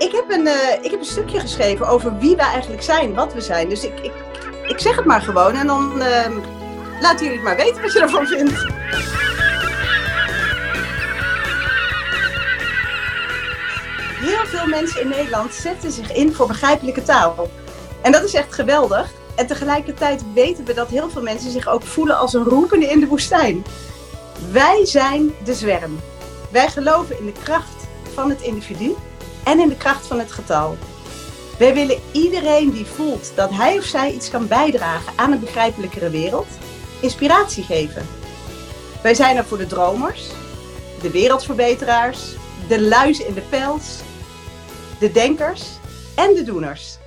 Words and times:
ik 0.00 0.12
heb, 0.12 0.30
een, 0.30 0.46
eh, 0.46 0.84
ik 0.84 0.90
heb 0.90 1.00
een 1.00 1.06
stukje 1.06 1.40
geschreven 1.40 1.88
over 1.88 2.18
wie 2.18 2.36
wij 2.36 2.46
eigenlijk 2.46 2.82
zijn, 2.82 3.14
wat 3.14 3.34
we 3.34 3.40
zijn. 3.40 3.68
Dus 3.68 3.84
ik, 3.84 4.00
ik, 4.00 4.12
ik 4.66 4.78
zeg 4.78 4.96
het 4.96 5.04
maar 5.04 5.20
gewoon 5.20 5.54
en 5.54 5.66
dan 5.66 5.92
uh, 5.96 6.26
laten 7.00 7.26
jullie 7.26 7.32
het 7.32 7.42
maar 7.42 7.56
weten 7.56 7.82
wat 7.82 7.92
je 7.92 8.00
ervan 8.00 8.26
vindt. 8.26 8.66
Heel 14.20 14.46
veel 14.46 14.66
mensen 14.66 15.00
in 15.00 15.08
Nederland 15.08 15.54
zetten 15.54 15.92
zich 15.92 16.12
in 16.12 16.34
voor 16.34 16.46
begrijpelijke 16.46 17.02
taal. 17.02 17.48
En 18.02 18.12
dat 18.12 18.22
is 18.22 18.34
echt 18.34 18.54
geweldig. 18.54 19.10
En 19.34 19.46
tegelijkertijd 19.46 20.22
weten 20.34 20.64
we 20.64 20.74
dat 20.74 20.88
heel 20.88 21.10
veel 21.10 21.22
mensen 21.22 21.50
zich 21.50 21.68
ook 21.68 21.82
voelen 21.82 22.18
als 22.18 22.34
een 22.34 22.44
roepende 22.44 22.86
in 22.86 23.00
de 23.00 23.06
woestijn. 23.06 23.64
Wij 24.52 24.86
zijn 24.86 25.34
de 25.44 25.54
zwerm. 25.54 26.00
Wij 26.50 26.68
geloven 26.68 27.18
in 27.18 27.26
de 27.26 27.32
kracht 27.42 27.88
van 28.14 28.30
het 28.30 28.40
individu 28.40 28.94
en 29.44 29.60
in 29.60 29.68
de 29.68 29.76
kracht 29.76 30.06
van 30.06 30.18
het 30.18 30.32
getal. 30.32 30.76
Wij 31.58 31.74
willen 31.74 32.00
iedereen 32.12 32.70
die 32.70 32.86
voelt 32.86 33.32
dat 33.34 33.50
hij 33.50 33.78
of 33.78 33.84
zij 33.84 34.12
iets 34.12 34.30
kan 34.30 34.48
bijdragen 34.48 35.12
aan 35.16 35.32
een 35.32 35.40
begrijpelijkere 35.40 36.10
wereld, 36.10 36.48
inspiratie 37.00 37.64
geven. 37.64 38.06
Wij 39.02 39.14
zijn 39.14 39.36
er 39.36 39.44
voor 39.44 39.58
de 39.58 39.66
dromers, 39.66 40.30
de 41.00 41.10
wereldverbeteraars, 41.10 42.34
de 42.68 42.82
luizen 42.82 43.26
in 43.26 43.34
de 43.34 43.40
pels, 43.40 43.98
de 44.98 45.12
denkers 45.12 45.62
en 46.16 46.34
de 46.34 46.42
doeners. 46.42 46.98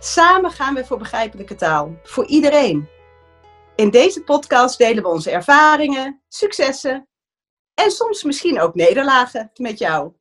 Samen 0.00 0.50
gaan 0.50 0.74
we 0.74 0.84
voor 0.84 0.98
begrijpelijke 0.98 1.54
taal, 1.54 2.00
voor 2.02 2.26
iedereen. 2.26 2.88
In 3.76 3.90
deze 3.90 4.22
podcast 4.22 4.78
delen 4.78 5.02
we 5.02 5.08
onze 5.08 5.30
ervaringen, 5.30 6.22
successen 6.28 7.08
en 7.74 7.90
soms 7.90 8.22
misschien 8.22 8.60
ook 8.60 8.74
nederlagen 8.74 9.50
met 9.54 9.78
jou. 9.78 10.12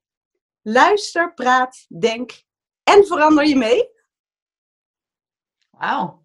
Luister, 0.62 1.34
praat, 1.34 1.86
denk 2.00 2.44
en 2.84 3.06
verander 3.06 3.46
je 3.46 3.56
mee. 3.56 3.90
Wauw. 5.70 6.20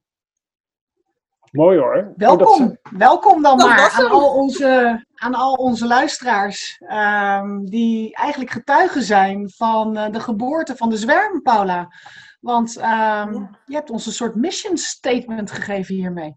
Mooi 1.51 1.79
hoor. 1.79 2.13
Welkom, 2.17 2.79
welkom 2.91 3.43
dan 3.43 3.57
maar 3.57 3.91
aan 3.91 4.11
al, 4.11 4.35
onze, 4.35 5.05
aan 5.15 5.35
al 5.35 5.55
onze 5.55 5.87
luisteraars 5.87 6.83
um, 6.93 7.71
die 7.71 8.15
eigenlijk 8.15 8.51
getuigen 8.51 9.03
zijn 9.03 9.51
van 9.51 9.97
uh, 9.97 10.11
de 10.11 10.21
geboorte 10.21 10.77
van 10.77 10.91
de 10.91 10.97
zwerm, 10.97 11.43
Paula. 11.43 11.89
Want 12.41 12.77
um, 12.77 12.83
ja. 12.83 13.59
je 13.65 13.75
hebt 13.75 13.91
ons 13.91 14.07
een 14.07 14.13
soort 14.13 14.35
mission 14.35 14.77
statement 14.77 15.51
gegeven 15.51 15.95
hiermee. 15.95 16.37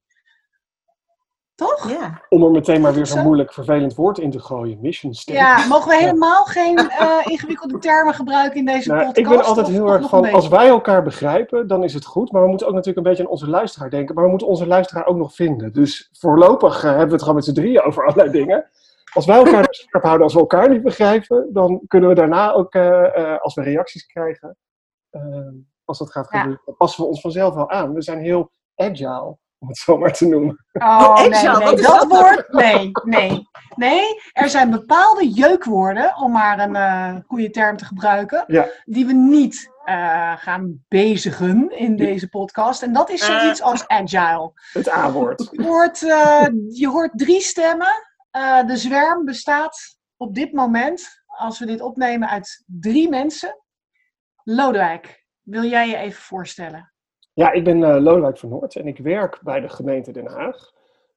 Toch? 1.58 1.90
Ja. 1.90 2.22
Om 2.30 2.44
er 2.44 2.52
meteen 2.52 2.82
maar 2.82 2.94
weer 2.94 3.06
zo'n 3.06 3.24
moeilijk, 3.24 3.54
vervelend 3.54 3.96
woord 3.96 4.18
in 4.18 4.32
te 4.32 4.40
gooien. 4.40 4.78
Mission 4.82 5.14
statement. 5.14 5.48
Ja, 5.48 5.68
mogen 5.68 5.90
we 5.90 5.96
helemaal 5.96 6.44
geen 6.44 6.80
uh, 6.80 7.20
ingewikkelde 7.24 7.78
termen 7.78 8.14
gebruiken 8.14 8.60
in 8.60 8.66
deze 8.66 8.90
nou, 8.90 9.06
podcast? 9.06 9.18
Ik 9.18 9.38
ben 9.38 9.46
altijd 9.46 9.68
heel 9.68 9.88
erg 9.88 10.10
van, 10.10 10.32
als 10.32 10.48
wij 10.48 10.68
elkaar 10.68 11.04
begrijpen, 11.04 11.68
dan 11.68 11.84
is 11.84 11.94
het 11.94 12.06
goed. 12.06 12.32
Maar 12.32 12.42
we 12.42 12.48
moeten 12.48 12.68
ook 12.68 12.74
natuurlijk 12.74 12.98
een 12.98 13.12
beetje 13.12 13.24
aan 13.24 13.30
onze 13.30 13.50
luisteraar 13.50 13.90
denken. 13.90 14.16
Maar 14.16 14.24
we 14.24 14.30
moeten 14.30 14.48
onze 14.48 14.68
luisteraar 14.68 15.06
ook 15.06 15.18
nog 15.18 15.36
vinden. 15.36 15.74
Dus 15.74 16.10
voorlopig 16.12 16.76
uh, 16.76 16.90
hebben 16.90 17.06
we 17.06 17.12
het 17.12 17.22
gewoon 17.22 17.36
met 17.36 17.46
z'n 17.46 17.54
drieën 17.54 17.82
over 17.82 18.06
allerlei 18.06 18.32
dingen. 18.32 18.70
Als 19.14 19.26
wij 19.26 19.38
elkaar 19.38 19.68
scherp 19.70 20.04
houden, 20.04 20.24
als 20.24 20.34
we 20.34 20.40
elkaar 20.40 20.70
niet 20.70 20.84
begrijpen, 20.84 21.50
dan 21.54 21.82
kunnen 21.88 22.10
we 22.10 22.16
daarna 22.16 22.52
ook, 22.52 22.76
uh, 22.76 23.38
als 23.40 23.54
we 23.56 23.62
reacties 23.62 24.06
krijgen, 24.06 24.58
als 25.86 25.98
dat 25.98 26.12
gaat 26.12 26.28
gebeuren, 26.28 26.62
dan 26.66 26.76
passen 26.76 27.04
we 27.04 27.10
ons 27.10 27.22
vanzelf 27.22 27.54
wel 27.54 27.70
aan. 27.70 27.94
We 27.94 28.02
zijn 28.02 28.20
heel 28.20 28.52
agile 28.76 29.38
om 29.60 29.68
het 29.68 29.78
zo 29.78 29.98
maar 29.98 30.14
te 30.14 30.28
noemen. 30.28 30.66
Oh, 30.72 31.16
nee, 31.16 31.30
nee, 31.30 31.76
dat 31.76 32.06
woord, 32.08 32.54
nee, 32.54 32.92
nee. 33.04 33.48
Nee, 33.76 34.22
er 34.32 34.50
zijn 34.50 34.70
bepaalde 34.70 35.30
jeukwoorden, 35.30 36.16
om 36.16 36.32
maar 36.32 36.60
een 36.60 36.76
uh, 36.76 37.16
goede 37.28 37.50
term 37.50 37.78
te 37.78 37.86
gebruiken, 37.86 38.44
ja. 38.48 38.68
die 38.86 39.06
we 39.06 39.14
niet 39.14 39.72
uh, 39.86 40.38
gaan 40.38 40.86
bezigen 40.88 41.78
in 41.78 41.96
deze 41.96 42.30
podcast. 42.30 42.82
En 42.82 42.94
dat 42.94 43.10
is 43.10 43.26
zoiets 43.26 43.62
als 43.62 43.88
agile. 43.88 44.52
Het 44.72 44.90
A-woord. 44.90 45.48
Je, 45.52 45.64
hoort, 45.64 46.02
uh, 46.02 46.48
je 46.70 46.88
hoort 46.88 47.12
drie 47.16 47.42
stemmen. 47.42 48.04
de 48.68 48.78
zwerm 48.78 49.26
bestaat 49.26 49.98
op 50.18 50.36
dit 50.36 50.54
moment, 50.54 51.24
als 51.26 51.60
we 51.60 51.66
dit 51.66 51.82
opnemen, 51.82 52.30
uit 52.30 52.64
drie 52.66 53.10
mensen. 53.10 53.62
Lodewijk, 54.44 55.26
wil 55.42 55.64
jij 55.64 55.88
je 55.88 55.98
even 55.98 56.22
voorstellen? 56.22 56.94
Ja, 57.38 57.52
ik 57.52 57.64
ben 57.64 57.78
uh, 57.78 57.98
Lodewijk 58.00 58.38
van 58.38 58.50
Noord 58.50 58.76
en 58.76 58.88
ik 58.88 58.98
werk 58.98 59.40
bij 59.42 59.60
de 59.60 59.70
gemeente 59.70 60.12
Den 60.12 60.28
Haag. 60.28 60.72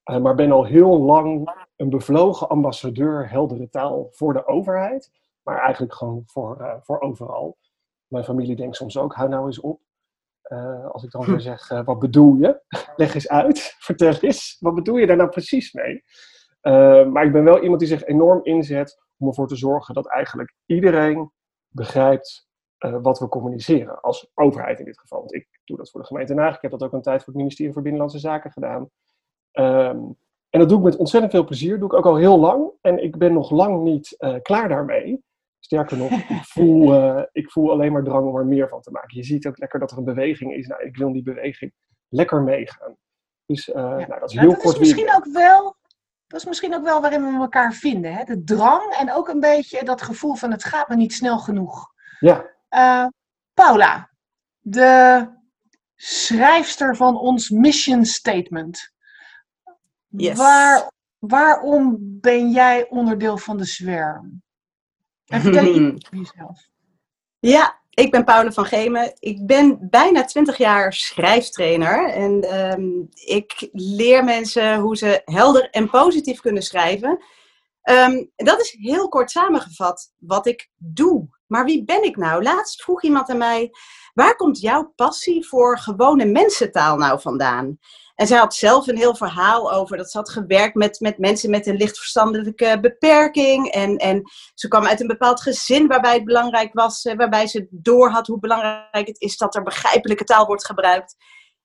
Uh, 0.04 0.19
maar 0.19 0.34
ben 0.34 0.50
al 0.50 0.64
heel 0.64 0.98
lang 0.98 1.54
een 1.76 1.91
bevlogen 1.91 2.48
ambassadeur 2.48 3.31
heldere 3.31 3.69
taal 3.69 4.08
voor 4.10 4.32
de 4.32 4.47
overheid. 4.47 5.10
Maar 5.42 5.60
eigenlijk 5.60 5.94
gewoon 5.94 6.22
voor, 6.26 6.56
uh, 6.60 6.75
voor 6.80 7.00
overal. 7.00 7.59
Mijn 8.06 8.25
familie 8.25 8.56
denkt 8.56 8.76
soms 8.76 8.98
ook, 8.98 9.14
hou 9.14 9.28
nou 9.28 9.47
eens 9.47 9.60
op. 9.60 9.80
als 10.92 11.04
ik 11.04 11.10
dan 11.10 11.25
weer 11.25 11.41
zeg, 11.41 11.69
wat 11.69 11.98
bedoel 11.98 12.34
je? 12.34 12.62
Leg 12.97 13.14
eens 13.14 13.28
uit, 13.28 13.75
vertel 13.88 14.14
eens. 14.20 14.56
Wat 14.59 14.75
bedoel 14.75 14.97
je 14.97 15.06
daar 15.06 15.16
nou 15.16 15.28
precies 15.28 15.72
mee? 15.72 16.04
maar 17.06 17.25
ik 17.25 17.32
ben 17.32 17.44
wel 17.44 17.62
iemand 17.62 17.80
die 17.80 17.88
zich 17.88 18.04
enorm 18.04 18.41
inzet 18.42 18.98
om 19.19 19.28
ervoor 19.28 19.48
te 19.48 19.56
zorgen 19.56 19.94
dat 19.94 20.09
eigenlijk 20.09 20.54
iedereen 20.66 21.32
begrijpt 21.69 22.49
uh, 22.84 22.96
wat 23.02 23.18
we 23.18 23.28
communiceren, 23.28 24.00
als 24.00 24.30
overheid 24.34 24.78
in 24.78 24.84
dit 24.84 24.98
geval. 24.98 25.18
Want 25.18 25.34
ik 25.34 25.48
doe 25.64 25.76
dat 25.76 25.91
voor 25.91 26.00
de 26.00 26.06
gemeente 26.06 26.34
Haag. 26.34 26.54
Ik 26.54 26.62
heb 26.62 26.70
dat 26.70 26.82
ook 26.82 26.92
een 26.92 27.02
tijd 27.02 27.18
voor 27.18 27.32
het 27.32 27.42
ministerie 27.42 27.72
voor 27.72 27.82
Binnenlandse 27.82 28.18
Zaken 28.18 28.50
gedaan. 28.50 28.91
Um, 29.52 30.16
en 30.50 30.58
dat 30.58 30.68
doe 30.68 30.78
ik 30.78 30.84
met 30.84 30.96
ontzettend 30.96 31.32
veel 31.32 31.44
plezier. 31.44 31.70
Dat 31.70 31.80
doe 31.80 31.88
ik 31.88 31.94
ook 31.94 32.06
al 32.12 32.16
heel 32.16 32.38
lang. 32.38 32.70
En 32.80 33.02
ik 33.02 33.16
ben 33.18 33.32
nog 33.32 33.50
lang 33.50 33.82
niet 33.82 34.14
uh, 34.18 34.34
klaar 34.42 34.68
daarmee. 34.68 35.22
Sterker 35.58 35.96
nog, 35.96 36.10
ik 36.38 36.44
voel, 36.44 36.94
uh, 36.94 37.22
ik 37.32 37.50
voel 37.50 37.70
alleen 37.70 37.92
maar 37.92 38.02
drang 38.02 38.26
om 38.26 38.36
er 38.36 38.46
meer 38.46 38.68
van 38.68 38.80
te 38.80 38.91
maken. 38.91 39.16
Je 39.16 39.24
ziet 39.24 39.47
ook 39.47 39.58
lekker 39.58 39.80
dat 39.80 39.91
er 39.91 39.98
een 39.98 40.04
beweging 40.04 40.54
is. 40.54 40.66
Nou, 40.66 40.82
ik 40.82 40.97
wil 40.97 41.12
die 41.12 41.22
beweging 41.22 41.72
lekker 42.08 42.42
meegaan. 42.42 42.97
Dus 43.47 43.64
ja. 43.64 43.97
nou, 43.97 44.20
dat 44.20 44.30
is 44.30 44.38
heel 44.38 44.50
dat 44.50 44.58
kort. 44.58 44.74
Is 44.74 44.80
misschien 44.80 45.14
ook 45.14 45.26
wel, 45.32 45.76
dat 46.26 46.41
is 46.41 46.47
misschien 46.47 46.74
ook 46.74 46.84
wel 46.84 47.00
waarin 47.00 47.22
we 47.22 47.41
elkaar 47.41 47.72
vinden. 47.72 48.14
Hè? 48.14 48.24
De 48.24 48.44
drang 48.44 48.92
en 48.92 49.12
ook 49.12 49.28
een 49.28 49.41
beetje 49.41 49.84
dat 49.84 50.02
gevoel 50.02 50.34
van 50.34 50.50
het 50.50 50.64
gaat 50.64 50.88
me 50.88 50.97
niet 50.97 51.12
snel 51.12 51.38
genoeg. 51.38 51.92
Ja. 52.20 52.50
Uh, 52.75 53.06
Paula, 53.54 54.10
de 54.58 55.28
schrijfster 55.97 56.97
van 56.97 57.19
ons 57.19 57.48
mission 57.48 58.04
statement. 58.04 58.92
Yes. 60.08 60.36
Waar, 60.36 60.91
waarom 61.19 61.97
ben 62.00 62.50
jij 62.50 62.88
onderdeel 62.88 63.38
van 63.38 63.56
de 63.56 63.64
zwerm? 63.64 64.42
En 65.26 65.41
vertel 65.41 65.64
iets 65.64 65.78
over 66.06 66.16
jezelf. 66.16 66.69
Ja, 67.38 67.80
ik 67.91 68.10
ben 68.10 68.25
Paula 68.25 68.50
van 68.53 68.64
Gemen. 68.64 69.12
Ik 69.19 69.47
ben 69.47 69.88
bijna 69.91 70.25
20 70.25 70.56
jaar 70.56 70.92
schrijftrainer. 70.92 72.10
En 72.10 72.60
um, 72.60 73.09
ik 73.14 73.69
leer 73.72 74.25
mensen 74.25 74.78
hoe 74.78 74.97
ze 74.97 75.22
helder 75.25 75.70
en 75.70 75.91
positief 75.91 76.41
kunnen 76.41 76.62
schrijven. 76.62 77.25
Um, 77.91 78.30
dat 78.36 78.60
is 78.60 78.76
heel 78.78 79.09
kort 79.09 79.30
samengevat 79.30 80.12
wat 80.19 80.47
ik 80.47 80.70
doe. 80.76 81.39
Maar 81.50 81.64
wie 81.64 81.84
ben 81.84 82.04
ik 82.04 82.16
nou? 82.16 82.42
Laatst 82.42 82.82
vroeg 82.82 83.02
iemand 83.02 83.28
aan 83.28 83.38
mij: 83.38 83.70
waar 84.14 84.36
komt 84.36 84.60
jouw 84.60 84.92
passie 84.96 85.46
voor 85.46 85.78
gewone 85.78 86.24
mensentaal 86.24 86.96
nou 86.96 87.20
vandaan? 87.20 87.78
En 88.14 88.26
zij 88.26 88.38
had 88.38 88.54
zelf 88.54 88.86
een 88.86 88.96
heel 88.96 89.14
verhaal 89.14 89.72
over 89.72 89.96
dat 89.96 90.10
ze 90.10 90.18
had 90.18 90.30
gewerkt 90.30 90.74
met, 90.74 91.00
met 91.00 91.18
mensen 91.18 91.50
met 91.50 91.66
een 91.66 91.76
lichtverstandelijke 91.76 92.78
beperking. 92.80 93.70
En, 93.70 93.96
en 93.96 94.22
ze 94.54 94.68
kwam 94.68 94.84
uit 94.84 95.00
een 95.00 95.06
bepaald 95.06 95.40
gezin 95.40 95.86
waarbij 95.86 96.14
het 96.14 96.24
belangrijk 96.24 96.72
was, 96.72 97.02
waarbij 97.02 97.46
ze 97.46 97.66
doorhad 97.70 98.26
hoe 98.26 98.38
belangrijk 98.38 99.06
het 99.06 99.20
is 99.20 99.36
dat 99.36 99.54
er 99.54 99.62
begrijpelijke 99.62 100.24
taal 100.24 100.46
wordt 100.46 100.66
gebruikt. 100.66 101.16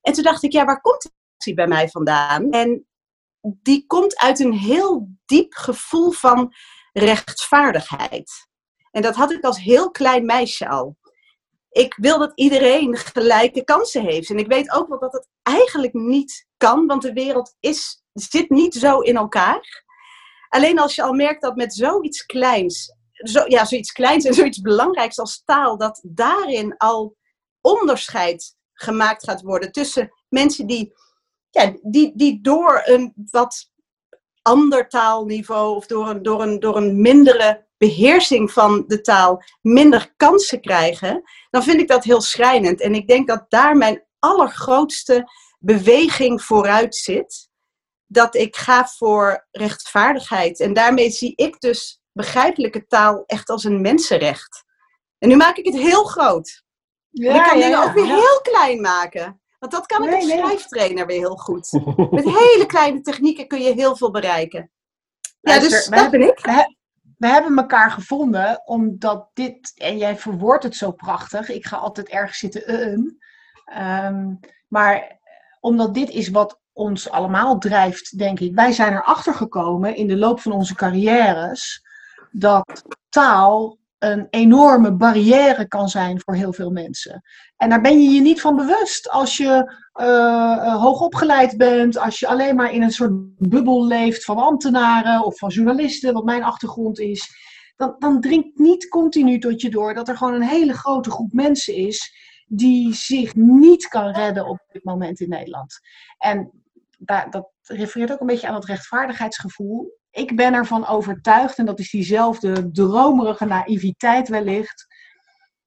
En 0.02 0.14
toen 0.14 0.24
dacht 0.24 0.44
ik, 0.44 0.52
ja, 0.52 0.66
waar 0.66 0.82
komt 0.82 1.12
die 1.38 1.54
bij 1.54 1.68
mij 1.68 1.90
vandaan? 1.90 2.50
En 2.50 2.88
die 3.42 3.86
komt 3.86 4.18
uit 4.18 4.40
een 4.40 4.54
heel 4.54 5.10
diep 5.26 5.54
gevoel 5.54 6.12
van 6.12 6.54
rechtvaardigheid. 6.94 8.32
En 8.96 9.02
dat 9.02 9.16
had 9.16 9.32
ik 9.32 9.44
als 9.44 9.60
heel 9.60 9.92
klein 9.92 10.26
meisje 10.26 10.70
al. 10.70 10.98
Ik 11.70 11.96
wil 11.98 12.20
dat 12.20 12.32
iedereen 12.36 12.98
gelijke 12.98 13.64
kansen 13.64 14.04
heeft. 14.04 14.30
En 14.30 14.38
ik 14.38 14.48
weet 14.48 14.72
ook 14.72 14.88
wel 14.88 15.00
dat 15.00 15.14
het 15.14 15.28
eigenlijk 15.42 15.94
niet 15.94 16.48
kan, 16.58 16.86
want 16.86 17.02
de 17.02 17.14
wereld 17.14 17.56
is, 17.60 18.04
zit 18.14 18.50
niet 18.50 18.74
zo 18.74 19.00
in 19.00 19.16
elkaar. 19.16 19.84
Alleen 20.50 20.80
als 20.80 20.96
je 20.96 21.02
al 21.02 21.14
merkt 21.14 21.42
dat 21.42 21.56
met 21.56 21.74
zoiets 21.74 22.26
kleins, 22.26 22.96
zo, 23.12 23.44
ja, 23.48 23.66
zoiets 23.66 23.92
kleins 23.92 24.26
en 24.26 24.34
zoiets 24.34 24.62
belangrijks 24.62 25.20
als 25.20 25.42
taal, 25.46 25.78
dat 25.78 26.02
daarin 26.04 26.78
al 26.78 27.16
onderscheid 27.62 28.56
gemaakt 28.74 29.24
gaat 29.24 29.42
worden 29.42 29.72
tussen 29.72 30.12
mensen 30.30 30.68
die, 30.68 30.94
ja, 31.50 31.74
die, 31.82 32.12
die 32.16 32.42
door 32.42 32.82
een 32.86 33.14
wat 33.32 33.72
ander 34.42 34.90
taalniveau 34.90 35.76
of 35.76 35.86
door 35.86 36.10
een, 36.10 36.24
door 36.24 36.42
een, 36.42 36.60
door 36.60 36.78
een 36.78 37.02
mindere 37.02 37.65
beheersing 37.78 38.52
van 38.52 38.84
de 38.88 39.02
taal 39.02 39.44
minder 39.62 40.14
kansen 40.18 40.62
krijgen, 40.62 41.24
dan 41.50 41.64
vind 41.64 41.80
ik 41.80 41.88
dat 41.88 42.04
heel 42.04 42.22
schrijnend. 42.22 42.82
En 42.82 42.96
ik 42.96 43.08
denk 43.08 43.28
dat 43.28 43.46
daar 43.50 43.78
mijn 43.78 44.06
allergrootste 44.20 45.30
beweging 45.60 46.42
vooruit 46.42 46.96
zit. 46.96 47.50
Dat 48.06 48.36
ik 48.36 48.56
ga 48.56 48.88
voor 48.88 49.48
rechtvaardigheid. 49.52 50.60
En 50.60 50.74
daarmee 50.74 51.10
zie 51.10 51.34
ik 51.36 51.60
dus 51.60 52.02
begrijpelijke 52.12 52.86
taal 52.86 53.24
echt 53.26 53.50
als 53.50 53.64
een 53.64 53.82
mensenrecht. 53.82 54.64
En 55.18 55.30
nu 55.30 55.36
maak 55.36 55.58
ik 55.58 55.66
het 55.66 55.78
heel 55.78 56.04
groot. 56.04 56.64
Ja, 57.10 57.30
en 57.30 57.36
ik 57.36 57.44
kan 57.44 57.60
dingen 57.60 57.84
ook 57.84 57.94
weer 57.94 58.06
heel 58.06 58.42
klein 58.42 58.82
maken. 58.82 59.42
Want 59.60 59.72
dat 59.72 59.86
kan 59.86 60.04
ik 60.04 60.10
nee, 60.10 60.22
als 60.22 60.32
schrijftrainer 60.32 61.06
weer 61.06 61.18
heel 61.18 61.36
goed. 61.36 61.72
Met 62.12 62.24
hele 62.24 62.66
kleine 62.68 63.02
technieken 63.02 63.48
kun 63.48 63.62
je 63.62 63.74
heel 63.74 63.98
veel 63.98 64.12
bereiken. 64.12 64.72
Ja, 65.42 65.60
dus 65.60 65.86
dat 65.86 66.12
ben 66.12 66.22
ik. 66.22 66.40
We, 67.18 67.28
hebben 67.28 67.58
elkaar 67.58 67.92
gevonden 67.92 68.62
omdat 68.66 69.30
dit, 69.34 69.74
en 69.78 69.98
jij 69.98 70.18
verwoordt 70.18 70.64
het 70.64 70.76
zo 70.76 70.92
prachtig. 70.92 71.50
Ik 71.50 71.66
ga 71.66 71.78
altijd 71.78 72.10
ergens 72.10 72.38
zitten, 72.38 73.18
uh, 73.78 74.18
maar 74.68 75.20
omdat 75.60 75.94
dit 75.94 76.10
is 76.10 76.30
wat 76.30 76.60
ons 76.74 77.10
allemaal 77.10 77.58
drijft, 77.58 78.18
denk 78.18 78.40
ik. 78.40 78.56
Wij 78.56 78.72
zijn 78.72 78.94
erachter 78.94 79.34
gekomen 79.34 79.96
in 79.96 80.08
de 80.08 80.18
loop 80.18 80.40
van 80.40 80.52
onze 80.52 80.76
carrières 80.76 81.84
dat 82.32 82.84
taal 83.10 83.78
een 84.00 84.28
enorme 84.30 84.96
barrière 84.96 85.68
kan 85.68 85.90
zijn 85.90 86.22
voor 86.22 86.36
heel 86.36 86.54
veel 86.54 86.70
mensen. 86.70 87.22
En 87.58 87.70
daar 87.70 87.82
ben 87.82 88.02
je 88.02 88.10
je 88.10 88.22
niet 88.22 88.42
van 88.42 88.56
bewust 88.56 89.10
als 89.10 89.38
je 89.38 89.74
uh, 90.02 90.82
hoog 90.82 91.02
opgeleid 91.02 91.58
bent, 91.58 91.98
als 91.98 92.20
je 92.20 92.28
alleen 92.28 92.56
maar 92.56 92.74
in 92.74 92.82
een 92.82 92.92
soort 92.92 93.14
bubbel 93.50 93.86
leeft 93.86 94.24
van 94.24 94.38
ambtenaren 94.38 95.26
of 95.26 95.38
van 95.38 95.50
journalisten, 95.50 96.14
wat 96.14 96.26
mijn 96.26 96.44
achtergrond 96.44 97.00
is. 97.00 97.30
Dan, 97.76 97.96
dan 98.00 98.22
dringt 98.22 98.58
niet 98.58 98.88
continu 98.88 99.40
tot 99.40 99.62
je 99.62 99.70
door 99.70 99.94
dat 99.94 100.08
er 100.08 100.18
gewoon 100.18 100.34
een 100.34 100.42
hele 100.48 100.74
grote 100.74 101.12
groep 101.12 101.34
mensen 101.34 101.76
is 101.76 102.14
die 102.48 102.94
zich 102.94 103.36
niet 103.36 103.88
kan 103.88 104.12
redden 104.12 104.48
op 104.48 104.60
dit 104.72 104.84
moment 104.84 105.20
in 105.20 105.30
Nederland. 105.30 105.80
En 106.18 106.52
dat 107.30 107.52
refereert 107.62 108.12
ook 108.12 108.20
een 108.20 108.28
beetje 108.28 108.48
aan 108.48 108.56
het 108.56 108.66
rechtvaardigheidsgevoel 108.66 110.00
ik 110.16 110.36
ben 110.36 110.54
ervan 110.54 110.86
overtuigd, 110.88 111.58
en 111.58 111.66
dat 111.66 111.80
is 111.80 111.90
diezelfde 111.90 112.72
dromerige 112.72 113.46
naïviteit 113.46 114.28
wellicht, 114.28 114.88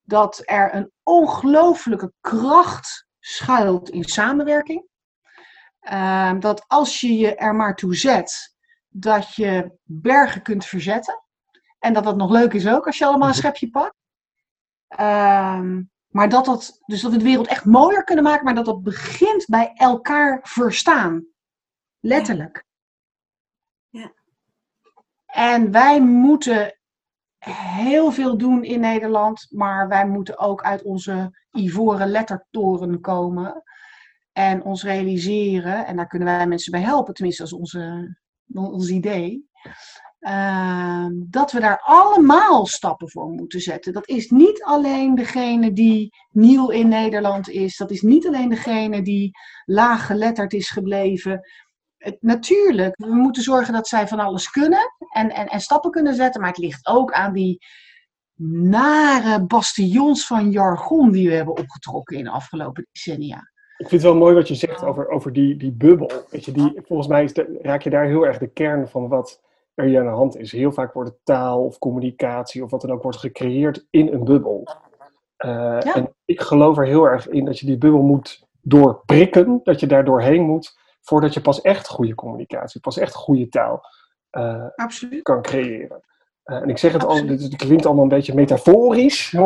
dat 0.02 0.42
er 0.44 0.74
een 0.74 0.90
ongelooflijke 1.02 2.12
kracht 2.20 3.06
schuilt 3.18 3.90
in 3.90 4.04
samenwerking. 4.04 4.86
Ehm, 5.80 6.40
dat 6.40 6.64
als 6.66 7.00
je 7.00 7.16
je 7.16 7.34
er 7.34 7.54
maar 7.54 7.76
toe 7.76 7.94
zet, 7.94 8.56
dat 8.88 9.34
je 9.34 9.78
bergen 9.82 10.42
kunt 10.42 10.64
verzetten. 10.64 11.22
En 11.78 11.92
dat 11.92 12.04
dat 12.04 12.16
nog 12.16 12.30
leuk 12.30 12.52
is 12.52 12.68
ook 12.68 12.86
als 12.86 12.98
je 12.98 13.04
allemaal 13.04 13.28
een 13.28 13.34
mhm. 13.34 13.42
schepje 13.42 13.70
pakt. 13.70 13.96
Ehm, 14.88 15.82
maar 16.06 16.28
dat 16.28 16.44
dat, 16.44 16.80
dus 16.86 17.00
dat 17.00 17.12
we 17.12 17.18
de 17.18 17.24
wereld 17.24 17.46
echt 17.46 17.64
mooier 17.64 18.04
kunnen 18.04 18.24
maken, 18.24 18.44
maar 18.44 18.54
dat 18.54 18.64
dat 18.64 18.82
begint 18.82 19.46
bij 19.46 19.72
elkaar 19.74 20.40
verstaan. 20.42 21.26
Letterlijk. 22.00 22.66
En 25.32 25.70
wij 25.70 26.02
moeten 26.02 26.78
heel 27.38 28.10
veel 28.10 28.38
doen 28.38 28.64
in 28.64 28.80
Nederland, 28.80 29.46
maar 29.50 29.88
wij 29.88 30.06
moeten 30.06 30.38
ook 30.38 30.62
uit 30.62 30.82
onze 30.82 31.38
ivoren 31.52 32.08
lettertoren 32.08 33.00
komen 33.00 33.62
en 34.32 34.62
ons 34.62 34.82
realiseren, 34.82 35.86
en 35.86 35.96
daar 35.96 36.06
kunnen 36.06 36.28
wij 36.28 36.46
mensen 36.46 36.72
bij 36.72 36.80
helpen, 36.80 37.14
tenminste 37.14 37.42
als 37.42 37.52
onze, 37.52 38.16
ons 38.54 38.90
idee, 38.90 39.48
ehm, 40.18 41.12
dat 41.14 41.52
we 41.52 41.60
daar 41.60 41.80
allemaal 41.84 42.66
stappen 42.66 43.10
voor 43.10 43.28
moeten 43.28 43.60
zetten. 43.60 43.92
Dat 43.92 44.08
is 44.08 44.30
niet 44.30 44.62
alleen 44.62 45.14
degene 45.14 45.72
die 45.72 46.08
nieuw 46.30 46.68
in 46.70 46.88
Nederland 46.88 47.48
is, 47.48 47.76
dat 47.76 47.90
is 47.90 48.02
niet 48.02 48.26
alleen 48.26 48.48
degene 48.48 49.02
die 49.02 49.30
laag 49.64 50.06
geletterd 50.06 50.52
is 50.52 50.70
gebleven 50.70 51.40
natuurlijk, 52.20 52.96
we 52.96 53.14
moeten 53.14 53.42
zorgen 53.42 53.72
dat 53.72 53.88
zij 53.88 54.08
van 54.08 54.20
alles 54.20 54.50
kunnen 54.50 54.92
en, 55.12 55.30
en, 55.30 55.46
en 55.46 55.60
stappen 55.60 55.90
kunnen 55.90 56.14
zetten. 56.14 56.40
Maar 56.40 56.50
het 56.50 56.58
ligt 56.58 56.86
ook 56.86 57.12
aan 57.12 57.32
die 57.32 57.58
nare 58.70 59.44
bastions 59.44 60.26
van 60.26 60.50
jargon 60.50 61.10
die 61.10 61.28
we 61.28 61.34
hebben 61.34 61.56
opgetrokken 61.56 62.16
in 62.16 62.24
de 62.24 62.30
afgelopen 62.30 62.86
decennia. 62.92 63.50
Ik 63.78 63.88
vind 63.88 64.02
het 64.02 64.10
wel 64.10 64.20
mooi 64.20 64.34
wat 64.34 64.48
je 64.48 64.54
zegt 64.54 64.82
over, 64.84 65.08
over 65.08 65.32
die, 65.32 65.56
die 65.56 65.72
bubbel. 65.72 66.10
Weet 66.30 66.44
je, 66.44 66.52
die, 66.52 66.80
volgens 66.84 67.08
mij 67.08 67.24
is 67.24 67.32
raak 67.62 67.82
je 67.82 67.90
daar 67.90 68.06
heel 68.06 68.26
erg 68.26 68.38
de 68.38 68.52
kern 68.52 68.88
van 68.88 69.08
wat 69.08 69.40
er 69.74 69.84
hier 69.84 70.00
aan 70.00 70.06
de 70.06 70.12
hand 70.12 70.36
is. 70.36 70.52
Heel 70.52 70.72
vaak 70.72 70.92
wordt 70.92 71.14
taal 71.24 71.64
of 71.64 71.78
communicatie 71.78 72.64
of 72.64 72.70
wat 72.70 72.80
dan 72.80 72.90
ook 72.90 73.02
wordt 73.02 73.18
gecreëerd 73.18 73.86
in 73.90 74.12
een 74.12 74.24
bubbel. 74.24 74.68
Uh, 75.44 75.96
En 75.96 76.14
ik 76.24 76.40
geloof 76.40 76.78
er 76.78 76.86
heel 76.86 77.04
erg 77.04 77.28
in 77.28 77.44
dat 77.44 77.58
je 77.58 77.66
die 77.66 77.78
bubbel 77.78 78.02
moet 78.02 78.46
doorprikken, 78.62 79.60
dat 79.62 79.80
je 79.80 79.86
daar 79.86 80.04
doorheen 80.04 80.42
moet 80.42 80.78
voordat 81.08 81.34
je 81.34 81.40
pas 81.40 81.60
echt 81.60 81.88
goede 81.88 82.14
communicatie, 82.14 82.80
pas 82.80 82.98
echt 82.98 83.14
goede 83.14 83.48
taal 83.48 83.80
uh, 84.30 84.66
kan 85.22 85.42
creëren. 85.42 86.00
Uh, 86.44 86.56
en 86.56 86.68
ik 86.68 86.78
zeg 86.78 86.92
het 86.92 87.04
al, 87.04 87.26
dit, 87.26 87.56
klinkt 87.56 87.86
allemaal 87.86 88.02
een 88.02 88.08
beetje 88.08 88.34
metaforisch. 88.34 89.32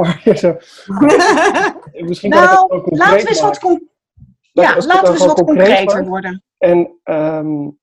Misschien 1.93 2.31
nou, 2.31 2.47
kan 2.47 2.63
het 2.63 2.71
ook 2.71 2.91
laten 2.91 3.17
we 3.17 3.29
eens 3.29 3.41
wat, 3.41 3.59
com 3.59 3.91
ja, 4.53 4.77
laten 4.77 5.03
we 5.03 5.09
eens 5.09 5.27
wat 5.27 5.43
concreter 5.43 6.07
worden. 6.07 6.43
En 6.59 6.99
um, 7.05 7.79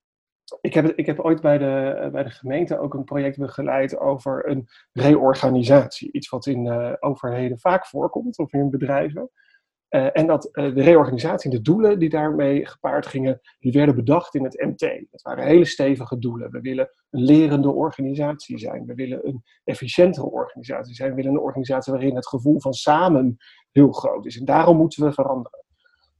ik, 0.61 0.73
heb, 0.73 0.85
ik 0.95 1.05
heb 1.05 1.19
ooit 1.19 1.41
bij 1.41 1.57
de, 1.57 2.09
bij 2.11 2.23
de 2.23 2.29
gemeente 2.29 2.79
ook 2.79 2.93
een 2.93 3.03
project 3.03 3.37
begeleid 3.37 3.97
over 3.97 4.49
een 4.49 4.67
reorganisatie. 4.93 6.11
Iets 6.11 6.29
wat 6.29 6.45
in 6.45 6.65
uh, 6.65 6.93
overheden 6.99 7.59
vaak 7.59 7.85
voorkomt, 7.85 8.37
of 8.37 8.53
in 8.53 8.69
bedrijven. 8.69 9.29
Uh, 9.89 10.09
en 10.13 10.27
dat 10.27 10.49
uh, 10.51 10.75
de 10.75 10.81
reorganisatie 10.81 11.51
en 11.51 11.57
de 11.57 11.63
doelen 11.63 11.99
die 11.99 12.09
daarmee 12.09 12.65
gepaard 12.65 13.05
gingen, 13.05 13.41
die 13.59 13.71
werden 13.71 13.95
bedacht 13.95 14.35
in 14.35 14.43
het 14.43 14.61
MT. 14.65 15.05
Dat 15.11 15.21
waren 15.21 15.45
hele 15.45 15.65
stevige 15.65 16.19
doelen. 16.19 16.51
We 16.51 16.61
willen 16.61 16.89
een 17.09 17.23
lerende 17.23 17.71
organisatie 17.71 18.57
zijn. 18.57 18.85
We 18.85 18.93
willen 18.93 19.27
een 19.27 19.43
efficiëntere 19.63 20.25
organisatie 20.25 20.95
zijn. 20.95 21.09
We 21.09 21.15
willen 21.15 21.31
een 21.31 21.39
organisatie 21.39 21.93
waarin 21.93 22.15
het 22.15 22.27
gevoel 22.27 22.61
van 22.61 22.73
samen 22.73 23.37
heel 23.71 23.91
groot 23.91 24.25
is. 24.25 24.39
En 24.39 24.45
daarom 24.45 24.77
moeten 24.77 25.03
we 25.03 25.13
veranderen. 25.13 25.65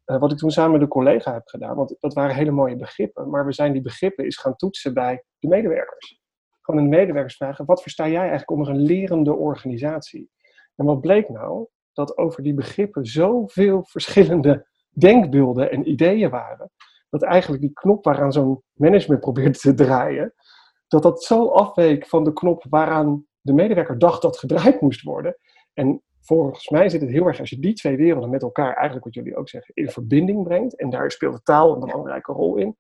Uh, 0.06 0.20
wat 0.20 0.32
ik 0.32 0.38
toen 0.38 0.52
samen 0.52 0.72
met 0.72 0.82
een 0.82 0.88
collega 0.88 1.34
heb 1.34 1.48
gedaan, 1.48 1.76
want 1.76 1.96
dat 2.00 2.14
waren 2.14 2.36
hele 2.36 2.52
mooie 2.52 2.76
begrippen, 2.76 3.30
maar 3.30 3.46
we 3.46 3.54
zijn 3.54 3.74
die 3.74 3.82
begrippen 3.82 4.24
eens 4.24 4.38
gaan 4.38 4.56
toetsen 4.56 4.94
bij 4.94 5.24
de 5.40 5.48
medewerkers. 5.48 6.22
Gewoon 6.62 6.84
de 6.84 6.98
medewerkers 6.98 7.36
vragen, 7.36 7.66
wat 7.66 7.82
versta 7.82 8.08
jij 8.08 8.20
eigenlijk 8.20 8.52
onder 8.52 8.70
een 8.70 8.82
lerende 8.82 9.34
organisatie? 9.34 10.30
En 10.76 10.86
wat 10.86 11.02
bleek 11.02 11.30
nou? 11.30 11.68
Dat 11.94 12.18
over 12.18 12.44
die 12.44 12.54
begrippen 12.54 13.06
zoveel 13.06 13.84
verschillende 13.92 14.68
denkbeelden 14.90 15.72
en 15.72 15.90
ideeën 15.90 16.30
waren. 16.30 16.72
Dat 17.10 17.24
eigenlijk 17.24 17.62
die 17.62 17.74
knop 17.74 18.04
waaraan 18.04 18.32
zo'n 18.32 18.64
management 18.74 19.22
probeerde 19.22 19.58
te 19.58 19.74
draaien, 19.74 20.34
dat 20.88 21.04
dat 21.04 21.24
zo 21.24 21.48
afweek 21.48 22.08
van 22.08 22.24
de 22.24 22.34
knop 22.34 22.66
waaraan 22.70 23.26
de 23.42 23.54
medewerker 23.54 23.98
dacht 23.98 24.22
dat 24.22 24.38
gedraaid 24.38 24.82
moest 24.82 25.02
worden. 25.02 25.38
En 25.74 26.04
volgens 26.22 26.70
mij 26.70 26.90
zit 26.90 27.02
het 27.02 27.10
heel 27.10 27.26
erg 27.26 27.40
als 27.40 27.50
je 27.50 27.60
die 27.60 27.74
twee 27.74 27.98
werelden 27.98 28.30
met 28.30 28.42
elkaar, 28.42 28.74
eigenlijk 28.74 29.06
wat 29.06 29.14
jullie 29.14 29.36
ook 29.36 29.50
zeggen, 29.50 29.76
in 29.76 29.90
verbinding 29.90 30.44
brengt. 30.44 30.76
En 30.76 30.90
daar 30.90 31.12
speelt 31.12 31.36
de 31.36 31.44
taal 31.44 31.74
een 31.74 31.80
belangrijke 31.80 32.32
rol 32.32 32.56
in. 32.58 32.78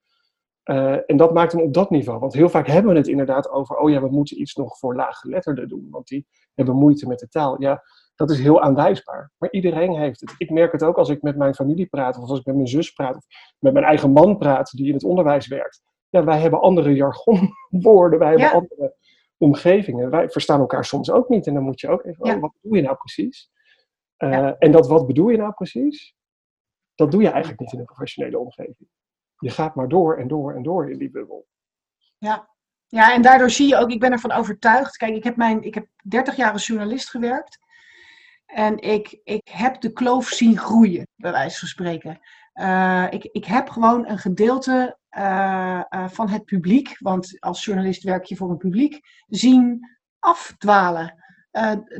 Uh, 0.65 1.09
en 1.09 1.17
dat 1.17 1.33
maakt 1.33 1.51
hem 1.51 1.61
op 1.61 1.73
dat 1.73 1.89
niveau. 1.89 2.19
Want 2.19 2.33
heel 2.33 2.49
vaak 2.49 2.67
hebben 2.67 2.91
we 2.91 2.97
het 2.97 3.07
inderdaad 3.07 3.49
over, 3.49 3.77
oh 3.77 3.89
ja, 3.89 4.01
we 4.01 4.09
moeten 4.09 4.41
iets 4.41 4.55
nog 4.55 4.77
voor 4.77 4.95
laaggeletterden 4.95 5.67
doen, 5.67 5.87
want 5.89 6.07
die 6.07 6.27
hebben 6.53 6.75
moeite 6.75 7.07
met 7.07 7.19
de 7.19 7.27
taal. 7.27 7.61
Ja, 7.61 7.83
dat 8.19 8.29
is 8.29 8.39
heel 8.39 8.61
aanwijsbaar. 8.61 9.31
Maar 9.37 9.51
iedereen 9.51 9.97
heeft 9.97 10.19
het. 10.19 10.35
Ik 10.37 10.49
merk 10.49 10.71
het 10.71 10.83
ook 10.83 10.97
als 10.97 11.09
ik 11.09 11.21
met 11.21 11.37
mijn 11.37 11.55
familie 11.55 11.85
praat, 11.85 12.17
of 12.17 12.29
als 12.29 12.39
ik 12.39 12.45
met 12.45 12.55
mijn 12.55 12.67
zus 12.67 12.91
praat, 12.91 13.15
of 13.15 13.25
met 13.59 13.73
mijn 13.73 13.85
eigen 13.85 14.11
man 14.11 14.37
praat 14.37 14.71
die 14.71 14.87
in 14.87 14.93
het 14.93 15.03
onderwijs 15.03 15.47
werkt. 15.47 15.81
Ja, 16.09 16.23
wij 16.23 16.39
hebben 16.39 16.61
andere 16.61 16.95
jargonwoorden, 16.95 18.19
wij 18.19 18.29
hebben 18.29 18.51
andere 18.51 18.95
omgevingen. 19.37 20.09
Wij 20.09 20.29
verstaan 20.29 20.59
elkaar 20.59 20.85
soms 20.85 21.11
ook 21.11 21.29
niet. 21.29 21.47
En 21.47 21.53
dan 21.53 21.63
moet 21.63 21.79
je 21.79 21.89
ook 21.89 22.03
even, 22.05 22.23
oh, 22.23 22.39
wat 22.39 22.51
bedoel 22.61 22.77
je 22.77 22.83
nou 22.83 22.95
precies? 22.95 23.51
Uh, 24.17 24.51
En 24.59 24.71
dat 24.71 24.87
wat 24.87 25.07
bedoel 25.07 25.29
je 25.29 25.37
nou 25.37 25.53
precies? 25.53 26.15
Dat 26.95 27.11
doe 27.11 27.21
je 27.21 27.29
eigenlijk 27.29 27.59
niet 27.59 27.73
in 27.73 27.79
een 27.79 27.85
professionele 27.85 28.39
omgeving. 28.39 28.89
Je 29.37 29.49
gaat 29.49 29.75
maar 29.75 29.87
door 29.87 30.17
en 30.17 30.27
door 30.27 30.53
en 30.53 30.63
door 30.63 30.91
in 30.91 30.97
die 30.97 31.11
bubbel. 31.11 31.47
Ja, 32.17 32.49
ja, 32.87 33.13
en 33.13 33.21
daardoor 33.21 33.49
zie 33.49 33.67
je 33.67 33.77
ook, 33.77 33.89
ik 33.89 33.99
ben 33.99 34.11
ervan 34.11 34.31
overtuigd. 34.31 34.97
Kijk, 34.97 35.15
ik 35.15 35.23
heb, 35.23 35.35
mijn, 35.35 35.63
ik 35.63 35.73
heb 35.73 35.87
30 36.03 36.35
jaar 36.35 36.51
als 36.51 36.67
journalist 36.67 37.09
gewerkt. 37.09 37.59
En 38.53 38.77
ik, 38.77 39.19
ik 39.23 39.47
heb 39.51 39.81
de 39.81 39.93
kloof 39.93 40.27
zien 40.27 40.57
groeien, 40.57 41.07
bij 41.15 41.31
wijze 41.31 41.59
van 41.59 41.67
spreken. 41.67 42.19
Uh, 42.53 43.05
ik, 43.09 43.23
ik 43.23 43.45
heb 43.45 43.69
gewoon 43.69 44.07
een 44.07 44.17
gedeelte 44.17 44.97
uh, 45.17 45.81
uh, 45.89 46.09
van 46.09 46.29
het 46.29 46.45
publiek, 46.45 46.95
want 46.99 47.37
als 47.39 47.65
journalist 47.65 48.03
werk 48.03 48.25
je 48.25 48.35
voor 48.35 48.49
een 48.49 48.57
publiek, 48.57 48.99
zien 49.27 49.97
afdwalen. 50.19 51.23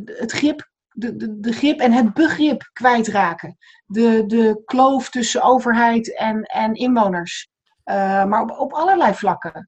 het 0.03 0.31
grip, 0.31 0.69
de, 0.89 1.15
de, 1.15 1.39
de 1.39 1.51
grip 1.51 1.79
en 1.79 1.91
het 1.91 2.13
begrip 2.13 2.69
kwijtraken. 2.73 3.57
De, 3.85 4.23
de 4.25 4.61
kloof 4.65 5.09
tussen 5.09 5.41
overheid 5.41 6.17
en, 6.17 6.43
en 6.43 6.73
inwoners. 6.73 7.49
maar 7.83 8.41
op, 8.41 8.51
op 8.51 8.73
allerlei 8.73 9.13
vlakken. 9.13 9.67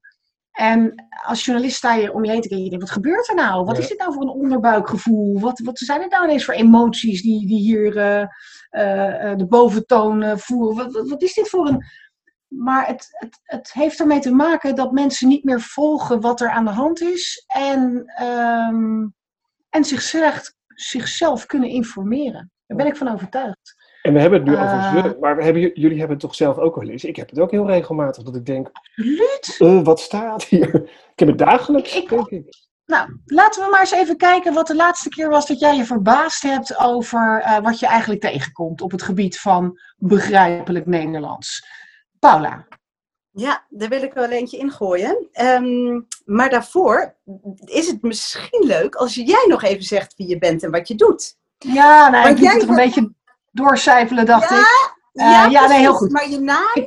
En 0.52 1.08
als 1.26 1.44
journalist 1.44 1.76
sta 1.76 1.94
je 1.94 2.12
om 2.12 2.24
je 2.24 2.30
heen 2.30 2.40
te 2.40 2.48
kijken. 2.48 2.64
Je 2.64 2.70
denkt, 2.70 2.84
wat 2.84 2.94
gebeurt 2.94 3.28
er 3.28 3.34
nou? 3.34 3.64
Wat 3.64 3.78
is 3.78 3.88
dit 3.88 3.98
nou 3.98 4.12
voor 4.12 4.22
een 4.22 4.28
onderbuikgevoel? 4.28 5.40
Wat, 5.40 5.58
wat 5.58 5.78
zijn 5.78 6.00
het 6.00 6.10
nou 6.10 6.24
ineens 6.24 6.44
voor 6.44 6.54
emoties 6.54 7.22
die, 7.22 7.46
die 7.46 7.60
hier 7.60 7.96
uh, 7.96 8.20
uh, 8.20 9.36
de 9.36 9.46
boventoon 9.48 10.38
voeren? 10.38 10.92
Wat, 10.92 11.08
wat, 11.08 11.22
is 11.22 11.34
dit 11.34 11.48
voor 11.48 11.66
een... 11.66 11.84
Maar 12.48 12.86
het, 12.86 13.08
het, 13.10 13.40
het 13.42 13.72
heeft 13.72 14.00
ermee 14.00 14.20
te 14.20 14.34
maken 14.34 14.74
dat 14.74 14.92
mensen 14.92 15.28
niet 15.28 15.44
meer 15.44 15.60
volgen 15.60 16.20
wat 16.20 16.40
er 16.40 16.50
aan 16.50 16.64
de 16.64 16.70
hand 16.70 17.00
is. 17.00 17.44
En, 17.46 18.12
um, 18.22 19.14
en 19.70 19.84
zichzelf, 19.84 20.52
zichzelf 20.66 21.46
kunnen 21.46 21.68
informeren. 21.68 22.50
Daar 22.66 22.76
ben 22.76 22.86
ik 22.86 22.96
van 22.96 23.08
overtuigd. 23.08 23.81
En 24.02 24.12
we 24.12 24.20
hebben 24.20 24.38
het 24.38 24.48
nu 24.48 24.54
over 24.54 24.66
eh. 24.66 25.04
ze, 25.04 25.16
maar 25.20 25.36
we 25.36 25.44
hebben, 25.44 25.60
jullie 25.60 25.98
hebben 25.98 26.16
het 26.16 26.20
toch 26.20 26.34
zelf 26.34 26.58
ook 26.58 26.76
wel 26.76 26.88
eens. 26.88 27.04
Ik 27.04 27.16
heb 27.16 27.30
het 27.30 27.40
ook 27.40 27.50
heel 27.50 27.66
regelmatig 27.66 28.22
dat 28.22 28.36
ik 28.36 28.46
denk, 28.46 28.70
absoluut. 28.72 29.56
Uh, 29.58 29.82
wat 29.82 30.00
staat 30.00 30.44
hier? 30.44 30.74
Ik 31.12 31.18
heb 31.18 31.28
het 31.28 31.38
dagelijks, 31.38 31.96
ik, 31.96 32.08
denk 32.08 32.28
ik. 32.28 32.60
Nou, 32.86 33.20
laten 33.24 33.64
we 33.64 33.70
maar 33.70 33.80
eens 33.80 33.92
even 33.92 34.16
kijken 34.16 34.54
wat 34.54 34.66
de 34.66 34.74
laatste 34.74 35.08
keer 35.08 35.28
was 35.28 35.46
dat 35.46 35.58
jij 35.58 35.76
je 35.76 35.84
verbaasd 35.84 36.42
hebt 36.42 36.78
over 36.78 37.42
uh, 37.46 37.58
wat 37.58 37.78
je 37.78 37.86
eigenlijk 37.86 38.20
tegenkomt 38.20 38.80
op 38.80 38.90
het 38.90 39.02
gebied 39.02 39.40
van 39.40 39.78
begrijpelijk 39.96 40.86
Nederlands. 40.86 41.66
Paula. 42.18 42.66
Ja, 43.30 43.66
daar 43.68 43.88
wil 43.88 44.02
ik 44.02 44.12
wel 44.12 44.30
eentje 44.30 44.58
ingooien. 44.58 45.28
Um, 45.40 46.06
maar 46.24 46.50
daarvoor 46.50 47.16
is 47.64 47.86
het 47.86 48.02
misschien 48.02 48.66
leuk 48.66 48.94
als 48.94 49.14
jij 49.14 49.44
nog 49.48 49.62
even 49.62 49.84
zegt 49.84 50.14
wie 50.16 50.28
je 50.28 50.38
bent 50.38 50.62
en 50.62 50.70
wat 50.70 50.88
je 50.88 50.94
doet. 50.94 51.36
Ja, 51.58 52.10
nou, 52.10 52.24
Want 52.24 52.38
ik 52.38 52.44
moet 52.44 52.60
het 52.60 52.68
een 52.68 52.74
beetje 52.74 53.12
doorcijpelen, 53.52 54.26
dacht 54.26 54.50
ja, 54.50 54.56
ik. 54.56 54.96
Uh, 55.12 55.24
ja, 55.24 55.46
ja 55.46 55.66
nee, 55.66 55.78
heel 55.78 55.94
goed. 55.94 56.10
Maar 56.10 56.30
je 56.30 56.40
naam? 56.40 56.86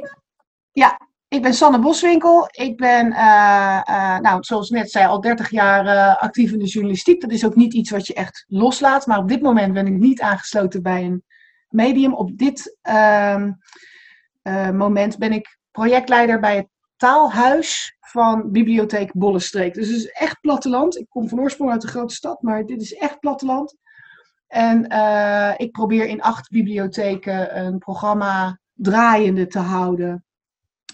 ja, 0.71 0.99
ik 1.27 1.41
ben 1.41 1.53
Sanne 1.53 1.79
Boswinkel. 1.79 2.47
Ik 2.51 2.77
ben, 2.77 3.11
uh, 3.11 3.81
uh, 3.89 4.17
nou, 4.19 4.43
zoals 4.43 4.69
net 4.69 4.91
zei, 4.91 5.07
al 5.07 5.21
30 5.21 5.49
jaar 5.49 6.15
actief 6.17 6.51
in 6.51 6.59
de 6.59 6.65
journalistiek. 6.65 7.21
Dat 7.21 7.31
is 7.31 7.45
ook 7.45 7.55
niet 7.55 7.73
iets 7.73 7.89
wat 7.89 8.07
je 8.07 8.13
echt 8.13 8.45
loslaat. 8.47 9.05
Maar 9.05 9.17
op 9.17 9.27
dit 9.27 9.41
moment 9.41 9.73
ben 9.73 9.87
ik 9.87 9.97
niet 9.97 10.21
aangesloten 10.21 10.81
bij 10.83 11.03
een 11.03 11.23
medium. 11.69 12.13
Op 12.13 12.37
dit 12.37 12.77
ehm, 12.81 13.51
moment 14.73 15.17
ben 15.17 15.31
ik 15.31 15.57
projectleider 15.71 16.39
bij 16.39 16.55
het 16.55 16.67
taalhuis 16.97 17.95
van 17.99 18.51
Bibliotheek 18.51 19.13
Bollenstreek. 19.13 19.73
Dus 19.73 19.87
het 19.87 19.97
is 19.97 20.07
echt 20.07 20.41
platteland. 20.41 20.97
Ik 20.97 21.09
kom 21.09 21.29
van 21.29 21.39
oorsprong 21.39 21.71
uit 21.71 21.83
een 21.83 21.89
grote 21.89 22.15
stad, 22.15 22.41
maar 22.41 22.65
dit 22.65 22.81
is 22.81 22.93
echt 22.93 23.19
platteland. 23.19 23.75
En 24.55 24.93
uh, 24.93 25.53
ik 25.57 25.71
probeer 25.71 26.07
in 26.07 26.21
acht 26.21 26.49
bibliotheken 26.49 27.57
een 27.57 27.77
programma 27.77 28.59
draaiende 28.73 29.47
te 29.47 29.59
houden. 29.59 30.25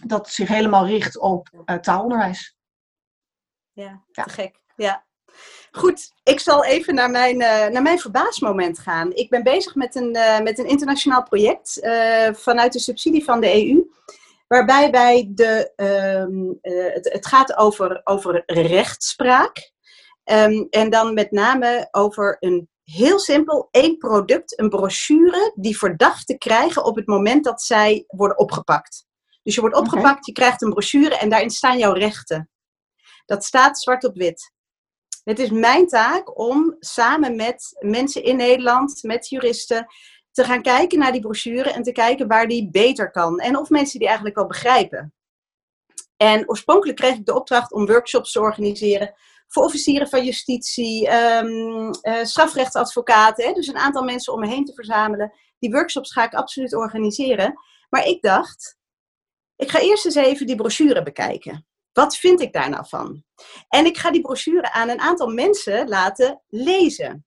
Dat 0.05 0.29
zich 0.29 0.47
helemaal 0.47 0.87
richt 0.87 1.19
op 1.19 1.49
uh, 1.65 1.75
taalonderwijs. 1.75 2.55
Ja, 3.71 4.03
ja, 4.11 4.23
te 4.23 4.29
gek. 4.29 4.55
Ja. 4.75 5.05
Goed, 5.71 6.11
ik 6.23 6.39
zal 6.39 6.65
even 6.65 6.95
naar 6.95 7.09
mijn, 7.09 7.41
uh, 7.41 7.67
naar 7.67 7.81
mijn 7.81 7.99
verbaasmoment 7.99 8.79
gaan. 8.79 9.11
Ik 9.13 9.29
ben 9.29 9.43
bezig 9.43 9.75
met 9.75 9.95
een, 9.95 10.11
met 10.43 10.59
een 10.59 10.67
internationaal 10.67 11.23
project 11.23 11.79
vanuit 12.31 12.73
de 12.73 12.79
subsidie 12.79 13.23
van 13.23 13.41
de 13.41 13.67
EU 13.67 13.89
waarbij 14.47 14.91
wij 14.91 15.31
de, 15.33 15.71
um, 15.75 16.59
uh, 16.61 16.93
het, 16.93 17.13
het, 17.13 17.27
gaat 17.27 17.57
over, 17.57 18.01
over 18.03 18.43
rechtspraak. 18.45 19.71
Um, 20.23 20.67
en 20.69 20.89
dan 20.89 21.13
met 21.13 21.31
name 21.31 21.87
over 21.91 22.37
een 22.39 22.69
heel 22.91 23.19
simpel 23.19 23.67
één 23.71 23.97
product, 23.97 24.59
een 24.59 24.69
brochure, 24.69 25.51
die 25.55 25.77
verdachten 25.77 26.37
krijgen 26.37 26.83
op 26.85 26.95
het 26.95 27.07
moment 27.07 27.43
dat 27.43 27.61
zij 27.61 28.03
worden 28.07 28.37
opgepakt. 28.37 29.05
Dus 29.43 29.55
je 29.55 29.61
wordt 29.61 29.75
opgepakt, 29.75 30.05
okay. 30.05 30.21
je 30.21 30.31
krijgt 30.31 30.61
een 30.61 30.69
brochure 30.69 31.17
en 31.17 31.29
daarin 31.29 31.49
staan 31.49 31.77
jouw 31.77 31.93
rechten. 31.93 32.49
Dat 33.25 33.43
staat 33.43 33.79
zwart 33.79 34.03
op 34.03 34.15
wit. 34.15 34.53
Het 35.23 35.39
is 35.39 35.49
mijn 35.49 35.87
taak 35.87 36.39
om 36.39 36.75
samen 36.79 37.35
met 37.35 37.77
mensen 37.79 38.23
in 38.23 38.35
Nederland, 38.35 39.03
met 39.03 39.29
juristen, 39.29 39.87
te 40.31 40.43
gaan 40.43 40.61
kijken 40.61 40.99
naar 40.99 41.11
die 41.11 41.21
brochure 41.21 41.71
en 41.71 41.83
te 41.83 41.91
kijken 41.91 42.27
waar 42.27 42.47
die 42.47 42.69
beter 42.69 43.11
kan. 43.11 43.39
En 43.39 43.57
of 43.57 43.69
mensen 43.69 43.97
die 43.99 44.07
eigenlijk 44.07 44.37
wel 44.37 44.47
begrijpen. 44.47 45.13
En 46.17 46.49
oorspronkelijk 46.49 46.97
kreeg 46.97 47.15
ik 47.15 47.25
de 47.25 47.35
opdracht 47.35 47.71
om 47.71 47.85
workshops 47.85 48.31
te 48.31 48.39
organiseren 48.39 49.13
voor 49.51 49.63
officieren 49.63 50.09
van 50.09 50.23
justitie, 50.23 51.13
um, 51.13 51.93
strafrechtadvocaten. 52.23 53.45
Hè, 53.45 53.53
dus 53.53 53.67
een 53.67 53.77
aantal 53.77 54.03
mensen 54.03 54.33
om 54.33 54.39
me 54.39 54.47
heen 54.47 54.65
te 54.65 54.73
verzamelen. 54.73 55.33
Die 55.59 55.71
workshops 55.71 56.11
ga 56.11 56.23
ik 56.23 56.33
absoluut 56.33 56.75
organiseren. 56.75 57.53
Maar 57.89 58.07
ik 58.07 58.21
dacht, 58.21 58.77
ik 59.55 59.71
ga 59.71 59.79
eerst 59.79 60.05
eens 60.05 60.15
even 60.15 60.45
die 60.45 60.55
brochure 60.55 61.03
bekijken. 61.03 61.67
Wat 61.93 62.17
vind 62.17 62.41
ik 62.41 62.53
daar 62.53 62.69
nou 62.69 62.85
van? 62.87 63.23
En 63.67 63.85
ik 63.85 63.97
ga 63.97 64.11
die 64.11 64.21
brochure 64.21 64.71
aan 64.71 64.89
een 64.89 64.99
aantal 64.99 65.27
mensen 65.27 65.87
laten 65.87 66.41
lezen. 66.47 67.25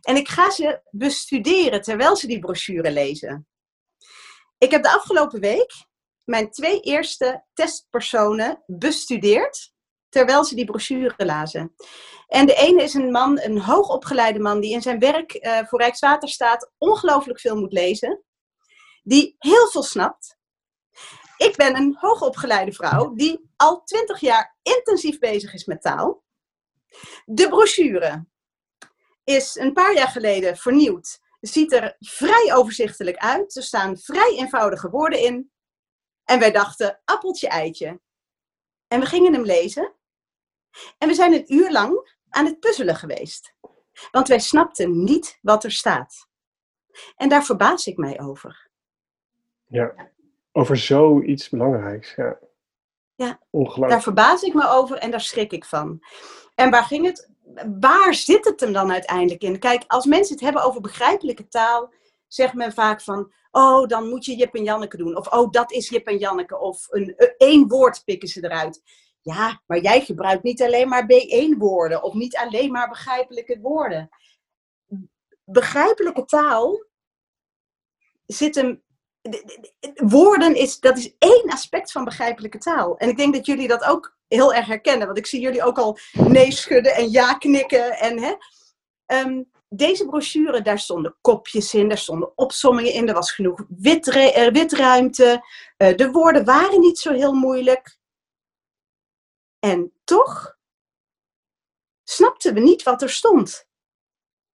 En 0.00 0.16
ik 0.16 0.28
ga 0.28 0.50
ze 0.50 0.80
bestuderen 0.90 1.82
terwijl 1.82 2.16
ze 2.16 2.26
die 2.26 2.38
brochure 2.38 2.92
lezen. 2.92 3.46
Ik 4.58 4.70
heb 4.70 4.82
de 4.82 4.92
afgelopen 4.92 5.40
week 5.40 5.72
mijn 6.24 6.50
twee 6.50 6.80
eerste 6.80 7.44
testpersonen 7.52 8.62
bestudeerd 8.66 9.73
terwijl 10.14 10.44
ze 10.44 10.54
die 10.54 10.64
brochure 10.64 11.24
lazen. 11.24 11.74
En 12.26 12.46
de 12.46 12.54
ene 12.54 12.82
is 12.82 12.94
een 12.94 13.10
man, 13.10 13.40
een 13.40 13.58
hoogopgeleide 13.58 14.38
man, 14.38 14.60
die 14.60 14.72
in 14.72 14.82
zijn 14.82 14.98
werk 14.98 15.34
uh, 15.34 15.58
voor 15.66 15.80
Rijkswaterstaat 15.80 16.72
ongelooflijk 16.78 17.40
veel 17.40 17.56
moet 17.56 17.72
lezen. 17.72 18.22
Die 19.02 19.36
heel 19.38 19.68
veel 19.68 19.82
snapt. 19.82 20.36
Ik 21.36 21.56
ben 21.56 21.76
een 21.76 21.96
hoogopgeleide 22.00 22.72
vrouw 22.72 23.14
die 23.14 23.50
al 23.56 23.82
twintig 23.82 24.20
jaar 24.20 24.56
intensief 24.62 25.18
bezig 25.18 25.54
is 25.54 25.64
met 25.64 25.82
taal. 25.82 26.24
De 27.24 27.48
brochure 27.48 28.26
is 29.24 29.56
een 29.56 29.72
paar 29.72 29.94
jaar 29.94 30.08
geleden 30.08 30.56
vernieuwd. 30.56 31.20
Ziet 31.40 31.72
er 31.72 31.96
vrij 31.98 32.54
overzichtelijk 32.54 33.16
uit. 33.16 33.56
Er 33.56 33.62
staan 33.62 33.98
vrij 33.98 34.36
eenvoudige 34.36 34.90
woorden 34.90 35.20
in. 35.20 35.52
En 36.24 36.38
wij 36.38 36.52
dachten, 36.52 37.00
appeltje, 37.04 37.48
eitje. 37.48 38.00
En 38.88 39.00
we 39.00 39.06
gingen 39.06 39.32
hem 39.32 39.44
lezen. 39.44 39.94
En 40.98 41.08
we 41.08 41.14
zijn 41.14 41.32
een 41.32 41.54
uur 41.54 41.72
lang 41.72 42.16
aan 42.28 42.46
het 42.46 42.60
puzzelen 42.60 42.96
geweest. 42.96 43.54
Want 44.10 44.28
wij 44.28 44.38
snapten 44.38 45.04
niet 45.04 45.38
wat 45.42 45.64
er 45.64 45.72
staat. 45.72 46.28
En 47.16 47.28
daar 47.28 47.44
verbaas 47.44 47.86
ik 47.86 47.96
mij 47.96 48.20
over. 48.20 48.68
Ja, 49.64 50.10
over 50.52 50.76
zoiets 50.76 51.48
belangrijks. 51.48 52.14
Ja, 52.14 52.38
ja 53.14 53.40
daar 53.88 54.02
verbaas 54.02 54.42
ik 54.42 54.54
me 54.54 54.68
over 54.68 54.96
en 54.96 55.10
daar 55.10 55.20
schrik 55.20 55.52
ik 55.52 55.64
van. 55.64 56.04
En 56.54 56.70
waar 56.70 56.84
ging 56.84 57.06
het? 57.06 57.30
Waar 57.80 58.14
zit 58.14 58.44
het 58.44 58.60
hem 58.60 58.72
dan 58.72 58.92
uiteindelijk 58.92 59.42
in? 59.42 59.58
Kijk, 59.58 59.84
als 59.86 60.06
mensen 60.06 60.34
het 60.34 60.44
hebben 60.44 60.62
over 60.62 60.80
begrijpelijke 60.80 61.48
taal, 61.48 61.92
zegt 62.28 62.54
men 62.54 62.72
vaak 62.72 63.00
van, 63.00 63.32
oh, 63.50 63.86
dan 63.86 64.08
moet 64.08 64.24
je 64.24 64.36
Jip 64.36 64.54
en 64.54 64.64
Janneke 64.64 64.96
doen. 64.96 65.16
Of, 65.16 65.32
oh, 65.32 65.50
dat 65.50 65.72
is 65.72 65.88
Jip 65.88 66.06
en 66.06 66.18
Janneke. 66.18 66.58
Of 66.58 66.86
een, 66.90 67.14
één 67.36 67.68
woord 67.68 68.02
pikken 68.04 68.28
ze 68.28 68.44
eruit. 68.44 68.82
Ja, 69.24 69.62
maar 69.66 69.80
jij 69.80 70.00
gebruikt 70.00 70.42
niet 70.42 70.62
alleen 70.62 70.88
maar 70.88 71.02
B1-woorden 71.02 72.02
of 72.02 72.14
niet 72.14 72.36
alleen 72.36 72.72
maar 72.72 72.88
begrijpelijke 72.88 73.58
woorden. 73.60 74.08
Begrijpelijke 75.44 76.24
taal 76.24 76.84
zit 78.26 78.54
hem. 78.54 78.82
Woorden 79.94 80.54
is, 80.54 80.80
dat 80.80 80.98
is 80.98 81.14
één 81.18 81.50
aspect 81.50 81.92
van 81.92 82.04
begrijpelijke 82.04 82.58
taal. 82.58 82.96
En 82.98 83.08
ik 83.08 83.16
denk 83.16 83.34
dat 83.34 83.46
jullie 83.46 83.68
dat 83.68 83.84
ook 83.84 84.16
heel 84.28 84.54
erg 84.54 84.66
herkennen, 84.66 85.06
want 85.06 85.18
ik 85.18 85.26
zie 85.26 85.40
jullie 85.40 85.62
ook 85.62 85.78
al 85.78 85.98
nee 86.12 86.52
schudden 86.52 86.94
en 86.94 87.10
ja 87.10 87.34
knikken. 87.34 87.98
En, 87.98 88.22
hè. 88.22 88.34
Um, 89.06 89.50
deze 89.68 90.06
brochure, 90.06 90.62
daar 90.62 90.78
stonden 90.78 91.16
kopjes 91.20 91.74
in, 91.74 91.88
daar 91.88 91.98
stonden 91.98 92.38
opsommingen 92.38 92.92
in, 92.92 93.08
er 93.08 93.14
was 93.14 93.32
genoeg 93.32 93.64
witre, 93.68 94.50
witruimte. 94.52 95.44
Uh, 95.78 95.96
de 95.96 96.10
woorden 96.10 96.44
waren 96.44 96.80
niet 96.80 96.98
zo 96.98 97.12
heel 97.12 97.32
moeilijk. 97.32 97.98
En 99.64 99.92
toch 100.04 100.56
snapten 102.02 102.54
we 102.54 102.60
niet 102.60 102.82
wat 102.82 103.02
er 103.02 103.10
stond. 103.10 103.68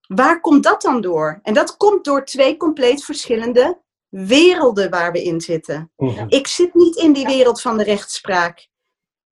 Waar 0.07 0.41
komt 0.41 0.63
dat 0.63 0.81
dan 0.81 1.01
door? 1.01 1.39
En 1.43 1.53
dat 1.53 1.77
komt 1.77 2.05
door 2.05 2.25
twee 2.25 2.57
compleet 2.57 3.03
verschillende 3.03 3.81
werelden 4.09 4.89
waar 4.89 5.11
we 5.11 5.23
in 5.23 5.41
zitten. 5.41 5.91
Mhm. 5.97 6.25
Ik 6.27 6.47
zit 6.47 6.73
niet 6.73 6.95
in 6.95 7.13
die 7.13 7.25
wereld 7.25 7.61
van 7.61 7.77
de 7.77 7.83
rechtspraak. 7.83 8.67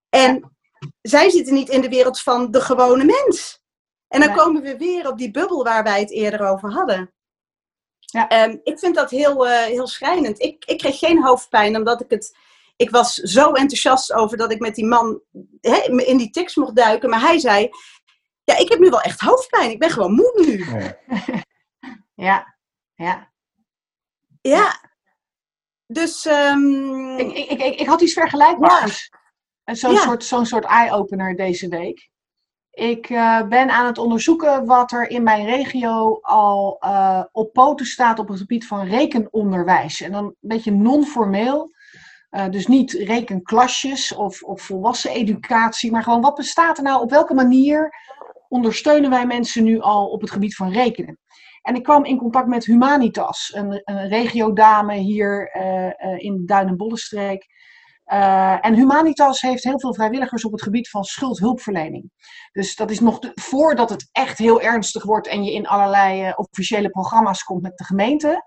En 0.09 0.57
zij 1.01 1.29
zitten 1.29 1.53
niet 1.53 1.69
in 1.69 1.81
de 1.81 1.89
wereld 1.89 2.19
van 2.19 2.51
de 2.51 2.61
gewone 2.61 3.03
mens. 3.03 3.61
En 4.07 4.19
dan 4.19 4.35
komen 4.35 4.61
we 4.61 4.77
weer 4.77 5.07
op 5.07 5.17
die 5.17 5.31
bubbel 5.31 5.63
waar 5.63 5.83
wij 5.83 5.99
het 5.99 6.11
eerder 6.11 6.47
over 6.47 6.71
hadden. 6.71 7.13
Ja. 7.99 8.45
Um, 8.45 8.59
ik 8.63 8.79
vind 8.79 8.95
dat 8.95 9.09
heel, 9.09 9.47
uh, 9.47 9.61
heel 9.61 9.87
schrijnend. 9.87 10.41
Ik, 10.41 10.65
ik 10.65 10.77
kreeg 10.77 10.99
geen 10.99 11.23
hoofdpijn 11.23 11.75
omdat 11.75 12.01
ik 12.01 12.09
het 12.09 12.37
ik 12.79 12.89
was 12.89 13.13
zo 13.13 13.51
enthousiast 13.51 14.13
over 14.13 14.37
dat 14.37 14.51
ik 14.51 14.59
met 14.59 14.75
die 14.75 14.85
man 14.85 15.21
in 16.05 16.17
die 16.17 16.29
tekst 16.29 16.57
mocht 16.57 16.75
duiken. 16.75 17.09
Maar 17.09 17.21
hij 17.21 17.39
zei, 17.39 17.69
ja, 18.43 18.57
ik 18.57 18.69
heb 18.69 18.79
nu 18.79 18.89
wel 18.89 19.01
echt 19.01 19.19
hoofdpijn. 19.19 19.71
Ik 19.71 19.79
ben 19.79 19.89
gewoon 19.89 20.13
moe 20.13 20.43
nu. 20.45 20.65
Ja, 22.13 22.55
ja. 23.05 23.31
Ja. 24.41 24.79
Dus... 25.87 26.25
Um... 26.25 27.17
Ik, 27.17 27.31
ik, 27.31 27.61
ik, 27.61 27.79
ik, 27.79 27.87
had 27.87 28.01
iets 28.01 28.13
vergelijkbaars. 28.13 29.09
Ja. 29.63 29.73
Zo'n 29.73 29.93
ja. 29.93 30.01
soort, 30.01 30.23
zo'n 30.23 30.45
soort 30.45 30.65
eye-opener 30.65 31.35
deze 31.35 31.67
week. 31.67 32.09
Ik 32.69 33.09
uh, 33.09 33.47
ben 33.47 33.69
aan 33.69 33.85
het 33.85 33.97
onderzoeken 33.97 34.65
wat 34.65 34.91
er 34.91 35.09
in 35.09 35.23
mijn 35.23 35.45
regio 35.45 36.19
al 36.21 36.77
uh, 36.85 37.23
op 37.31 37.53
poten 37.53 37.85
staat 37.85 38.19
op 38.19 38.27
het 38.27 38.37
gebied 38.37 38.67
van 38.67 38.87
rekenonderwijs. 38.87 40.01
En 40.01 40.11
dan 40.11 40.25
een 40.25 40.35
beetje 40.39 40.71
non-formeel. 40.71 41.71
Uh, 42.31 42.49
dus 42.49 42.67
niet 42.67 42.91
rekenklasjes 42.91 44.15
of, 44.15 44.41
volwassen 44.61 45.11
educatie, 45.11 45.91
maar 45.91 46.03
gewoon 46.03 46.21
wat 46.21 46.35
bestaat 46.35 46.77
er 46.77 46.83
nou? 46.83 47.01
Op 47.01 47.09
welke 47.09 47.33
manier 47.33 47.93
ondersteunen 48.47 49.09
wij 49.09 49.25
mensen 49.25 49.63
nu 49.63 49.79
al 49.79 50.07
op 50.07 50.21
het 50.21 50.31
gebied 50.31 50.55
van 50.55 50.71
rekenen? 50.71 51.19
En 51.61 51.75
ik 51.75 51.83
kwam 51.83 52.05
in 52.05 52.17
contact 52.17 52.47
met 52.47 52.65
Humanitas, 52.65 53.51
een, 53.55 53.81
een 53.83 54.07
regiodame 54.07 54.95
hier 54.95 55.55
uh, 55.55 56.17
in 56.17 56.35
de 56.35 56.45
Duin- 56.45 56.67
en 56.67 56.77
en 58.61 58.75
Humanitas 58.75 59.41
heeft 59.41 59.63
heel 59.63 59.79
veel 59.79 59.93
vrijwilligers 59.93 60.45
op 60.45 60.51
het 60.51 60.61
gebied 60.61 60.89
van 60.89 61.03
schuldhulpverlening. 61.03 62.11
Dus 62.51 62.75
dat 62.75 62.91
is 62.91 62.99
nog 62.99 63.19
voordat 63.35 63.89
het 63.89 64.09
echt 64.11 64.37
heel 64.37 64.61
ernstig 64.61 65.03
wordt 65.03 65.27
en 65.27 65.43
je 65.43 65.53
in 65.53 65.67
allerlei 65.67 66.33
officiële 66.35 66.89
programma's 66.89 67.43
komt 67.43 67.61
met 67.61 67.77
de 67.77 67.83
gemeente, 67.83 68.43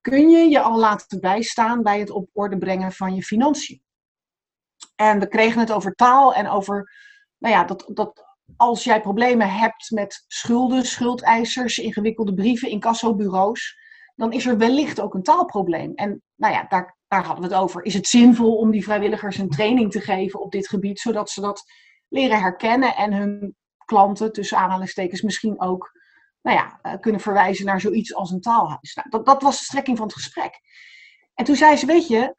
kun 0.00 0.30
je 0.30 0.48
je 0.48 0.60
al 0.60 0.78
laten 0.78 1.20
bijstaan 1.20 1.82
bij 1.82 1.98
het 1.98 2.10
op 2.10 2.28
orde 2.32 2.58
brengen 2.58 2.92
van 2.92 3.14
je 3.14 3.22
financiën. 3.22 3.82
En 4.96 5.18
we 5.18 5.28
kregen 5.28 5.60
het 5.60 5.72
over 5.72 5.94
taal 5.94 6.34
en 6.34 6.48
over, 6.48 6.92
nou 7.38 7.54
ja, 7.54 7.64
dat, 7.64 7.90
dat 7.94 8.24
als 8.56 8.84
jij 8.84 9.00
problemen 9.00 9.50
hebt 9.50 9.90
met 9.90 10.24
schulden, 10.26 10.84
schuldeisers, 10.84 11.78
ingewikkelde 11.78 12.34
brieven, 12.34 12.68
incassobureaus, 12.68 13.78
dan 14.14 14.32
is 14.32 14.46
er 14.46 14.58
wellicht 14.58 15.00
ook 15.00 15.14
een 15.14 15.22
taalprobleem. 15.22 15.94
En 15.94 16.22
nou 16.36 16.54
ja, 16.54 16.64
daar, 16.68 16.98
daar 17.08 17.24
hadden 17.24 17.48
we 17.48 17.54
het 17.54 17.62
over. 17.62 17.84
Is 17.84 17.94
het 17.94 18.06
zinvol 18.06 18.56
om 18.56 18.70
die 18.70 18.84
vrijwilligers 18.84 19.38
een 19.38 19.48
training 19.48 19.90
te 19.90 20.00
geven 20.00 20.40
op 20.40 20.52
dit 20.52 20.68
gebied, 20.68 21.00
zodat 21.00 21.30
ze 21.30 21.40
dat 21.40 21.62
leren 22.08 22.40
herkennen 22.40 22.96
en 22.96 23.12
hun 23.12 23.56
klanten, 23.84 24.32
tussen 24.32 24.58
aanhalingstekens, 24.58 25.22
misschien 25.22 25.60
ook 25.60 25.90
nou 26.42 26.56
ja, 26.56 26.78
eh, 26.82 27.00
kunnen 27.00 27.20
verwijzen 27.20 27.66
naar 27.66 27.80
zoiets 27.80 28.14
als 28.14 28.30
een 28.30 28.40
taalhuis. 28.40 28.94
Nou, 28.94 29.08
dat, 29.10 29.26
dat 29.26 29.42
was 29.42 29.58
de 29.58 29.64
strekking 29.64 29.96
van 29.96 30.06
het 30.06 30.16
gesprek. 30.16 30.60
En 31.34 31.44
toen 31.44 31.56
zei 31.56 31.76
ze, 31.76 31.86
weet 31.86 32.08
je, 32.08 32.34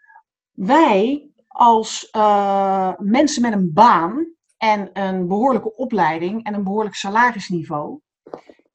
wij 0.52 1.30
als 1.48 2.08
uh, 2.12 2.94
mensen 2.98 3.42
met 3.42 3.54
een 3.54 3.74
baan 3.74 4.34
en 4.58 4.90
een 4.94 5.28
behoorlijke 5.28 5.76
opleiding 5.76 6.44
en 6.44 6.54
een 6.54 6.64
behoorlijk 6.64 6.96
salarisniveau, 6.96 8.00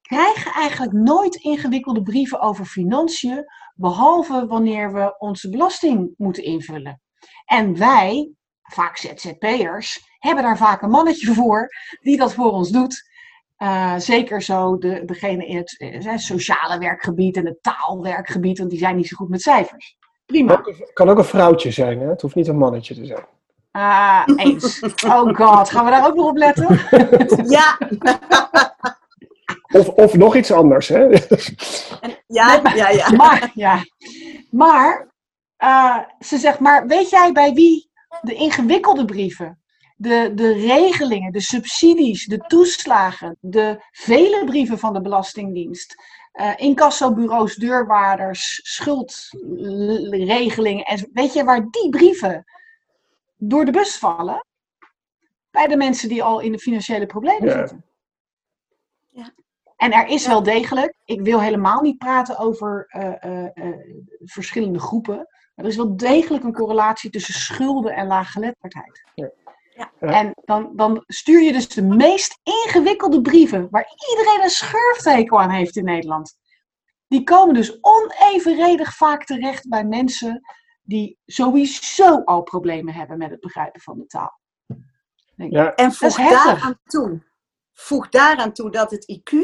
krijgen 0.03 0.53
eigenlijk 0.53 0.93
nooit 0.93 1.35
ingewikkelde 1.35 2.03
brieven 2.03 2.41
over 2.41 2.65
financiën, 2.65 3.45
behalve 3.75 4.47
wanneer 4.47 4.93
we 4.93 5.19
onze 5.19 5.51
belasting 5.51 6.15
moeten 6.17 6.43
invullen. 6.43 7.01
En 7.45 7.79
wij, 7.79 8.33
vaak 8.63 8.97
ZZP'ers, 8.97 10.15
hebben 10.19 10.45
daar 10.45 10.57
vaak 10.57 10.83
een 10.83 10.91
mannetje 10.91 11.35
voor 11.35 11.69
die 12.01 12.17
dat 12.17 12.35
voor 12.35 12.51
ons 12.51 12.71
doet. 12.71 13.15
Uh, 13.59 13.99
zeker 13.99 14.43
zo 14.43 14.79
de, 14.79 15.03
degene 15.05 15.47
in 15.47 15.57
het 15.57 15.75
uh, 15.79 16.17
sociale 16.17 16.79
werkgebied 16.79 17.37
en 17.37 17.47
het 17.47 17.63
taalwerkgebied, 17.63 18.59
want 18.59 18.71
die 18.71 18.79
zijn 18.79 18.97
niet 18.97 19.09
zo 19.09 19.17
goed 19.17 19.29
met 19.29 19.43
cijfers. 19.43 19.97
Prima. 20.27 20.63
Het 20.65 20.93
kan 20.93 21.09
ook 21.09 21.19
een 21.19 21.25
vrouwtje 21.25 21.71
zijn, 21.71 22.01
hè? 22.01 22.09
het 22.09 22.21
hoeft 22.21 22.35
niet 22.35 22.49
een 22.49 22.59
mannetje 22.59 22.95
te 22.95 23.07
zijn. 23.07 23.25
Ah, 23.71 24.23
eens. 24.37 24.81
Oh 25.07 25.35
god, 25.35 25.71
gaan 25.71 25.85
we 25.85 25.91
daar 25.91 26.07
ook 26.07 26.15
nog 26.15 26.29
op 26.29 26.37
letten? 26.37 26.81
ja. 27.59 27.79
Of, 29.73 29.89
of 29.89 30.15
nog 30.15 30.37
iets 30.37 30.53
anders, 30.53 30.89
hè? 30.89 31.03
Ja, 32.27 32.61
ja, 32.75 32.89
ja. 32.89 33.11
Maar, 33.17 33.51
ja. 33.55 33.79
maar 34.51 35.15
uh, 35.65 35.99
ze 36.19 36.39
zegt, 36.39 36.59
maar 36.59 36.87
weet 36.87 37.11
jij 37.11 37.33
bij 37.33 37.53
wie 37.53 37.91
de 38.21 38.35
ingewikkelde 38.35 39.05
brieven, 39.05 39.61
de, 39.97 40.33
de 40.35 40.53
regelingen, 40.53 41.33
de 41.33 41.41
subsidies, 41.41 42.27
de 42.27 42.39
toeslagen, 42.39 43.37
de 43.41 43.85
vele 43.91 44.45
brieven 44.45 44.79
van 44.79 44.93
de 44.93 45.01
Belastingdienst, 45.01 46.03
uh, 46.33 46.53
incassobureaus, 46.57 47.55
deurwaarders, 47.55 48.61
schuldregelingen, 48.63 50.85
en 50.85 51.11
weet 51.13 51.33
je 51.33 51.45
waar 51.45 51.71
die 51.71 51.89
brieven 51.89 52.45
door 53.37 53.65
de 53.65 53.73
bus 53.73 53.99
vallen 53.99 54.47
bij 55.51 55.67
de 55.67 55.77
mensen 55.77 56.09
die 56.09 56.23
al 56.23 56.41
in 56.41 56.53
de 56.53 56.59
financiële 56.59 57.07
problemen 57.07 57.51
zitten. 57.51 57.85
Ja. 59.09 59.31
En 59.77 59.93
er 59.93 60.07
is 60.07 60.27
wel 60.27 60.43
degelijk, 60.43 60.95
ik 61.05 61.21
wil 61.21 61.41
helemaal 61.41 61.81
niet 61.81 61.99
praten 61.99 62.39
over 62.39 62.89
uh, 62.97 63.13
uh, 63.25 63.49
uh, 63.55 63.77
verschillende 64.25 64.79
groepen, 64.79 65.17
maar 65.17 65.65
er 65.65 65.67
is 65.67 65.77
wel 65.77 65.97
degelijk 65.97 66.45
een 66.45 66.53
correlatie 66.53 67.11
tussen 67.11 67.35
schulden 67.35 67.95
en 67.95 68.07
laaggeletterdheid. 68.07 69.05
Ja. 69.15 69.31
Ja. 69.77 69.93
En 70.01 70.33
dan, 70.45 70.73
dan 70.77 71.05
stuur 71.07 71.43
je 71.43 71.53
dus 71.53 71.69
de 71.69 71.83
meest 71.83 72.41
ingewikkelde 72.43 73.21
brieven, 73.21 73.69
waar 73.71 73.95
iedereen 74.11 74.43
een 74.43 74.51
schurftekel 74.51 75.41
aan 75.41 75.51
heeft 75.51 75.77
in 75.77 75.85
Nederland. 75.85 76.37
Die 77.09 77.25
komen 77.25 77.55
dus 77.55 77.79
onevenredig 77.81 78.97
vaak 78.97 79.25
terecht 79.25 79.69
bij 79.69 79.85
mensen 79.85 80.41
die 80.83 81.19
sowieso 81.27 82.23
al 82.25 82.43
problemen 82.43 82.95
hebben 82.95 83.19
met 83.19 83.31
het 83.31 83.41
begrijpen 83.41 83.81
van 83.81 83.99
de 83.99 84.07
taal. 84.07 84.41
Ja. 85.37 85.75
En 85.75 85.93
voeg 85.93 86.17
daaraan 86.17 86.81
toe, 86.85 87.23
voeg 87.73 88.09
daaraan 88.09 88.53
toe 88.53 88.71
dat 88.71 88.91
het 88.91 89.21
IQ 89.21 89.35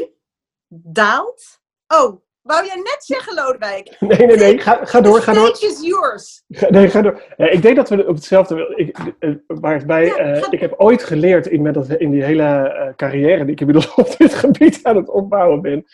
daalt. 0.67 1.61
Oh, 1.87 2.21
wou 2.43 2.65
jij 2.65 2.75
net 2.75 2.97
zeggen, 2.99 3.33
Lodewijk? 3.33 3.95
Nee, 3.99 4.27
nee, 4.27 4.37
nee, 4.37 4.57
ga, 4.57 4.85
ga 4.85 5.01
door, 5.01 5.21
ga 5.21 5.33
door. 5.33 5.49
is 5.49 5.81
yours. 5.81 6.43
nee, 6.69 6.89
ga 6.89 7.01
door. 7.01 7.23
ik 7.37 7.61
denk 7.61 7.75
dat 7.75 7.89
we 7.89 8.07
op 8.07 8.15
hetzelfde... 8.15 8.73
Ik, 8.75 8.97
uh, 9.19 9.35
waarbij, 9.47 10.35
uh, 10.35 10.47
ik 10.49 10.59
heb 10.59 10.73
ooit 10.77 11.03
geleerd 11.03 11.47
in, 11.47 11.61
met 11.61 11.73
dat, 11.73 11.89
in 11.89 12.11
die 12.11 12.23
hele 12.23 12.43
uh, 12.43 12.95
carrière 12.95 13.43
die 13.43 13.53
ik 13.53 13.59
inmiddels 13.59 13.93
op 14.03 14.17
dit 14.17 14.33
gebied 14.33 14.79
aan 14.83 14.95
het 14.95 15.09
opbouwen 15.09 15.61
ben, 15.61 15.85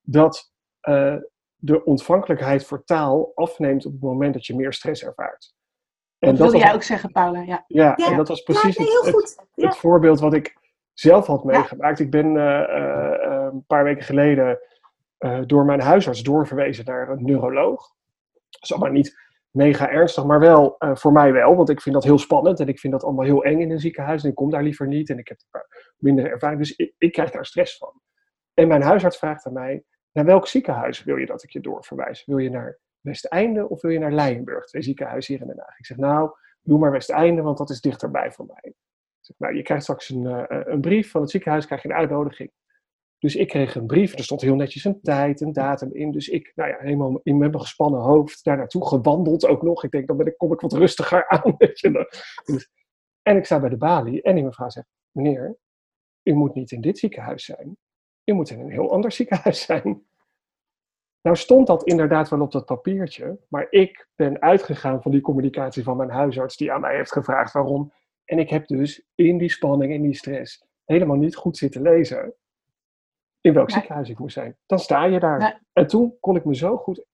dat 0.00 0.52
de 1.56 1.84
ontvankelijkheid 1.84 2.64
voor 2.64 2.84
taal 2.84 3.32
afneemt 3.34 3.86
op 3.86 3.92
het 3.92 4.00
moment 4.00 4.34
dat 4.34 4.46
je 4.46 4.56
meer 4.56 4.72
stress 4.72 5.04
ervaart. 5.04 5.54
En 6.18 6.28
dat, 6.28 6.38
wilde 6.38 6.58
jij 6.58 6.74
ook 6.74 6.82
zeggen, 6.82 7.12
Paula. 7.12 7.42
Ja, 7.42 7.64
ja, 7.66 7.96
en 7.96 8.16
dat 8.16 8.28
was 8.28 8.42
precies 8.42 8.76
het, 8.76 9.36
het, 9.54 9.76
voorbeeld 9.76 10.20
wat 10.20 10.34
ik 10.34 10.56
zelf 10.92 11.26
had 11.26 11.44
meegemaakt. 11.44 12.00
Ik 12.00 12.10
ben 12.10 12.26
uh, 12.26 12.42
uh, 12.42 13.48
een 13.52 13.64
paar 13.66 13.84
weken 13.84 14.04
geleden 14.04 14.58
uh, 15.20 15.40
door 15.46 15.64
mijn 15.64 15.80
huisarts 15.80 16.22
doorverwezen 16.22 16.84
naar 16.84 17.08
een 17.08 17.24
neuroloog. 17.24 17.94
Dat 18.50 18.62
is 18.62 18.72
allemaal 18.72 18.92
niet 18.92 19.18
mega 19.50 19.90
ernstig, 19.90 20.24
maar 20.24 20.40
wel 20.40 20.76
voor 20.78 21.12
mij 21.12 21.32
wel, 21.32 21.56
want 21.56 21.68
ik 21.68 21.80
vind 21.80 21.94
dat 21.94 22.04
heel 22.04 22.18
spannend 22.18 22.60
en 22.60 22.68
ik 22.68 22.78
vind 22.78 22.92
dat 22.92 23.04
allemaal 23.04 23.24
heel 23.24 23.44
eng 23.44 23.60
in 23.60 23.70
een 23.70 23.80
ziekenhuis 23.80 24.22
en 24.22 24.28
ik 24.28 24.34
kom 24.34 24.50
daar 24.50 24.62
liever 24.62 24.86
niet 24.86 25.10
en 25.10 25.18
ik 25.18 25.28
heb 25.28 25.38
minder 25.96 26.30
ervaring, 26.30 26.58
dus 26.58 26.76
ik, 26.76 26.94
ik 26.98 27.12
krijg 27.12 27.30
daar 27.30 27.46
stress 27.46 27.76
van. 27.76 28.00
En 28.54 28.68
mijn 28.68 28.82
huisarts 28.82 29.18
vraagt 29.18 29.46
aan 29.46 29.52
mij, 29.52 29.84
naar 30.12 30.24
welk 30.24 30.46
ziekenhuis 30.46 31.04
wil 31.04 31.16
je 31.16 31.26
dat 31.26 31.42
ik 31.42 31.50
je 31.50 31.60
doorverwijs? 31.60 32.24
Wil 32.24 32.38
je 32.38 32.50
naar 32.50 32.78
Westeinde 33.00 33.68
of 33.68 33.80
wil 33.80 33.90
je 33.90 33.98
naar 33.98 34.12
Leijenburg? 34.12 34.66
Twee 34.66 34.82
ziekenhuizen 34.82 35.34
hier 35.34 35.42
in 35.42 35.48
Den 35.48 35.58
Haag. 35.58 35.78
Ik 35.78 35.86
zeg, 35.86 35.96
nou, 35.96 36.30
doe 36.62 36.78
maar 36.78 36.90
Westeinde, 36.90 37.42
want 37.42 37.58
dat 37.58 37.70
is 37.70 37.80
dichterbij 37.80 38.32
voor 38.32 38.46
mij. 38.46 38.62
Ik 38.62 38.74
zeg, 39.20 39.38
nou, 39.38 39.54
je 39.54 39.62
krijgt 39.62 39.82
straks 39.82 40.08
een, 40.08 40.24
uh, 40.24 40.44
een 40.48 40.80
brief 40.80 41.10
van 41.10 41.20
het 41.20 41.30
ziekenhuis, 41.30 41.66
krijg 41.66 41.82
je 41.82 41.88
een 41.88 41.94
uitnodiging. 41.94 42.50
Dus 43.20 43.36
ik 43.36 43.48
kreeg 43.48 43.74
een 43.74 43.86
brief, 43.86 44.12
er 44.12 44.24
stond 44.24 44.40
heel 44.40 44.54
netjes 44.54 44.84
een 44.84 45.00
tijd, 45.02 45.40
een 45.40 45.52
datum 45.52 45.92
in. 45.92 46.10
Dus 46.10 46.28
ik, 46.28 46.52
nou 46.54 46.70
ja, 46.70 46.76
helemaal 46.78 47.20
in 47.22 47.38
mijn 47.38 47.60
gespannen 47.60 48.00
hoofd 48.00 48.44
daar 48.44 48.56
naartoe 48.56 48.86
gewandeld 48.86 49.46
ook 49.46 49.62
nog. 49.62 49.84
Ik 49.84 49.90
denk, 49.90 50.06
dan 50.06 50.16
ben 50.16 50.26
ik, 50.26 50.36
kom 50.36 50.52
ik 50.52 50.60
wat 50.60 50.72
rustiger 50.72 51.28
aan. 51.28 51.54
Weet. 51.58 51.80
Dus, 52.44 52.70
en 53.22 53.36
ik 53.36 53.44
sta 53.44 53.60
bij 53.60 53.68
de 53.68 53.76
balie 53.76 54.22
en 54.22 54.34
die 54.34 54.44
mevrouw 54.44 54.70
zegt, 54.70 54.86
meneer, 55.10 55.56
u 56.22 56.32
moet 56.32 56.54
niet 56.54 56.70
in 56.70 56.80
dit 56.80 56.98
ziekenhuis 56.98 57.44
zijn. 57.44 57.76
U 58.24 58.32
moet 58.32 58.50
in 58.50 58.60
een 58.60 58.70
heel 58.70 58.92
ander 58.92 59.12
ziekenhuis 59.12 59.60
zijn. 59.70 60.04
Nou 61.22 61.36
stond 61.36 61.66
dat 61.66 61.84
inderdaad 61.84 62.28
wel 62.28 62.40
op 62.40 62.52
dat 62.52 62.64
papiertje, 62.64 63.38
maar 63.48 63.66
ik 63.70 64.08
ben 64.14 64.40
uitgegaan 64.40 65.02
van 65.02 65.10
die 65.10 65.20
communicatie 65.20 65.82
van 65.82 65.96
mijn 65.96 66.10
huisarts 66.10 66.56
die 66.56 66.72
aan 66.72 66.80
mij 66.80 66.96
heeft 66.96 67.12
gevraagd 67.12 67.52
waarom. 67.52 67.92
En 68.24 68.38
ik 68.38 68.50
heb 68.50 68.66
dus 68.66 69.06
in 69.14 69.38
die 69.38 69.50
spanning, 69.50 69.92
in 69.92 70.02
die 70.02 70.14
stress, 70.14 70.64
helemaal 70.84 71.16
niet 71.16 71.36
goed 71.36 71.56
zitten 71.56 71.82
lezen 71.82 72.34
in 73.40 73.52
welk 73.52 73.70
ziekenhuis 73.70 74.08
ik 74.08 74.18
moest 74.18 74.34
zijn. 74.34 74.56
Dan 74.66 74.78
sta 74.78 75.04
je 75.04 75.20
daar. 75.20 75.62
En 75.72 75.86
toen 75.86 76.16
kon 76.20 76.36
ik 76.36 76.44
me 76.44 76.54
zo 76.56 76.76
goed, 76.76 77.04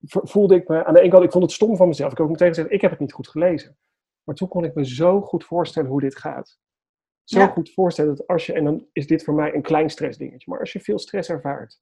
voelde 0.00 0.54
ik 0.54 0.68
me, 0.68 0.84
aan 0.84 0.94
de 0.94 1.00
ene 1.00 1.10
kant, 1.10 1.24
ik 1.24 1.32
vond 1.32 1.44
het 1.44 1.52
stom 1.52 1.76
van 1.76 1.88
mezelf. 1.88 2.10
Ik 2.10 2.16
heb 2.16 2.26
ook 2.26 2.32
meteen 2.32 2.48
gezegd, 2.48 2.70
ik 2.70 2.80
heb 2.80 2.90
het 2.90 3.00
niet 3.00 3.12
goed 3.12 3.28
gelezen. 3.28 3.78
Maar 4.24 4.34
toen 4.34 4.48
kon 4.48 4.64
ik 4.64 4.74
me 4.74 4.86
zo 4.86 5.20
goed 5.20 5.44
voorstellen 5.44 5.90
hoe 5.90 6.00
dit 6.00 6.16
gaat 6.16 6.58
zo 7.30 7.46
goed 7.46 7.72
voorstellen 7.72 8.16
dat 8.16 8.26
als 8.26 8.46
je, 8.46 8.52
en 8.52 8.64
dan 8.64 8.86
is 8.92 9.06
dit 9.06 9.24
voor 9.24 9.34
mij 9.34 9.54
een 9.54 9.62
klein 9.62 9.90
stressdingetje, 9.90 10.50
maar 10.50 10.60
als 10.60 10.72
je 10.72 10.80
veel 10.80 10.98
stress 10.98 11.28
ervaart, 11.28 11.80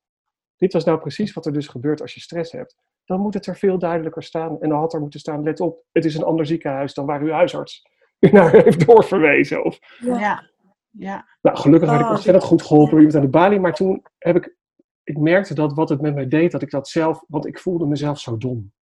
dit 0.56 0.72
was 0.72 0.84
nou 0.84 0.98
precies 0.98 1.32
wat 1.32 1.46
er 1.46 1.52
dus 1.52 1.68
gebeurt 1.68 2.00
als 2.00 2.14
je 2.14 2.20
stress 2.20 2.52
hebt, 2.52 2.76
dan 3.04 3.20
moet 3.20 3.34
het 3.34 3.46
er 3.46 3.56
veel 3.56 3.78
duidelijker 3.78 4.22
staan. 4.22 4.60
En 4.60 4.68
dan 4.68 4.78
had 4.78 4.94
er 4.94 5.00
moeten 5.00 5.20
staan, 5.20 5.42
let 5.42 5.60
op, 5.60 5.84
het 5.92 6.04
is 6.04 6.14
een 6.14 6.22
ander 6.22 6.46
ziekenhuis 6.46 6.94
dan 6.94 7.06
waar 7.06 7.20
uw 7.20 7.30
huisarts 7.30 7.86
u 8.18 8.30
naar 8.32 8.50
heeft 8.50 8.86
doorverwezen. 8.86 9.64
Of, 9.64 9.78
ja. 9.98 10.50
Ja. 10.90 11.28
Nou, 11.42 11.56
gelukkig 11.56 11.88
werd 11.88 12.00
ik 12.00 12.06
oh. 12.06 12.12
ontzettend 12.12 12.44
goed 12.44 12.62
geholpen 12.62 12.90
door 12.90 12.98
iemand 12.98 13.16
aan 13.16 13.30
de 13.30 13.38
balie, 13.38 13.60
maar 13.60 13.74
toen 13.74 14.04
heb 14.18 14.36
ik, 14.36 14.56
ik 15.02 15.18
merkte 15.18 15.54
dat 15.54 15.74
wat 15.74 15.88
het 15.88 16.00
met 16.00 16.14
mij 16.14 16.28
deed, 16.28 16.52
dat 16.52 16.62
ik 16.62 16.70
dat 16.70 16.88
zelf, 16.88 17.24
want 17.28 17.46
ik 17.46 17.58
voelde 17.58 17.86
mezelf 17.86 18.18
zo 18.18 18.36
dom. 18.36 18.72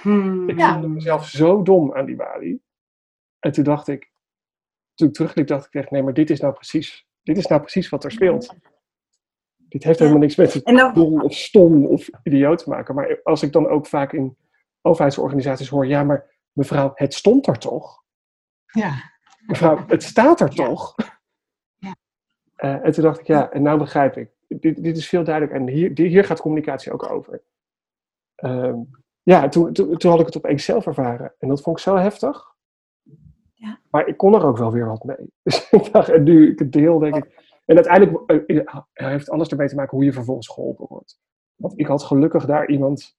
Hmm. 0.00 0.48
Ik 0.48 0.60
voelde 0.60 0.88
mezelf 0.88 1.26
zo 1.28 1.62
dom 1.62 1.94
aan 1.94 2.06
die 2.06 2.16
balie. 2.16 2.62
En 3.38 3.52
toen 3.52 3.64
dacht 3.64 3.88
ik, 3.88 4.10
toen 4.94 5.08
ik 5.08 5.14
terugliep, 5.14 5.46
dacht 5.46 5.66
ik 5.66 5.74
echt, 5.74 5.90
nee, 5.90 6.02
maar 6.02 6.14
dit 6.14 6.30
is 6.30 6.40
nou 6.40 6.54
precies, 6.54 7.08
dit 7.22 7.36
is 7.36 7.46
nou 7.46 7.60
precies 7.60 7.88
wat 7.88 8.04
er 8.04 8.12
speelt. 8.12 8.54
Dit 9.56 9.84
heeft 9.84 9.98
helemaal 9.98 10.20
niks 10.20 10.36
met 10.36 10.60
dan... 10.64 10.94
dom 10.94 11.22
of 11.22 11.34
stom 11.34 11.86
of 11.86 12.08
idioot 12.22 12.58
te 12.58 12.68
maken. 12.68 12.94
Maar 12.94 13.20
als 13.22 13.42
ik 13.42 13.52
dan 13.52 13.68
ook 13.68 13.86
vaak 13.86 14.12
in 14.12 14.36
overheidsorganisaties 14.80 15.68
hoor, 15.68 15.86
ja, 15.86 16.04
maar 16.04 16.34
mevrouw, 16.52 16.92
het 16.94 17.14
stond 17.14 17.46
er 17.46 17.58
toch? 17.58 18.04
Ja. 18.66 19.15
Mevrouw, 19.46 19.84
het 19.86 20.02
staat 20.02 20.40
er 20.40 20.50
toch? 20.50 20.94
Ja. 21.76 21.96
Uh, 22.56 22.84
en 22.84 22.92
toen 22.92 23.04
dacht 23.04 23.20
ik, 23.20 23.26
ja, 23.26 23.50
en 23.50 23.62
nou 23.62 23.78
begrijp 23.78 24.16
ik. 24.16 24.30
dit, 24.48 24.82
dit 24.82 24.96
is 24.96 25.08
veel 25.08 25.24
duidelijker. 25.24 25.60
En 25.60 25.68
hier, 25.68 25.90
hier 25.94 26.24
gaat 26.24 26.40
communicatie 26.40 26.92
ook 26.92 27.10
over. 27.10 27.42
Ehm, 28.34 28.78
ja, 29.22 29.48
toen, 29.48 29.72
toen, 29.72 29.96
toen 29.96 30.10
had 30.10 30.20
ik 30.20 30.26
het 30.26 30.36
opeens 30.36 30.64
zelf 30.64 30.86
ervaren. 30.86 31.34
En 31.38 31.48
dat 31.48 31.62
vond 31.62 31.76
ik 31.76 31.82
zo 31.82 31.96
heftig. 31.96 32.54
Ja. 33.54 33.80
Maar 33.90 34.06
ik 34.06 34.16
kon 34.16 34.34
er 34.34 34.44
ook 34.44 34.58
wel 34.58 34.72
weer 34.72 34.86
wat 34.86 35.04
mee. 35.04 35.32
Dus 35.42 35.70
ik 35.70 35.92
dacht, 35.92 36.08
en 36.08 36.22
nu 36.22 36.50
ik 36.50 36.58
het 36.58 36.72
deel, 36.72 36.98
denk 36.98 37.16
ik. 37.16 37.44
En 37.64 37.74
uiteindelijk 37.74 38.32
uh, 38.48 38.74
heeft 38.92 39.30
alles 39.30 39.48
ermee 39.48 39.68
te 39.68 39.74
maken 39.74 39.96
hoe 39.96 40.04
je 40.04 40.12
vervolgens 40.12 40.48
geholpen 40.48 40.86
wordt. 40.88 41.18
Want 41.54 41.78
ik 41.78 41.86
had 41.86 42.02
gelukkig 42.02 42.46
daar 42.46 42.68
iemand. 42.68 43.16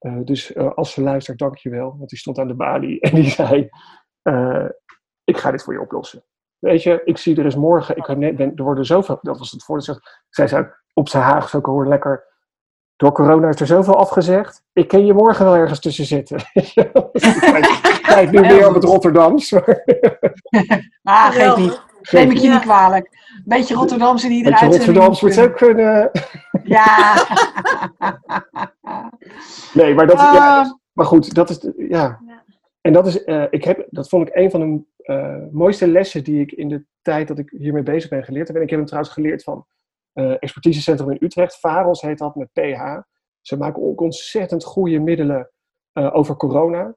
Uh, 0.00 0.18
dus 0.24 0.54
uh, 0.54 0.72
als 0.72 0.92
ze 0.92 1.02
luistert, 1.02 1.38
dankjewel. 1.38 1.96
Want 1.98 2.08
die 2.08 2.18
stond 2.18 2.38
aan 2.38 2.48
de 2.48 2.54
balie 2.54 3.00
en 3.00 3.14
die 3.14 3.30
zei: 3.40 3.68
Ik 5.30 5.38
ga 5.38 5.50
dit 5.50 5.62
voor 5.62 5.72
je 5.72 5.80
oplossen. 5.80 6.24
Weet 6.58 6.82
je, 6.82 7.00
ik 7.04 7.18
zie 7.18 7.36
er 7.36 7.44
eens 7.44 7.56
morgen. 7.56 7.96
Ik 7.96 8.36
ben, 8.36 8.52
er 8.56 8.64
worden 8.64 8.86
zoveel. 8.86 9.18
Dat 9.22 9.38
was 9.38 9.50
het 9.50 9.64
voordeel. 9.64 10.00
Zij 10.28 10.48
zei 10.48 10.66
op 10.94 11.08
zijn 11.08 11.22
Haag 11.22 11.54
ook 11.54 11.66
hoor 11.66 11.86
lekker. 11.86 12.24
Door 12.96 13.12
corona 13.12 13.48
is 13.48 13.60
er 13.60 13.66
zoveel 13.66 13.96
afgezegd. 13.96 14.62
Ik 14.72 14.88
ken 14.88 15.06
je 15.06 15.14
morgen 15.14 15.44
wel 15.44 15.54
ergens 15.54 15.80
tussen 15.80 16.04
zitten. 16.04 16.38
Kijk 18.02 18.30
nu 18.30 18.40
meer 18.40 18.68
op 18.68 18.74
het 18.74 18.84
Rotterdams. 18.84 19.52
ah, 21.02 21.30
geef 21.30 21.56
niet. 21.56 21.82
Neem 22.10 22.30
ik 22.30 22.36
je 22.36 22.48
niet 22.48 22.60
kwalijk. 22.60 23.08
Beetje 23.44 23.74
Rotterdamse 23.74 24.28
die 24.28 24.44
eruit 24.44 24.60
Beetje 24.60 24.76
Rotterdams 24.76 25.20
moet 25.20 25.40
ook 25.40 25.56
kunnen. 25.56 26.10
Ja. 26.64 27.26
nee, 29.72 29.94
maar 29.94 30.06
dat 30.06 30.16
is. 30.16 30.22
Ja, 30.22 30.60
ah. 30.60 30.72
maar 30.92 31.06
goed, 31.06 31.34
dat 31.34 31.50
is. 31.50 31.68
Ja. 31.76 32.20
En 32.80 32.92
dat 32.92 33.06
is. 33.06 33.26
Uh, 33.26 33.44
ik 33.50 33.64
heb, 33.64 33.86
dat 33.90 34.08
vond 34.08 34.28
ik 34.28 34.34
een 34.34 34.50
van 34.50 34.60
de 34.60 34.82
uh, 35.02 35.36
mooiste 35.50 35.88
lessen 35.88 36.24
die 36.24 36.40
ik 36.40 36.52
in 36.52 36.68
de 36.68 36.84
tijd 37.02 37.28
dat 37.28 37.38
ik 37.38 37.50
hiermee 37.50 37.82
bezig 37.82 38.10
ben 38.10 38.24
geleerd 38.24 38.46
heb. 38.46 38.56
En 38.56 38.62
ik 38.62 38.70
heb 38.70 38.78
hem 38.78 38.88
trouwens 38.88 39.14
geleerd 39.14 39.42
van 39.42 39.66
uh, 40.14 40.34
expertisecentrum 40.38 41.10
in 41.10 41.18
Utrecht. 41.20 41.60
Varos 41.60 42.00
heet 42.00 42.18
dat 42.18 42.34
met 42.34 42.52
PH. 42.52 42.98
Ze 43.40 43.56
maken 43.56 43.82
ook 43.82 44.00
ontzettend 44.00 44.64
goede 44.64 44.98
middelen 44.98 45.50
over 45.92 46.36
corona. 46.36 46.94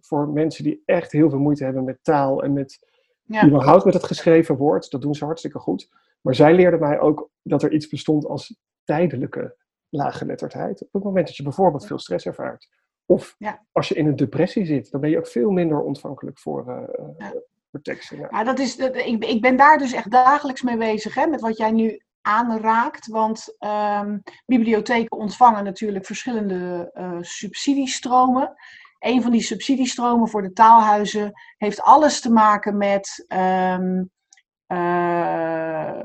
voor 0.00 0.28
mensen 0.28 0.64
die 0.64 0.82
echt 0.84 1.12
heel 1.12 1.30
veel 1.30 1.38
moeite 1.38 1.64
hebben 1.64 1.84
met 1.84 1.98
taal 2.02 2.42
en 2.42 2.52
met 2.52 2.78
ja. 3.22 3.46
überhaupt 3.46 3.84
met 3.84 3.94
het 3.94 4.04
geschreven 4.04 4.56
woord. 4.56 4.90
Dat 4.90 5.02
doen 5.02 5.14
ze 5.14 5.24
hartstikke 5.24 5.58
goed. 5.58 5.90
Maar 6.20 6.34
zij 6.34 6.54
leerden 6.54 6.80
mij 6.80 7.00
ook 7.00 7.30
dat 7.42 7.62
er 7.62 7.72
iets 7.72 7.88
bestond 7.88 8.26
als 8.26 8.56
tijdelijke 8.84 9.56
laaggeletterdheid. 9.88 10.82
Op 10.82 10.92
het 10.92 11.04
moment 11.04 11.26
dat 11.26 11.36
je 11.36 11.42
bijvoorbeeld 11.42 11.86
veel 11.86 11.98
stress 11.98 12.26
ervaart. 12.26 12.68
Of 13.10 13.34
ja. 13.38 13.62
als 13.72 13.88
je 13.88 13.94
in 13.94 14.06
een 14.06 14.16
depressie 14.16 14.64
zit, 14.64 14.90
dan 14.90 15.00
ben 15.00 15.10
je 15.10 15.18
ook 15.18 15.26
veel 15.26 15.50
minder 15.50 15.82
ontvankelijk 15.82 16.38
voor, 16.38 16.64
uh, 16.68 17.08
ja. 17.18 17.32
voor 17.70 17.80
teksten. 17.82 18.18
Ja. 18.18 18.44
dat 18.44 18.58
is, 18.58 18.76
dat, 18.76 18.96
ik, 18.96 19.24
ik 19.24 19.40
ben 19.40 19.56
daar 19.56 19.78
dus 19.78 19.92
echt 19.92 20.10
dagelijks 20.10 20.62
mee 20.62 20.76
bezig, 20.76 21.14
hè, 21.14 21.26
met 21.26 21.40
wat 21.40 21.56
jij 21.56 21.70
nu 21.70 22.00
aanraakt. 22.20 23.06
Want 23.06 23.56
um, 24.00 24.22
bibliotheken 24.46 25.18
ontvangen 25.18 25.64
natuurlijk 25.64 26.06
verschillende 26.06 26.90
uh, 26.94 27.16
subsidiestromen. 27.20 28.54
Een 28.98 29.22
van 29.22 29.30
die 29.30 29.42
subsidiestromen 29.42 30.28
voor 30.28 30.42
de 30.42 30.52
taalhuizen 30.52 31.32
heeft 31.56 31.80
alles 31.82 32.20
te 32.20 32.32
maken 32.32 32.76
met 32.76 33.26
um, 33.28 34.10
uh, 34.72 36.00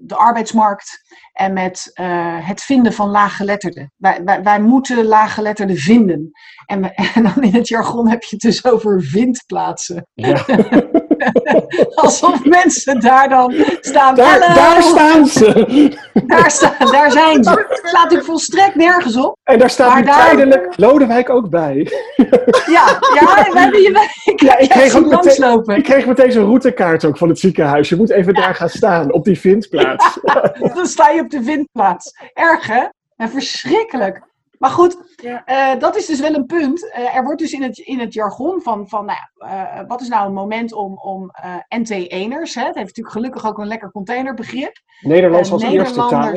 de 0.00 0.14
arbeidsmarkt 0.14 1.00
en 1.32 1.52
met 1.52 1.90
uh, 2.00 2.46
het 2.46 2.62
vinden 2.62 2.92
van 2.92 3.08
laaggeletterden. 3.08 3.92
Wij, 3.96 4.24
wij, 4.24 4.42
wij 4.42 4.60
moeten 4.60 5.04
laaggeletterden 5.04 5.76
vinden. 5.76 6.30
En, 6.66 6.94
en, 7.14 7.22
dan 7.22 7.42
in 7.42 7.54
het 7.54 7.68
jargon 7.68 8.08
heb 8.08 8.22
je 8.22 8.28
het 8.30 8.40
dus 8.40 8.64
over 8.64 9.02
vindplaatsen. 9.02 10.06
Ja. 10.14 10.44
Alsof 11.94 12.44
mensen 12.44 13.00
daar 13.00 13.28
dan 13.28 13.54
staan. 13.80 14.14
Daar, 14.14 14.54
daar 14.54 14.82
staan 14.82 15.26
ze. 15.26 15.96
Daar, 16.26 16.50
staan, 16.50 16.90
daar 16.90 17.10
zijn 17.10 17.44
ze. 17.44 17.50
Het 17.50 17.80
slaat 17.82 18.02
natuurlijk 18.02 18.24
volstrekt 18.24 18.74
nergens 18.74 19.16
op. 19.16 19.36
En 19.42 19.58
daar 19.58 19.70
staat 19.70 20.04
daar... 20.04 20.26
tijdelijk 20.26 20.72
Lodewijk 20.76 21.30
ook 21.30 21.50
bij. 21.50 21.76
Ja, 22.66 22.98
ja 23.14 23.50
we 23.52 23.58
hebben 23.58 23.80
je 23.80 24.08
ik, 24.24 24.40
ja, 24.40 24.58
ik, 24.58 24.68
kreeg 24.68 24.96
ook 24.96 25.06
meteen, 25.06 25.76
ik 25.76 25.84
kreeg 25.84 26.06
meteen 26.06 26.32
zo'n 26.32 26.44
routekaart 26.44 27.04
ook 27.04 27.18
van 27.18 27.28
het 27.28 27.38
ziekenhuis. 27.38 27.88
Je 27.88 27.96
moet 27.96 28.10
even 28.10 28.34
daar 28.34 28.54
gaan 28.54 28.68
staan, 28.68 29.12
op 29.12 29.24
die 29.24 29.40
vindplaats. 29.40 30.18
dan 30.74 30.86
sta 30.86 31.08
je 31.08 31.20
op 31.20 31.30
de 31.30 31.42
vindplaats. 31.42 32.14
Erg 32.34 32.66
hè? 32.66 32.84
En 33.16 33.30
verschrikkelijk. 33.30 34.27
Maar 34.58 34.70
goed, 34.70 35.20
uh, 35.24 35.78
dat 35.78 35.96
is 35.96 36.06
dus 36.06 36.20
wel 36.20 36.34
een 36.34 36.46
punt. 36.46 36.82
Uh, 36.82 37.16
er 37.16 37.24
wordt 37.24 37.40
dus 37.40 37.52
in 37.52 37.62
het, 37.62 37.78
in 37.78 37.98
het 37.98 38.14
jargon 38.14 38.62
van, 38.62 38.88
van 38.88 39.04
nou, 39.04 39.18
uh, 39.36 39.80
wat 39.86 40.00
is 40.00 40.08
nou 40.08 40.26
een 40.26 40.34
moment 40.34 40.72
om, 40.72 40.98
om 40.98 41.30
NT-eners, 41.68 42.54
het 42.54 42.64
heeft 42.64 42.76
natuurlijk 42.76 43.16
gelukkig 43.16 43.46
ook 43.46 43.58
een 43.58 43.66
lekker 43.66 43.90
containerbegrip. 43.90 44.72
Nederlands 45.00 45.52
als 45.52 45.62
eerste 45.62 46.06
taal. 46.06 46.34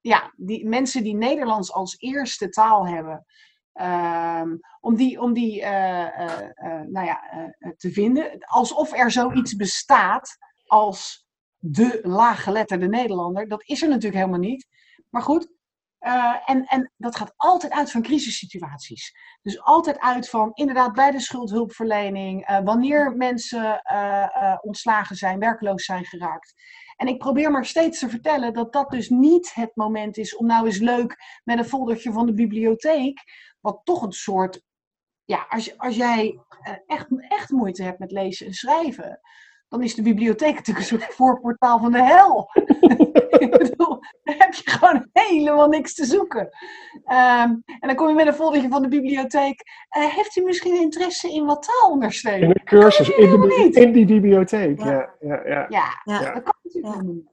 Ja, 0.00 0.32
die 0.36 0.68
mensen 0.68 1.02
die 1.02 1.14
Nederlands 1.14 1.72
als 1.72 1.96
eerste 1.98 2.48
taal 2.48 2.86
hebben, 2.86 3.24
um, 4.42 4.60
om 4.80 4.96
die, 4.96 5.20
om 5.20 5.32
die 5.32 5.62
nou 6.86 7.06
ja, 7.06 7.20
te 7.76 7.92
vinden. 7.92 8.38
Alsof 8.38 8.92
er 8.92 9.10
zoiets 9.10 9.56
bestaat 9.56 10.36
als 10.66 11.26
de 11.56 12.00
laaggeletterde 12.02 12.88
Nederlander. 12.88 13.48
Dat 13.48 13.62
is 13.64 13.82
er 13.82 13.88
natuurlijk 13.88 14.16
helemaal 14.16 14.38
niet. 14.38 14.66
Maar 15.10 15.22
goed, 15.22 15.48
uh, 16.06 16.36
en, 16.44 16.64
en 16.64 16.92
dat 16.96 17.16
gaat 17.16 17.34
altijd 17.36 17.72
uit 17.72 17.90
van 17.90 18.02
crisissituaties. 18.02 19.14
Dus 19.42 19.62
altijd 19.62 19.98
uit 19.98 20.28
van 20.28 20.50
inderdaad 20.54 20.92
bij 20.92 21.10
de 21.10 21.20
schuldhulpverlening, 21.20 22.50
uh, 22.50 22.60
wanneer 22.64 23.16
mensen 23.16 23.82
uh, 23.92 24.56
ontslagen 24.60 25.16
zijn, 25.16 25.38
werkloos 25.38 25.84
zijn 25.84 26.04
geraakt. 26.04 26.54
En 26.96 27.06
ik 27.06 27.18
probeer 27.18 27.50
maar 27.50 27.66
steeds 27.66 27.98
te 27.98 28.08
vertellen 28.08 28.52
dat 28.52 28.72
dat 28.72 28.90
dus 28.90 29.08
niet 29.08 29.54
het 29.54 29.70
moment 29.74 30.16
is 30.16 30.36
om 30.36 30.46
nou 30.46 30.66
eens 30.66 30.78
leuk 30.78 31.40
met 31.44 31.58
een 31.58 31.64
foldertje 31.64 32.12
van 32.12 32.26
de 32.26 32.34
bibliotheek, 32.34 33.20
wat 33.60 33.80
toch 33.84 34.02
een 34.02 34.12
soort, 34.12 34.62
ja, 35.24 35.46
als, 35.48 35.78
als 35.78 35.96
jij 35.96 36.40
echt, 36.86 37.06
echt 37.28 37.50
moeite 37.50 37.82
hebt 37.82 37.98
met 37.98 38.10
lezen 38.10 38.46
en 38.46 38.52
schrijven, 38.52 39.20
dan 39.70 39.82
is 39.82 39.94
de 39.94 40.02
bibliotheek 40.02 40.54
natuurlijk 40.54 40.78
een 40.78 40.98
soort 40.98 41.14
voorportaal 41.14 41.78
van 41.78 41.92
de 41.92 42.02
hel. 42.02 42.50
ik 43.44 43.50
bedoel, 43.50 43.98
dan 44.22 44.34
heb 44.38 44.54
je 44.54 44.70
gewoon 44.70 45.08
helemaal 45.12 45.68
niks 45.68 45.94
te 45.94 46.04
zoeken. 46.04 46.40
Um, 46.40 47.62
en 47.64 47.78
dan 47.80 47.94
kom 47.94 48.08
je 48.08 48.14
met 48.14 48.26
een 48.26 48.34
foldertje 48.34 48.68
van 48.68 48.82
de 48.82 48.88
bibliotheek. 48.88 49.62
Uh, 49.96 50.04
heeft 50.04 50.36
u 50.36 50.42
misschien 50.42 50.80
interesse 50.80 51.32
in 51.32 51.44
wat 51.44 51.62
taalondersteuning? 51.62 52.42
In 52.42 52.60
een 52.60 52.64
cursus 52.64 53.08
in, 53.08 53.40
de, 53.40 53.70
in, 53.72 53.92
die 53.92 54.06
bibliotheek, 54.06 54.78
ja. 54.78 55.14
Ja, 55.20 55.42
ja, 55.46 55.66
ja. 55.68 56.00
ja, 56.04 56.32
dat 56.32 56.42
kan 56.42 56.54
natuurlijk 56.62 57.02
niet. 57.02 57.28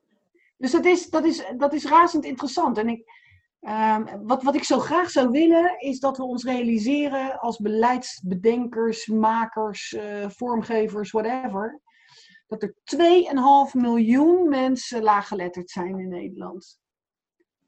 Dus 0.57 0.71
dat 0.71 0.85
is, 0.85 1.09
dat, 1.09 1.25
is, 1.25 1.45
dat 1.57 1.73
is 1.73 1.85
razend 1.85 2.25
interessant. 2.25 2.77
En 2.77 2.89
ik, 2.89 3.03
um, 3.61 4.25
wat, 4.27 4.43
wat 4.43 4.55
ik 4.55 4.63
zo 4.63 4.79
graag 4.79 5.09
zou 5.09 5.29
willen, 5.29 5.75
is 5.79 5.99
dat 5.99 6.17
we 6.17 6.23
ons 6.23 6.43
realiseren 6.43 7.39
als 7.39 7.57
beleidsbedenkers, 7.57 9.07
makers, 9.07 9.91
uh, 9.91 10.29
vormgevers, 10.29 11.11
whatever 11.11 11.81
dat 12.47 12.63
er 12.63 12.73
2,5 12.95 13.81
miljoen 13.81 14.49
mensen 14.49 15.03
laaggeletterd 15.03 15.69
zijn 15.69 15.99
in 15.99 16.09
Nederland. 16.09 16.79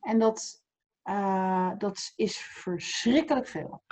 En 0.01 0.19
dat, 0.19 0.61
uh, 1.03 1.71
dat 1.77 2.13
is 2.15 2.37
verschrikkelijk 2.37 3.47
veel. 3.47 3.83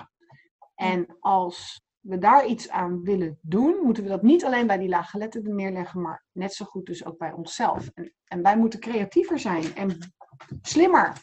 En 0.76 1.18
als 1.20 1.82
we 2.00 2.18
daar 2.18 2.46
iets 2.46 2.70
aan 2.70 3.04
willen 3.04 3.40
doen, 3.42 3.80
moeten 3.84 4.04
we 4.04 4.10
dat 4.10 4.22
niet 4.22 4.46
alleen 4.46 4.68
bij 4.68 4.78
die 4.78 4.90
laaggeletterden 4.90 5.56
neerleggen, 5.56 6.02
maar 6.02 6.26
net 6.32 6.54
zo 6.54 6.66
goed 6.66 6.86
dus 6.86 7.06
ook 7.06 7.18
bij 7.18 7.32
onszelf. 7.32 7.90
En, 7.94 8.14
en 8.26 8.42
wij 8.42 8.58
moeten 8.58 8.80
creatiever 8.80 9.40
zijn 9.40 9.76
en 9.76 10.14
slimmer 10.62 11.14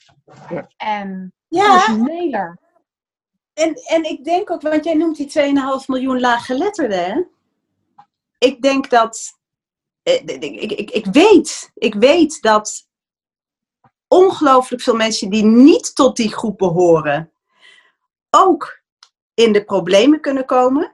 ja. 0.48 0.68
en 0.77 1.35
origineler. 1.48 2.59
En, 3.53 3.74
en 3.74 4.05
ik 4.05 4.24
denk 4.24 4.50
ook, 4.50 4.62
want 4.62 4.85
jij 4.85 4.94
noemt 4.94 5.16
die 5.16 5.29
2,5 5.29 5.87
miljoen 5.87 6.20
laaggeletterden. 6.20 7.31
Ik 8.38 8.62
denk 8.62 8.90
dat 8.90 9.38
eh, 9.40 9.43
ik, 10.04 10.70
ik, 10.70 10.90
ik, 10.90 11.06
weet, 11.06 11.70
ik 11.74 11.94
weet 11.94 12.42
dat 12.42 12.88
ongelooflijk 14.08 14.82
veel 14.82 14.94
mensen 14.94 15.30
die 15.30 15.44
niet 15.44 15.94
tot 15.94 16.16
die 16.16 16.32
groep 16.32 16.58
behoren, 16.58 17.32
ook 18.30 18.82
in 19.34 19.52
de 19.52 19.64
problemen 19.64 20.20
kunnen 20.20 20.44
komen. 20.44 20.92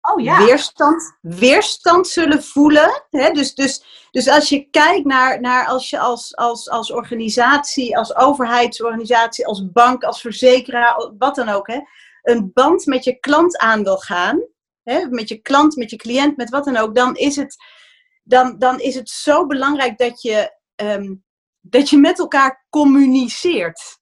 Oh 0.00 0.20
ja. 0.20 0.44
Weerstand, 0.44 1.18
weerstand 1.20 2.08
zullen 2.08 2.42
voelen. 2.42 3.04
Hè? 3.10 3.30
Dus, 3.30 3.54
dus, 3.54 3.84
dus 4.10 4.28
als 4.28 4.48
je 4.48 4.68
kijkt 4.70 5.04
naar, 5.04 5.40
naar 5.40 5.66
als 5.66 5.90
je 5.90 5.98
als, 5.98 6.36
als, 6.36 6.70
als 6.70 6.90
organisatie, 6.90 7.96
als 7.96 8.16
overheidsorganisatie, 8.16 9.46
als 9.46 9.70
bank, 9.72 10.04
als 10.04 10.20
verzekeraar, 10.20 11.12
wat 11.18 11.34
dan 11.34 11.48
ook, 11.48 11.66
hè, 11.66 11.80
een 12.22 12.50
band 12.54 12.86
met 12.86 13.04
je 13.04 13.18
klant 13.18 13.58
aan 13.58 13.84
wil 13.84 13.98
gaan, 13.98 14.42
hè, 14.82 15.06
met 15.08 15.28
je 15.28 15.36
klant, 15.36 15.76
met 15.76 15.90
je 15.90 15.96
cliënt, 15.96 16.36
met 16.36 16.50
wat 16.50 16.64
dan 16.64 16.76
ook, 16.76 16.94
dan 16.94 17.16
is 17.16 17.36
het 17.36 17.56
dan, 18.22 18.58
dan 18.58 18.80
is 18.80 18.94
het 18.94 19.08
zo 19.08 19.46
belangrijk 19.46 19.98
dat 19.98 20.22
je, 20.22 20.56
um, 20.76 21.24
dat 21.60 21.90
je 21.90 21.96
met 21.96 22.18
elkaar 22.18 22.66
communiceert. 22.70 24.00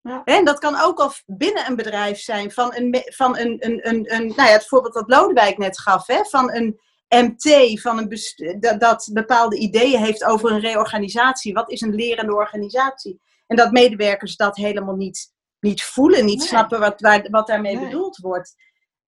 Ja. 0.00 0.22
En 0.24 0.44
dat 0.44 0.58
kan 0.58 0.80
ook 0.80 0.98
al 0.98 1.12
binnen 1.26 1.66
een 1.66 1.76
bedrijf 1.76 2.18
zijn, 2.18 2.52
van 2.52 2.74
een, 2.74 3.02
van 3.04 3.38
een, 3.38 3.56
een, 3.58 3.88
een, 3.88 4.14
een 4.14 4.26
nou 4.26 4.48
ja, 4.48 4.52
het 4.54 4.68
voorbeeld 4.68 4.94
dat 4.94 5.08
Lodewijk 5.10 5.58
net 5.58 5.80
gaf, 5.80 6.06
hè, 6.06 6.24
van 6.24 6.54
een 6.54 6.80
MT 7.08 7.80
van 7.80 7.98
een 7.98 8.60
dat, 8.60 8.80
dat 8.80 9.10
bepaalde 9.12 9.58
ideeën 9.58 10.02
heeft 10.02 10.24
over 10.24 10.50
een 10.50 10.60
reorganisatie. 10.60 11.52
Wat 11.52 11.70
is 11.70 11.80
een 11.80 11.94
lerende 11.94 12.34
organisatie? 12.34 13.20
En 13.46 13.56
dat 13.56 13.70
medewerkers 13.70 14.36
dat 14.36 14.56
helemaal 14.56 14.94
niet, 14.94 15.32
niet 15.60 15.82
voelen, 15.82 16.24
niet 16.24 16.42
snappen 16.42 16.80
wat, 16.80 17.00
waar, 17.00 17.26
wat 17.30 17.46
daarmee 17.46 17.78
bedoeld 17.78 18.16
wordt. 18.16 18.54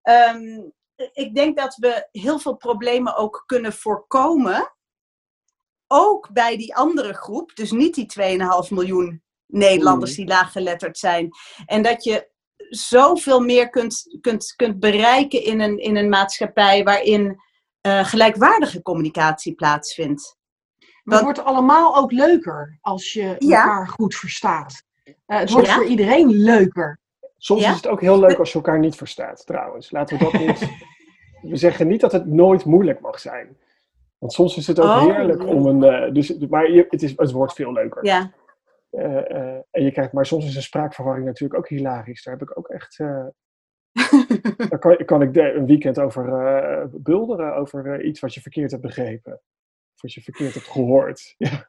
Ehm, 0.03 0.61
ik 1.13 1.35
denk 1.35 1.57
dat 1.57 1.77
we 1.77 2.09
heel 2.13 2.39
veel 2.39 2.57
problemen 2.57 3.17
ook 3.17 3.43
kunnen 3.47 3.73
voorkomen. 3.73 4.73
Ook 5.87 6.33
bij 6.33 6.57
die 6.57 6.75
andere 6.75 7.15
groep, 7.15 7.55
dus 7.55 7.71
niet 7.71 7.95
die 7.95 8.39
2,5 8.67 8.69
miljoen 8.69 9.23
Nederlanders 9.47 10.15
die 10.15 10.27
laaggeletterd 10.27 10.99
zijn. 10.99 11.31
En 11.67 11.83
dat 11.83 12.05
je 12.05 12.31
zoveel 12.69 13.41
meer 13.41 13.71
kunt, 13.71 14.19
kunt, 14.21 14.53
kunt 14.57 14.79
bereiken 14.79 15.45
in 15.45 15.61
een, 15.61 15.79
in 15.79 15.97
een 15.97 16.09
maatschappij 16.09 16.85
waarin 16.85 17.41
uh, 17.83 18.05
gelijkwaardige 18.05 18.83
communicatie 18.83 19.55
plaatsvindt. 19.55 20.37
het 21.05 21.23
wordt 21.23 21.45
allemaal 21.45 21.97
ook 21.97 22.13
leuker 22.13 22.79
als 22.81 23.13
je 23.13 23.37
elkaar 23.39 23.89
goed 23.89 24.15
verstaat. 24.15 24.83
Uh, 25.05 25.15
het 25.39 25.51
wordt 25.51 25.69
voor 25.69 25.87
iedereen 25.87 26.31
leuker. 26.31 27.01
Soms 27.39 27.63
is 27.63 27.77
het 27.77 27.87
ook 27.87 28.01
heel 28.01 28.21
leuk 28.21 28.39
als 28.39 28.49
je 28.49 28.55
elkaar 28.55 28.79
niet 28.79 28.97
verstaat, 28.97 29.47
trouwens. 29.47 29.91
Laten 29.91 30.19
we 30.19 30.25
dat 30.25 30.33
niet. 30.33 30.71
we 31.51 31.57
zeggen 31.57 31.87
niet 31.87 32.01
dat 32.01 32.13
het 32.13 32.27
nooit 32.27 32.65
moeilijk 32.65 33.01
mag 33.01 33.21
zijn. 33.21 33.57
Want 34.19 34.33
soms 34.33 34.57
is 34.57 34.67
het 34.67 34.81
ook 34.81 34.87
oh, 34.87 35.03
heerlijk 35.03 35.47
om 35.47 35.67
een. 35.67 36.07
Uh, 36.07 36.13
dus, 36.13 36.39
maar 36.39 36.71
je, 36.71 36.87
het, 36.89 37.03
is, 37.03 37.13
het 37.17 37.33
wordt 37.33 37.53
veel 37.53 37.73
leuker. 37.73 38.05
Ja. 38.05 38.33
en 39.71 39.83
je 39.83 39.93
krijgt, 39.93 40.13
maar 40.13 40.27
soms 40.27 40.47
is 40.47 40.57
een 40.57 40.63
spraakverwarring 40.63 41.27
natuurlijk 41.27 41.61
ook 41.61 41.69
hilarisch. 41.69 42.23
Daar 42.23 42.35
heb 42.39 42.49
ik 42.49 42.59
ook 42.59 42.69
echt 42.69 42.97
dan 44.71 44.79
kan, 44.79 45.05
kan 45.05 45.23
ik 45.23 45.37
een 45.37 45.67
weekend 45.67 45.99
over 45.99 46.25
bulderen, 47.03 47.55
over 47.55 48.05
iets 48.05 48.21
wat 48.21 48.35
je 48.35 48.41
verkeerd 48.41 48.71
hebt 48.71 48.83
begrepen. 48.83 49.33
Of 49.95 50.03
wat 50.03 50.13
je 50.13 50.23
verkeerd 50.23 50.55
hebt 50.55 50.67
gehoord. 50.67 51.35
Ja, 51.39 51.69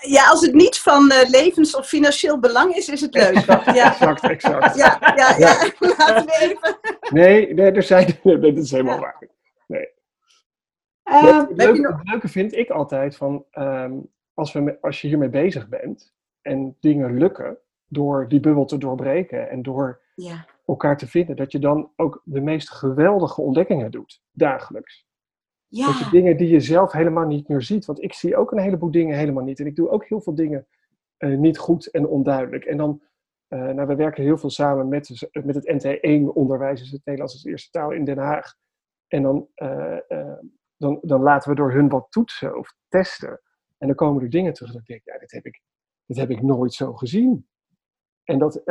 ja 0.00 0.28
als 0.28 0.40
het 0.40 0.54
niet 0.54 0.78
van 0.78 1.12
uh, 1.12 1.28
levens- 1.28 1.76
of 1.76 1.86
financieel 1.88 2.38
belang 2.38 2.74
is, 2.74 2.88
is 2.88 3.00
het 3.00 3.14
leuk. 3.14 3.44
Ja. 3.74 3.90
exact, 3.90 4.22
exact. 4.22 4.76
Ja, 4.76 4.98
ja, 5.16 5.36
ja. 5.38 5.70
laten 5.78 6.26
we 6.26 6.36
even. 6.40 6.78
Nee, 7.10 7.54
nee, 7.54 7.70
er 7.70 7.82
zijn, 7.82 8.18
dat 8.22 8.56
is 8.56 8.70
helemaal 8.70 8.94
ja. 8.94 9.00
waar. 9.00 9.28
Nee. 9.66 9.88
het, 11.02 11.48
leuke, 11.56 11.80
nog... 11.80 11.98
het, 11.98 12.08
leuke, 12.08 12.28
vind 12.28 12.56
ik 12.56 12.70
altijd 12.70 13.16
van, 13.16 13.44
um, 13.52 14.10
als, 14.34 14.52
we, 14.52 14.78
als 14.80 15.00
je 15.00 15.08
hiermee 15.08 15.28
bezig 15.28 15.68
bent 15.68 16.12
en 16.42 16.76
dingen 16.80 17.18
lukken 17.18 17.58
door 17.86 18.28
die 18.28 18.40
bubbel 18.40 18.64
te 18.64 18.78
doorbreken 18.78 19.50
en 19.50 19.62
door 19.62 20.00
ja 20.14 20.46
elkaar 20.70 20.96
te 20.96 21.06
vinden, 21.06 21.36
dat 21.36 21.52
je 21.52 21.58
dan 21.58 21.92
ook 21.96 22.22
de 22.24 22.40
meest 22.40 22.70
geweldige 22.70 23.40
ontdekkingen 23.40 23.90
doet, 23.90 24.22
dagelijks. 24.32 25.06
Ja. 25.70 25.86
Dat 25.86 25.98
je 25.98 26.10
dingen 26.10 26.36
die 26.36 26.48
je 26.48 26.60
zelf 26.60 26.92
helemaal 26.92 27.26
niet 27.26 27.48
meer 27.48 27.62
ziet. 27.62 27.84
Want 27.84 28.02
ik 28.02 28.14
zie 28.14 28.36
ook 28.36 28.52
een 28.52 28.58
heleboel 28.58 28.90
dingen 28.90 29.16
helemaal 29.16 29.44
niet. 29.44 29.60
En 29.60 29.66
ik 29.66 29.76
doe 29.76 29.88
ook 29.90 30.04
heel 30.04 30.20
veel 30.20 30.34
dingen 30.34 30.66
uh, 31.18 31.38
niet 31.38 31.58
goed 31.58 31.86
en 31.86 32.06
onduidelijk. 32.06 32.64
En 32.64 32.76
dan, 32.76 33.02
uh, 33.48 33.68
nou, 33.68 33.86
we 33.88 33.94
werken 33.94 34.22
heel 34.22 34.38
veel 34.38 34.50
samen 34.50 34.88
met, 34.88 35.28
met 35.44 35.54
het 35.54 35.72
NT1-onderwijs, 35.72 36.80
dus 36.80 36.90
het 36.90 37.04
Nederlands 37.04 37.34
als 37.34 37.44
eerste 37.44 37.70
taal 37.70 37.90
in 37.90 38.04
Den 38.04 38.18
Haag. 38.18 38.54
En 39.08 39.22
dan, 39.22 39.48
uh, 39.56 39.98
dan, 40.76 40.98
dan 41.02 41.22
laten 41.22 41.50
we 41.50 41.56
door 41.56 41.72
hun 41.72 41.88
wat 41.88 42.06
toetsen 42.10 42.58
of 42.58 42.74
testen. 42.88 43.40
En 43.78 43.86
dan 43.86 43.96
komen 43.96 44.22
er 44.22 44.30
dingen 44.30 44.52
terug. 44.52 44.72
Dat 44.72 44.80
ik 44.80 44.86
denk, 44.86 45.04
ja, 45.04 45.18
dit 45.18 45.32
heb 45.32 45.46
ik, 45.46 45.62
dit 46.06 46.16
heb 46.16 46.30
ik 46.30 46.42
nooit 46.42 46.72
zo 46.72 46.92
gezien. 46.92 47.48
En 48.24 48.38
dat, 48.38 48.62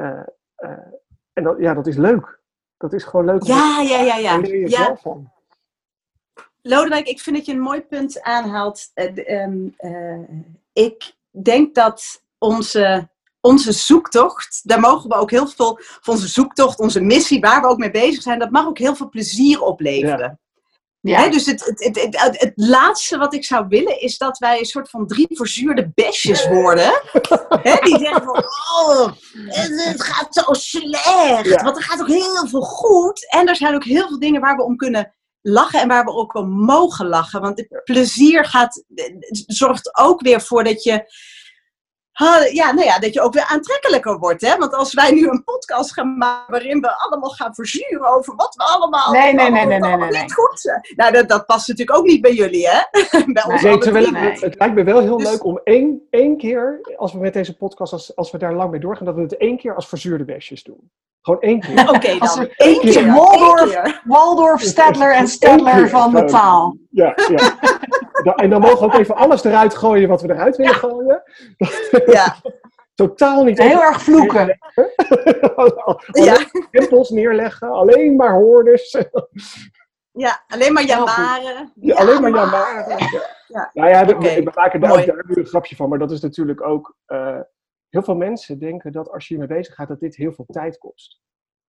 en 1.34 1.44
dat, 1.44 1.60
ja, 1.60 1.74
dat 1.74 1.88
is 1.88 1.98
leuk. 1.98 2.42
Dat 2.78 2.94
is 2.94 3.04
gewoon 3.04 3.26
leuk. 3.26 3.44
Ja, 3.44 3.82
ja, 3.82 4.02
ja, 4.02 4.18
ja. 4.18 4.38
leer 4.38 4.60
je 4.60 4.70
ja. 4.70 4.96
van. 4.96 5.32
Lodewijk, 6.62 7.08
ik 7.08 7.20
vind 7.20 7.36
dat 7.36 7.46
je 7.46 7.52
een 7.52 7.60
mooi 7.60 7.82
punt 7.82 8.22
aanhaalt. 8.22 8.92
Uh, 8.96 9.44
um, 9.44 9.76
uh, 9.80 10.20
ik 10.74 11.14
denk 11.44 11.76
dat 11.76 12.24
onze, 12.38 13.10
onze 13.42 13.72
zoektocht, 13.72 14.62
daar 14.64 14.80
mogen 14.80 15.10
we 15.10 15.16
ook 15.16 15.32
heel 15.32 15.48
veel, 15.48 15.80
van 15.82 16.14
onze 16.14 16.28
zoektocht, 16.28 16.80
onze 16.80 17.02
missie, 17.02 17.40
waar 17.40 17.62
we 17.62 17.68
ook 17.68 17.78
mee 17.78 17.92
bezig 17.92 18.22
zijn, 18.22 18.40
dat 18.40 18.52
mag 18.52 18.66
ook 18.66 18.78
heel 18.78 18.96
veel 18.96 19.10
plezier 19.10 19.62
opleveren. 19.62 20.20
Ja. 20.20 20.38
Ja. 21.02 21.30
dus 21.30 21.46
het, 21.46 21.66
het, 21.66 22.02
het, 22.02 22.40
het, 22.40 22.52
laatste 22.56 23.18
wat 23.18 23.34
ik 23.34 23.46
zou 23.46 23.66
willen 23.68 24.02
is 24.02 24.18
dat 24.18 24.38
wij 24.38 24.60
een 24.60 24.66
soort 24.66 24.90
van 24.90 25.08
drie 25.08 25.28
verzuurde 25.30 25.92
besjes 25.96 26.48
worden. 26.48 27.02
die 27.84 27.98
zeggen 27.98 28.24
van, 28.24 28.44
oh, 28.84 29.12
het, 29.46 30.04
gaat 30.04 30.28
zo 30.34 30.54
slecht. 30.54 31.62
Want 31.62 31.78
er 31.78 31.84
gaat 31.84 32.02
ook 32.02 32.08
heel 32.08 32.48
veel 32.48 32.62
goed. 32.62 33.30
En 33.30 33.48
er 33.48 33.56
zijn 33.56 33.76
ook 33.76 33.84
heel 33.84 34.08
veel 34.08 34.20
dingen 34.20 34.42
waar 34.42 34.56
we 34.56 34.64
om 34.64 34.76
kunnen 34.76 35.14
lachen 35.42 35.82
en 35.82 35.88
waar 35.88 36.06
we 36.06 36.12
ook 36.12 36.34
om 36.34 36.50
mogen 36.50 37.08
lachen. 37.08 37.42
Want 37.42 37.58
het 37.58 37.82
plezier 37.84 38.46
gaat, 38.46 38.84
zorgt 39.48 39.98
ook 39.98 40.22
weer 40.22 40.42
voor 40.42 40.64
dat 40.64 40.84
je 40.84 41.08
ja, 42.52 42.72
nou 42.72 42.86
ja, 42.86 43.00
dat 43.00 43.14
je 43.14 43.22
ook 43.22 43.34
weer 43.34 43.46
aantrekkelijker 43.50 44.18
wordt. 44.18 44.42
Hè? 44.42 44.58
Want 44.58 44.74
als 44.74 44.94
wij 44.94 45.12
nu 45.12 45.28
een 45.28 45.44
podcast 45.44 45.94
gaan 45.94 46.18
maken 46.18 46.52
waarin 46.52 46.80
we 46.80 46.98
allemaal 46.98 47.30
gaan 47.30 47.54
verzuren 47.54 48.08
over 48.08 48.36
wat 48.36 48.56
we 48.56 48.64
allemaal, 48.64 49.12
nee, 49.12 49.34
nee, 49.34 49.50
nee, 49.52 49.66
nee, 49.66 49.80
nee, 49.80 49.98
nee, 49.98 50.22
niet 50.22 50.34
goed 50.34 50.60
zijn. 50.60 50.82
Nou, 50.96 51.12
dat, 51.12 51.30
dat 51.30 51.46
past 51.46 51.68
natuurlijk 51.68 51.98
ook 51.98 52.06
niet 52.06 52.22
bij 52.22 52.34
jullie, 52.34 52.68
hè? 52.68 52.82
bij 53.34 53.44
ons 53.44 53.62
nee, 53.62 53.78
terwijl 53.78 54.14
het, 54.14 54.42
het, 54.42 54.60
lijkt 54.60 54.76
me 54.76 54.84
wel 54.84 55.00
heel 55.00 55.18
dus- 55.18 55.30
leuk 55.30 55.44
om 55.44 55.62
één, 55.64 56.08
één 56.10 56.38
keer, 56.38 56.96
als 56.98 57.14
we 57.14 57.20
met 57.20 57.34
deze 57.34 57.58
podcast, 57.58 57.94
als, 57.94 58.16
als 58.16 58.32
we 58.32 58.38
daar 58.38 58.54
lang 58.54 58.72
mee 58.72 58.80
doorgaan, 58.80 59.06
dat 59.06 59.16
we 59.16 59.22
het 59.22 59.38
één 59.38 59.58
keer 59.58 59.76
als 59.76 59.88
verzuurde 59.88 60.26
besjes 60.26 60.64
doen. 60.64 60.92
Gewoon 61.22 61.42
één 61.42 61.60
keer. 61.60 61.80
Oké, 61.80 61.96
okay, 61.96 62.20
dan. 62.20 62.40
Eén 62.56 62.80
keer. 62.80 62.92
keer. 62.92 63.14
Waldorf, 63.14 64.02
Waldorf, 64.04 64.62
Stadler 64.62 65.14
en 65.14 65.28
Stadler 65.28 65.90
van 65.90 66.12
de 66.12 66.24
taal. 66.24 66.78
Ja, 66.90 67.14
ja. 68.24 68.36
en 68.36 68.50
dan 68.50 68.62
mogen 68.62 68.80
we 68.80 68.86
ook 68.86 69.00
even 69.00 69.16
alles 69.16 69.44
eruit 69.44 69.76
gooien 69.76 70.10
wat 70.10 70.22
we 70.22 70.34
eruit 70.34 70.56
willen 70.56 70.76
gooien. 70.76 71.24
Ja. 72.06 72.36
Totaal 72.96 73.44
niet. 73.44 73.58
Heel 73.58 73.82
erg 73.82 74.02
vloeken. 74.02 74.48
ja. 76.26 76.38
Rimpels 76.72 77.10
neerleggen, 77.10 77.72
alleen 77.72 78.16
maar 78.16 78.34
hoorders. 78.34 78.98
Ja, 80.12 80.44
alleen 80.48 80.74
maar 80.74 80.84
jamaren. 80.84 81.72
Ja, 81.76 81.96
alleen 81.96 82.22
maar 82.22 82.32
jamaren. 82.32 82.98
Ja. 83.48 83.70
Nou 83.74 83.90
ja, 83.90 84.02
okay. 84.02 84.44
we 84.44 84.52
maken 84.56 84.80
daar, 84.80 85.24
nu 85.28 85.36
een 85.36 85.46
grapje 85.46 85.76
van, 85.76 85.90
maar 85.90 86.00
dat 86.00 86.12
is 86.12 86.22
natuurlijk 86.22 86.62
ook. 86.62 86.96
Uh, 87.08 87.40
heel 87.90 88.04
veel 88.04 88.16
mensen 88.16 88.60
denken 88.60 88.92
dat 88.92 89.12
als 89.12 89.28
je 89.28 89.36
hiermee 89.36 89.58
bezig 89.58 89.76
gaat, 89.76 89.88
dat 89.88 90.00
dit 90.00 90.16
heel 90.16 90.34
veel 90.34 90.46
tijd 90.46 90.78
kost. 90.78 91.22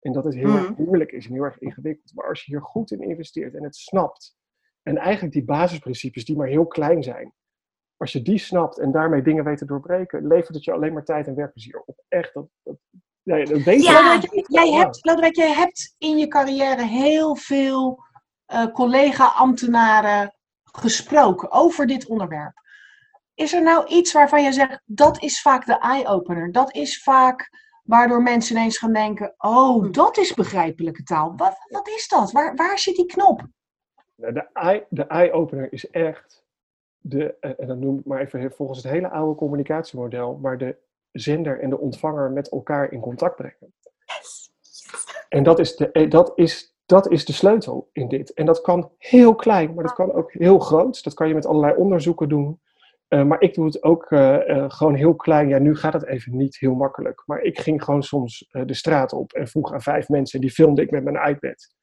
En 0.01 0.13
dat 0.13 0.25
het 0.25 0.35
heel 0.35 0.49
mm. 0.49 0.57
erg 0.57 0.77
moeilijk 0.77 1.13
is 1.13 1.27
en 1.27 1.33
heel 1.33 1.43
erg 1.43 1.59
ingewikkeld. 1.59 2.15
Maar 2.15 2.29
als 2.29 2.45
je 2.45 2.51
hier 2.51 2.63
goed 2.63 2.91
in 2.91 3.01
investeert 3.01 3.55
en 3.55 3.65
het 3.65 3.77
snapt, 3.77 4.37
en 4.83 4.97
eigenlijk 4.97 5.33
die 5.33 5.45
basisprincipes 5.45 6.25
die 6.25 6.37
maar 6.37 6.47
heel 6.47 6.67
klein 6.67 7.03
zijn, 7.03 7.35
als 7.97 8.13
je 8.13 8.23
die 8.23 8.39
snapt 8.39 8.79
en 8.79 8.93
daarmee 8.93 9.23
dingen 9.23 9.45
weet 9.45 9.59
te 9.59 9.65
doorbreken, 9.65 10.27
levert 10.27 10.55
het 10.55 10.65
je 10.65 10.73
alleen 10.73 10.93
maar 10.93 11.05
tijd 11.05 11.27
en 11.27 11.35
werkplezier 11.35 11.83
op. 11.87 12.05
Echt, 12.09 12.35
dat, 12.35 12.47
dat, 12.63 12.77
ja, 13.23 13.45
dat 13.45 13.63
weet 13.63 13.83
ja, 13.83 14.13
je. 14.13 14.45
Jij 14.49 14.73
hebt, 14.73 15.05
Lodewijk, 15.05 15.37
jij 15.37 15.53
hebt 15.53 15.95
in 15.99 16.19
je 16.19 16.29
carrière 16.29 16.87
heel 16.87 17.37
veel 17.37 18.05
uh, 18.53 18.67
collega-ambtenaren 18.67 20.35
gesproken 20.63 21.51
over 21.51 21.87
dit 21.87 22.07
onderwerp. 22.07 22.63
Is 23.35 23.53
er 23.53 23.63
nou 23.63 23.87
iets 23.87 24.13
waarvan 24.13 24.43
je 24.43 24.53
zegt, 24.53 24.83
dat 24.85 25.23
is 25.23 25.43
vaak 25.43 25.67
de 25.67 25.79
eye-opener? 25.79 26.53
Dat 26.53 26.75
is 26.75 27.03
vaak 27.03 27.51
waardoor 27.85 28.23
mensen 28.23 28.57
ineens 28.57 28.79
gaan 28.79 28.93
denken, 28.93 29.35
oh, 29.39 29.83
hm. 29.83 29.91
dat 29.91 30.17
is 30.17 30.35
begrijpelijke 30.35 31.03
taal. 31.03 31.33
Wat, 31.37 31.57
wat 31.69 31.89
is 31.89 32.09
dat? 32.09 32.33
Waar, 32.33 32.55
waar 32.55 32.79
zit 32.79 32.97
die 32.97 33.07
knop? 33.07 33.47
De 34.15 34.49
eye, 34.53 34.87
de 34.89 35.07
eye-opener 35.07 35.73
is 35.73 35.91
echt, 35.91 36.45
de, 36.99 37.37
eh, 37.41 37.51
en 37.57 37.67
dan 37.67 37.79
noem 37.79 37.99
ik 37.99 38.05
maar 38.05 38.21
even 38.21 38.53
volgens 38.53 38.83
het 38.83 38.93
hele 38.93 39.11
oude 39.11 39.35
communicatiemodel, 39.35 40.39
maar 40.43 40.59
de 40.59 40.77
zender 41.13 41.61
en 41.61 41.71
de 41.71 41.79
ontvanger 41.79 42.31
met 42.31 42.51
elkaar 42.51 42.93
in 42.93 43.01
contact 43.01 43.37
brengen. 43.37 43.75
En 45.29 45.43
dat 45.43 45.59
is, 45.59 45.77
de, 45.77 45.91
eh, 45.91 46.11
dat, 46.11 46.33
is, 46.35 46.77
dat 46.87 47.11
is 47.11 47.25
de 47.25 47.33
sleutel 47.33 47.89
in 47.93 48.09
dit. 48.09 48.33
En 48.33 48.47
dat 48.47 48.61
kan 48.61 48.91
heel 48.99 49.35
klein, 49.35 49.75
maar 49.75 49.85
dat 49.85 49.95
kan 49.95 50.13
ook 50.13 50.33
heel 50.33 50.59
groot. 50.59 51.05
Dat 51.05 51.15
kan 51.15 51.29
je 51.29 51.35
met 51.35 51.47
allerlei 51.47 51.75
onderzoeken 51.77 52.29
doen. 52.29 52.61
Uh, 53.15 53.25
maar 53.25 53.41
ik 53.41 53.55
doe 53.55 53.65
het 53.65 53.83
ook 53.83 54.11
uh, 54.11 54.39
uh, 54.47 54.65
gewoon 54.69 54.95
heel 54.95 55.15
klein. 55.15 55.49
Ja, 55.49 55.59
nu 55.59 55.77
gaat 55.77 55.93
het 55.93 56.07
even 56.07 56.37
niet 56.37 56.57
heel 56.59 56.75
makkelijk. 56.75 57.23
Maar 57.27 57.41
ik 57.41 57.59
ging 57.59 57.85
gewoon 57.85 58.03
soms 58.03 58.49
de 58.51 58.75
straat 58.75 59.13
op 59.13 59.33
en 59.33 59.49
vroeg 59.49 59.73
aan 59.73 59.83
vijf 59.83 60.09
mensen. 60.09 60.41
Die 60.41 60.51
filmde 60.51 60.83
ik 60.83 60.91
met 60.91 61.05
mijn 61.05 61.29
iPad. 61.29 61.75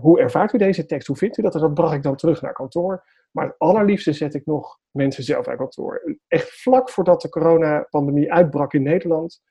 hoe 0.00 0.20
ervaart 0.20 0.52
u 0.52 0.58
deze 0.58 0.86
tekst? 0.86 1.06
Hoe 1.06 1.16
vindt 1.16 1.38
u 1.38 1.42
dat? 1.42 1.54
En 1.54 1.60
dat 1.60 1.74
bracht 1.74 1.94
ik 1.94 2.02
dan 2.02 2.16
terug 2.16 2.42
naar 2.42 2.52
kantoor. 2.52 3.04
Maar 3.30 3.46
het 3.46 3.58
allerliefste 3.58 4.12
zet 4.12 4.34
ik 4.34 4.46
nog 4.46 4.78
mensen 4.90 5.24
zelf 5.24 5.48
uit 5.48 5.58
kantoor. 5.58 6.18
Echt 6.28 6.50
vlak 6.62 6.90
voordat 6.90 7.20
de 7.20 7.28
coronapandemie 7.28 8.32
uitbrak 8.32 8.72
in 8.72 8.82
Nederland, 8.82 9.42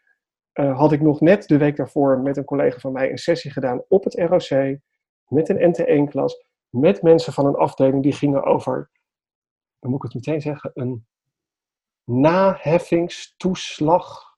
had 0.53 0.91
ik 0.91 1.01
nog 1.01 1.21
net 1.21 1.47
de 1.47 1.57
week 1.57 1.75
daarvoor 1.75 2.19
met 2.19 2.37
een 2.37 2.45
collega 2.45 2.79
van 2.79 2.91
mij 2.91 3.11
een 3.11 3.17
sessie 3.17 3.51
gedaan 3.51 3.83
op 3.87 4.03
het 4.03 4.13
ROC, 4.13 4.77
met 5.27 5.49
een 5.49 5.73
NT1-klas, 5.75 6.45
met 6.69 7.01
mensen 7.01 7.33
van 7.33 7.45
een 7.45 7.55
afdeling 7.55 8.03
die 8.03 8.13
gingen 8.13 8.43
over 8.43 8.89
dan 9.83 9.91
moet 9.91 10.03
ik 10.03 10.11
het 10.11 10.25
meteen 10.25 10.41
zeggen, 10.41 10.71
een 10.73 11.05
naheffingstoeslag. 12.03 14.31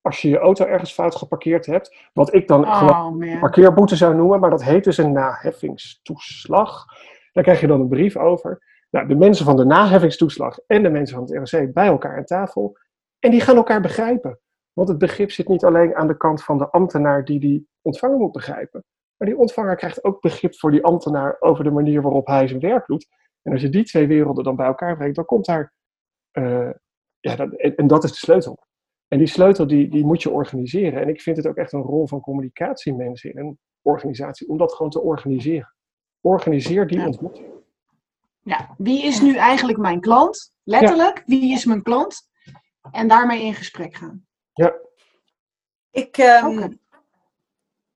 Als 0.00 0.22
je 0.22 0.28
je 0.28 0.38
auto 0.38 0.64
ergens 0.64 0.92
fout 0.92 1.14
geparkeerd 1.14 1.66
hebt, 1.66 1.96
wat 2.12 2.34
ik 2.34 2.48
dan 2.48 2.64
oh, 2.64 3.40
parkeerboete 3.40 3.96
zou 3.96 4.14
noemen, 4.14 4.40
maar 4.40 4.50
dat 4.50 4.64
heet 4.64 4.84
dus 4.84 4.96
een 4.96 5.12
naheffingstoeslag. 5.12 6.84
Daar 7.32 7.44
krijg 7.44 7.60
je 7.60 7.66
dan 7.66 7.80
een 7.80 7.88
brief 7.88 8.16
over. 8.16 8.66
Nou, 8.90 9.08
de 9.08 9.14
mensen 9.14 9.44
van 9.44 9.56
de 9.56 9.64
naheffingstoeslag 9.64 10.58
en 10.66 10.82
de 10.82 10.90
mensen 10.90 11.16
van 11.16 11.24
het 11.24 11.52
ROC 11.52 11.72
bij 11.72 11.86
elkaar 11.86 12.16
aan 12.16 12.24
tafel. 12.24 12.78
En 13.18 13.30
die 13.30 13.40
gaan 13.40 13.56
elkaar 13.56 13.80
begrijpen. 13.80 14.40
Want 14.72 14.88
het 14.88 14.98
begrip 14.98 15.30
zit 15.30 15.48
niet 15.48 15.64
alleen 15.64 15.96
aan 15.96 16.06
de 16.06 16.16
kant 16.16 16.44
van 16.44 16.58
de 16.58 16.70
ambtenaar 16.70 17.24
die 17.24 17.40
die 17.40 17.68
ontvanger 17.82 18.18
moet 18.18 18.32
begrijpen. 18.32 18.84
Maar 19.16 19.28
die 19.28 19.38
ontvanger 19.38 19.76
krijgt 19.76 20.04
ook 20.04 20.20
begrip 20.20 20.58
voor 20.58 20.70
die 20.70 20.84
ambtenaar 20.84 21.36
over 21.40 21.64
de 21.64 21.70
manier 21.70 22.02
waarop 22.02 22.26
hij 22.26 22.48
zijn 22.48 22.60
werk 22.60 22.86
doet. 22.86 23.06
En 23.48 23.54
als 23.54 23.62
je 23.62 23.68
die 23.68 23.84
twee 23.84 24.06
werelden 24.06 24.44
dan 24.44 24.56
bij 24.56 24.66
elkaar 24.66 24.96
brengt, 24.96 25.16
dan 25.16 25.24
komt 25.24 25.44
daar. 25.44 25.72
Uh, 26.32 26.70
ja, 27.20 27.36
dat, 27.36 27.52
en, 27.52 27.86
dat 27.86 28.04
is 28.04 28.10
de 28.10 28.16
sleutel. 28.16 28.58
En 29.08 29.18
die 29.18 29.26
sleutel 29.26 29.66
die, 29.66 29.88
die 29.88 30.04
moet 30.04 30.22
je 30.22 30.30
organiseren. 30.30 31.00
En 31.00 31.08
ik 31.08 31.20
vind 31.20 31.36
het 31.36 31.46
ook 31.46 31.56
echt 31.56 31.72
een 31.72 31.82
rol 31.82 32.06
van 32.06 32.20
communicatiemensen 32.20 33.30
in 33.30 33.38
een 33.38 33.58
organisatie 33.82 34.48
om 34.48 34.58
dat 34.58 34.74
gewoon 34.74 34.90
te 34.90 35.00
organiseren. 35.00 35.74
Organiseer 36.20 36.86
die 36.86 37.06
ontmoeting. 37.06 37.46
Ja, 38.42 38.74
wie 38.78 39.04
is 39.04 39.20
nu 39.20 39.36
eigenlijk 39.36 39.78
mijn 39.78 40.00
klant? 40.00 40.52
Letterlijk, 40.62 41.22
wie 41.26 41.52
is 41.52 41.64
mijn 41.64 41.82
klant? 41.82 42.28
En 42.90 43.08
daarmee 43.08 43.42
in 43.42 43.54
gesprek 43.54 43.94
gaan. 43.94 44.26
Ja. 44.52 44.74
Ik, 45.90 46.18
um, 46.18 46.80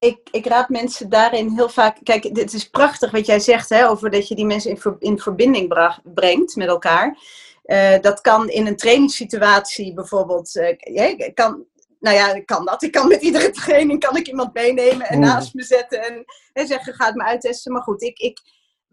ik, 0.03 0.19
ik 0.31 0.47
raad 0.47 0.69
mensen 0.69 1.09
daarin 1.09 1.51
heel 1.51 1.69
vaak. 1.69 1.97
Kijk, 2.03 2.35
dit 2.35 2.53
is 2.53 2.71
prachtig 2.71 3.11
wat 3.11 3.27
jij 3.27 3.41
zegt 3.41 3.69
hè, 3.69 3.89
over 3.89 4.11
dat 4.11 4.29
je 4.29 4.35
die 4.35 4.47
mensen 4.47 4.71
in, 4.71 4.97
in 4.99 5.19
verbinding 5.19 5.93
brengt 6.05 6.57
met 6.57 6.69
elkaar. 6.69 7.19
Uh, 7.65 8.01
dat 8.01 8.21
kan 8.21 8.49
in 8.49 8.67
een 8.67 8.77
trainingssituatie 8.77 9.95
bijvoorbeeld. 9.95 10.55
Uh, 10.55 11.35
kan, 11.35 11.65
nou 12.01 12.17
ja, 12.17 12.41
kan 12.41 12.65
dat. 12.65 12.83
Ik 12.83 12.93
kan 12.93 13.09
met 13.09 13.23
iedere 13.23 13.51
training 13.51 14.01
kan 14.01 14.17
ik 14.17 14.29
iemand 14.29 14.55
meenemen 14.55 15.07
en 15.07 15.21
naast 15.21 15.55
me 15.55 15.63
zetten 15.63 16.03
en, 16.03 16.25
en 16.53 16.67
zeggen: 16.67 16.95
ga 16.95 17.07
het 17.07 17.15
me 17.15 17.23
uittesten. 17.23 17.73
Maar 17.73 17.83
goed, 17.83 18.03
ik, 18.03 18.19
ik, 18.19 18.41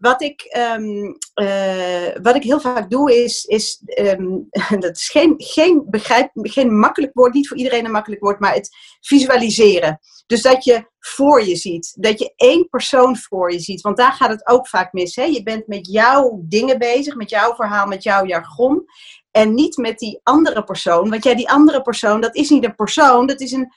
wat 0.00 0.22
ik, 0.22 0.56
um, 0.76 1.16
uh, 1.34 2.22
wat 2.22 2.34
ik 2.36 2.42
heel 2.42 2.60
vaak 2.60 2.90
doe 2.90 3.22
is, 3.24 3.44
is 3.44 3.82
um, 3.98 4.48
dat 4.84 4.96
is 4.96 5.08
geen, 5.08 5.34
geen, 5.36 5.86
begrijp, 5.90 6.30
geen 6.34 6.78
makkelijk 6.78 7.12
woord, 7.14 7.34
niet 7.34 7.48
voor 7.48 7.56
iedereen 7.56 7.84
een 7.84 7.90
makkelijk 7.90 8.22
woord, 8.22 8.40
maar 8.40 8.54
het 8.54 8.68
visualiseren. 9.00 10.00
Dus 10.26 10.42
dat 10.42 10.64
je 10.64 10.88
voor 10.98 11.44
je 11.44 11.56
ziet, 11.56 11.96
dat 11.98 12.18
je 12.18 12.32
één 12.36 12.68
persoon 12.68 13.16
voor 13.16 13.52
je 13.52 13.60
ziet, 13.60 13.80
want 13.80 13.96
daar 13.96 14.12
gaat 14.12 14.30
het 14.30 14.46
ook 14.46 14.68
vaak 14.68 14.92
mis. 14.92 15.16
Hè? 15.16 15.24
Je 15.24 15.42
bent 15.42 15.66
met 15.66 15.86
jouw 15.86 16.40
dingen 16.44 16.78
bezig, 16.78 17.14
met 17.14 17.30
jouw 17.30 17.54
verhaal, 17.54 17.86
met 17.86 18.02
jouw 18.02 18.26
jargon 18.26 18.84
en 19.30 19.54
niet 19.54 19.76
met 19.76 19.98
die 19.98 20.20
andere 20.22 20.64
persoon. 20.64 21.10
Want 21.10 21.24
jij, 21.24 21.34
die 21.34 21.50
andere 21.50 21.82
persoon, 21.82 22.20
dat 22.20 22.36
is 22.36 22.50
niet 22.50 22.64
een 22.64 22.74
persoon, 22.74 23.26
dat 23.26 23.40
is 23.40 23.52
een 23.52 23.72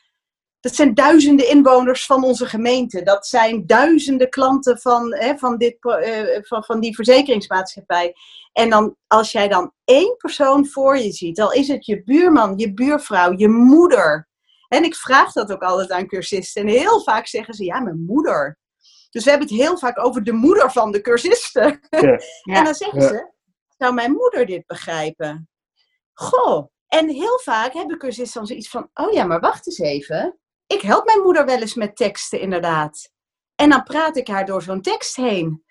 dat 0.63 0.75
zijn 0.75 0.93
duizenden 0.93 1.49
inwoners 1.49 2.05
van 2.05 2.23
onze 2.23 2.45
gemeente. 2.45 3.03
Dat 3.03 3.27
zijn 3.27 3.65
duizenden 3.65 4.29
klanten 4.29 4.79
van, 4.79 5.15
hè, 5.15 5.37
van, 5.37 5.57
dit, 5.57 5.77
uh, 5.81 6.37
van, 6.41 6.63
van 6.63 6.79
die 6.79 6.95
verzekeringsmaatschappij. 6.95 8.15
En 8.51 8.69
dan, 8.69 8.95
als 9.07 9.31
jij 9.31 9.47
dan 9.47 9.73
één 9.83 10.17
persoon 10.17 10.67
voor 10.67 10.97
je 10.97 11.11
ziet, 11.11 11.35
dan 11.35 11.53
is 11.53 11.67
het 11.67 11.85
je 11.85 12.03
buurman, 12.03 12.57
je 12.57 12.73
buurvrouw, 12.73 13.33
je 13.37 13.47
moeder. 13.47 14.29
En 14.67 14.83
ik 14.83 14.95
vraag 14.95 15.31
dat 15.31 15.51
ook 15.51 15.61
altijd 15.61 15.91
aan 15.91 16.07
cursisten. 16.07 16.61
En 16.61 16.67
heel 16.67 17.01
vaak 17.01 17.27
zeggen 17.27 17.53
ze, 17.53 17.63
ja, 17.63 17.79
mijn 17.79 18.05
moeder. 18.05 18.57
Dus 19.09 19.23
we 19.23 19.29
hebben 19.29 19.47
het 19.47 19.57
heel 19.57 19.77
vaak 19.77 20.05
over 20.05 20.23
de 20.23 20.33
moeder 20.33 20.71
van 20.71 20.91
de 20.91 21.01
cursisten. 21.01 21.79
Ja. 21.89 22.19
en 22.57 22.63
dan 22.63 22.75
zeggen 22.75 23.01
ze, 23.01 23.31
zou 23.77 23.93
mijn 23.93 24.11
moeder 24.11 24.45
dit 24.45 24.65
begrijpen? 24.65 25.49
Goh, 26.13 26.67
en 26.87 27.09
heel 27.09 27.39
vaak 27.39 27.73
hebben 27.73 27.97
cursisten 27.97 28.39
dan 28.39 28.47
zoiets 28.47 28.69
van, 28.69 28.89
oh 28.93 29.11
ja, 29.11 29.25
maar 29.25 29.39
wacht 29.39 29.67
eens 29.67 29.79
even 29.79 30.37
ik 30.73 30.81
help 30.81 31.05
mijn 31.05 31.21
moeder 31.21 31.45
wel 31.45 31.59
eens 31.59 31.73
met 31.73 31.95
teksten, 31.95 32.39
inderdaad. 32.39 33.11
En 33.55 33.69
dan 33.69 33.83
praat 33.83 34.17
ik 34.17 34.27
haar 34.27 34.45
door 34.45 34.61
zo'n 34.61 34.81
tekst 34.81 35.15
heen. 35.15 35.63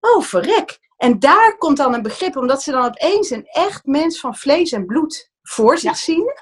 Oh, 0.00 0.22
verrek. 0.22 0.78
En 0.96 1.18
daar 1.18 1.56
komt 1.58 1.76
dan 1.76 1.94
een 1.94 2.02
begrip, 2.02 2.36
omdat 2.36 2.62
ze 2.62 2.70
dan 2.70 2.84
opeens 2.84 3.30
een 3.30 3.46
echt 3.46 3.86
mens 3.86 4.20
van 4.20 4.36
vlees 4.36 4.72
en 4.72 4.86
bloed 4.86 5.30
voor 5.42 5.78
zich 5.78 5.96
zien. 5.96 6.32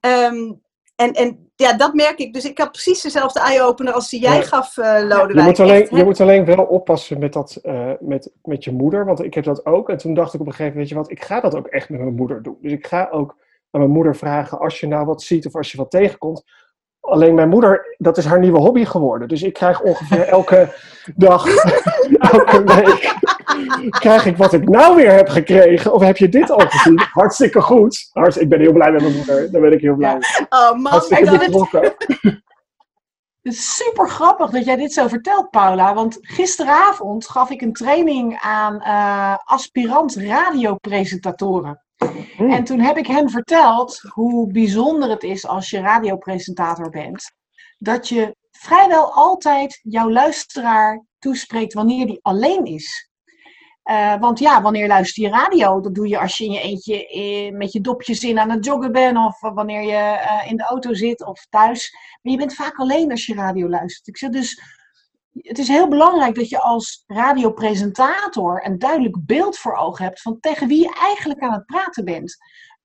Ehm, 0.00 0.52
en, 0.96 1.12
en 1.12 1.52
ja, 1.56 1.72
dat 1.72 1.94
merk 1.94 2.18
ik. 2.18 2.32
Dus 2.32 2.44
ik 2.44 2.58
had 2.58 2.70
precies 2.70 3.00
dezelfde 3.00 3.40
eye-opener 3.40 3.92
als 3.92 4.10
die 4.10 4.20
jij 4.20 4.42
gaf, 4.42 4.76
uh, 4.76 4.84
Lodewijk. 4.84 5.32
Je 5.32 5.42
moet, 5.42 5.60
alleen, 5.60 5.88
je 5.90 6.04
moet 6.04 6.20
alleen 6.20 6.44
wel 6.44 6.64
oppassen 6.64 7.18
met, 7.18 7.32
dat, 7.32 7.58
uh, 7.62 7.92
met, 8.00 8.32
met 8.42 8.64
je 8.64 8.72
moeder, 8.72 9.04
want 9.04 9.24
ik 9.24 9.34
heb 9.34 9.44
dat 9.44 9.66
ook. 9.66 9.88
En 9.88 9.96
toen 9.96 10.14
dacht 10.14 10.34
ik 10.34 10.40
op 10.40 10.46
een 10.46 10.52
gegeven 10.52 10.72
moment, 10.72 10.88
weet 10.90 10.98
je 10.98 11.08
wat, 11.08 11.18
ik 11.18 11.24
ga 11.24 11.40
dat 11.40 11.54
ook 11.54 11.66
echt 11.66 11.88
met 11.88 12.00
mijn 12.00 12.14
moeder 12.14 12.42
doen. 12.42 12.58
Dus 12.60 12.72
ik 12.72 12.86
ga 12.86 13.08
ook 13.10 13.36
aan 13.70 13.80
mijn 13.80 13.92
moeder 13.92 14.16
vragen 14.16 14.58
als 14.58 14.80
je 14.80 14.86
nou 14.86 15.06
wat 15.06 15.22
ziet 15.22 15.46
of 15.46 15.54
als 15.54 15.72
je 15.72 15.78
wat 15.78 15.90
tegenkomt. 15.90 16.42
Alleen 17.00 17.34
mijn 17.34 17.48
moeder, 17.48 17.94
dat 17.98 18.18
is 18.18 18.24
haar 18.24 18.38
nieuwe 18.38 18.58
hobby 18.58 18.84
geworden. 18.84 19.28
Dus 19.28 19.42
ik 19.42 19.52
krijg 19.52 19.80
ongeveer 19.80 20.28
elke 20.38 20.74
dag, 21.16 21.46
elke 22.32 22.64
week, 22.64 23.14
krijg 23.88 24.26
ik 24.26 24.36
wat 24.36 24.52
ik 24.52 24.68
nou 24.68 24.96
weer 24.96 25.12
heb 25.12 25.28
gekregen. 25.28 25.92
Of 25.92 26.02
heb 26.02 26.16
je 26.16 26.28
dit 26.28 26.50
al 26.50 26.68
gezien? 26.68 26.98
Hartstikke 27.12 27.60
goed. 27.60 28.10
ik 28.38 28.48
ben 28.48 28.60
heel 28.60 28.72
blij 28.72 28.92
met 28.92 29.02
mijn 29.02 29.16
moeder. 29.16 29.50
Daar 29.52 29.60
ben 29.60 29.72
ik 29.72 29.80
heel 29.80 29.94
blij 29.94 30.12
mee. 30.12 30.46
Oh 30.48 30.72
man, 30.72 30.92
Hartstikke 30.92 31.38
betrokken. 31.38 31.94
Het 33.42 33.52
is 33.52 33.76
super 33.76 34.08
grappig 34.08 34.50
dat 34.50 34.64
jij 34.64 34.76
dit 34.76 34.92
zo 34.92 35.08
vertelt, 35.08 35.50
Paula. 35.50 35.94
Want 35.94 36.18
gisteravond 36.20 37.28
gaf 37.28 37.50
ik 37.50 37.60
een 37.60 37.72
training 37.72 38.38
aan 38.40 38.74
uh, 38.74 39.36
aspirant 39.44 40.14
radiopresentatoren. 40.14 41.84
Hmm. 42.36 42.50
En 42.50 42.64
toen 42.64 42.80
heb 42.80 42.96
ik 42.96 43.06
hen 43.06 43.30
verteld 43.30 44.00
hoe 44.12 44.52
bijzonder 44.52 45.10
het 45.10 45.22
is 45.22 45.46
als 45.46 45.70
je 45.70 45.80
radiopresentator 45.80 46.90
bent. 46.90 47.32
Dat 47.78 48.08
je 48.08 48.36
vrijwel 48.50 49.12
altijd 49.12 49.80
jouw 49.82 50.10
luisteraar 50.10 51.04
toespreekt 51.18 51.74
wanneer 51.74 52.06
die 52.06 52.18
alleen 52.22 52.64
is. 52.64 53.08
Uh, 53.84 54.20
want 54.20 54.38
ja, 54.38 54.62
wanneer 54.62 54.86
luister 54.86 55.22
je 55.22 55.28
radio? 55.28 55.80
Dat 55.80 55.94
doe 55.94 56.08
je 56.08 56.18
als 56.18 56.36
je 56.36 56.44
in 56.44 56.52
je 56.52 56.60
eentje 56.60 57.52
met 57.52 57.72
je 57.72 57.80
dopjes 57.80 58.22
in 58.22 58.38
aan 58.38 58.50
het 58.50 58.64
joggen 58.64 58.92
bent. 58.92 59.16
Of 59.16 59.40
wanneer 59.40 59.82
je 59.82 60.22
uh, 60.42 60.50
in 60.50 60.56
de 60.56 60.62
auto 60.64 60.94
zit 60.94 61.24
of 61.24 61.46
thuis. 61.48 61.92
Maar 62.22 62.32
je 62.32 62.38
bent 62.38 62.54
vaak 62.54 62.78
alleen 62.78 63.10
als 63.10 63.26
je 63.26 63.34
radio 63.34 63.68
luistert. 63.68 64.08
Ik 64.08 64.16
zeg 64.16 64.30
dus, 64.30 64.62
het 65.42 65.58
is 65.58 65.68
heel 65.68 65.88
belangrijk 65.88 66.34
dat 66.34 66.48
je 66.48 66.60
als 66.60 67.04
radiopresentator 67.06 68.66
een 68.66 68.78
duidelijk 68.78 69.16
beeld 69.26 69.58
voor 69.58 69.74
ogen 69.76 70.04
hebt 70.04 70.22
van 70.22 70.40
tegen 70.40 70.68
wie 70.68 70.80
je 70.80 70.94
eigenlijk 70.94 71.40
aan 71.40 71.52
het 71.52 71.66
praten 71.66 72.04
bent. 72.04 72.36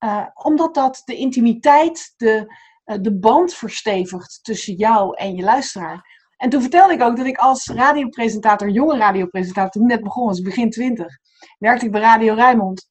Uh, 0.04 0.26
omdat 0.34 0.74
dat 0.74 1.02
de 1.06 1.16
intimiteit, 1.16 2.14
de, 2.18 2.54
uh, 2.86 2.98
de 3.02 3.18
band 3.18 3.54
verstevigt 3.54 4.40
tussen 4.42 4.76
jou 4.76 5.18
en 5.18 5.36
je 5.36 5.44
luisteraar. 5.44 6.24
En 6.38 6.50
toen 6.50 6.62
vertelde 6.62 6.94
ik 6.94 7.02
ook 7.02 7.18
dat 7.18 7.26
ik 7.26 7.38
als 7.38 7.68
radiopresentator, 7.68 8.70
jonge 8.70 8.98
radiopresentator, 8.98 9.72
toen 9.72 9.86
net 9.86 10.04
begon, 10.04 10.26
was 10.26 10.42
begin 10.42 10.70
twintig, 10.70 11.18
werkte 11.60 11.86
ik 11.86 11.92
bij 11.92 12.02
Radio 12.02 12.34
Rijnmond. 12.34 12.90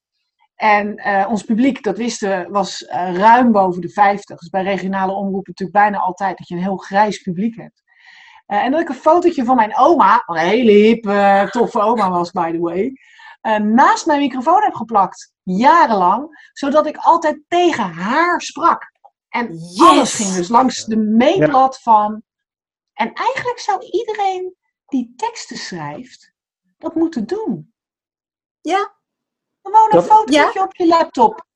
En 0.55 1.00
uh, 1.07 1.27
ons 1.31 1.42
publiek, 1.42 1.83
dat 1.83 1.96
wisten, 1.96 2.50
was 2.50 2.87
ruim 2.90 3.53
boven 3.53 3.81
de 3.81 3.88
50. 3.88 4.38
Dus 4.38 4.48
bij 4.48 4.62
regionale 4.62 5.12
omroepen 5.12 5.53
natuurlijk 5.57 5.79
bijna 5.79 5.98
altijd 5.98 6.38
dat 6.38 6.48
je 6.48 6.55
een 6.55 6.62
heel 6.62 6.77
grijs 6.77 7.18
publiek 7.18 7.57
hebt. 7.57 7.83
Uh, 8.46 8.64
en 8.64 8.70
dat 8.70 8.80
ik 8.80 8.88
een 8.88 8.94
fotootje 8.94 9.44
van 9.44 9.57
mijn 9.57 9.76
oma, 9.76 10.22
een 10.26 10.37
hele 10.37 10.70
hip, 10.70 11.07
uh, 11.07 11.50
toffe 11.50 11.80
oma 11.80 12.11
was, 12.11 12.30
by 12.30 12.52
the 12.52 12.59
way, 12.59 12.92
uh, 13.42 13.57
naast 13.57 14.07
mijn 14.07 14.20
microfoon 14.20 14.62
heb 14.62 14.74
geplakt. 14.74 15.33
Jarenlang. 15.42 16.48
Zodat 16.52 16.87
ik 16.87 16.96
altijd 16.96 17.40
tegen 17.48 17.90
haar 17.90 18.40
sprak. 18.40 18.92
En 19.28 19.59
alles 19.76 20.14
ging 20.14 20.35
dus 20.35 20.48
langs 20.48 20.85
de 20.85 20.96
meetlat 20.96 21.80
van. 21.80 22.22
En 22.92 23.12
eigenlijk 23.12 23.59
zou 23.59 23.80
iedereen 23.90 24.54
die 24.87 25.12
teksten 25.16 25.57
schrijft, 25.57 26.33
dat 26.78 26.94
moeten 26.94 27.26
doen. 27.26 27.72
Ja. 28.61 28.94
Gewoon 29.62 29.88
een 29.90 30.02
fotootje 30.02 30.62
op 30.62 30.76
je 30.76 30.87
laptop. 30.87 31.46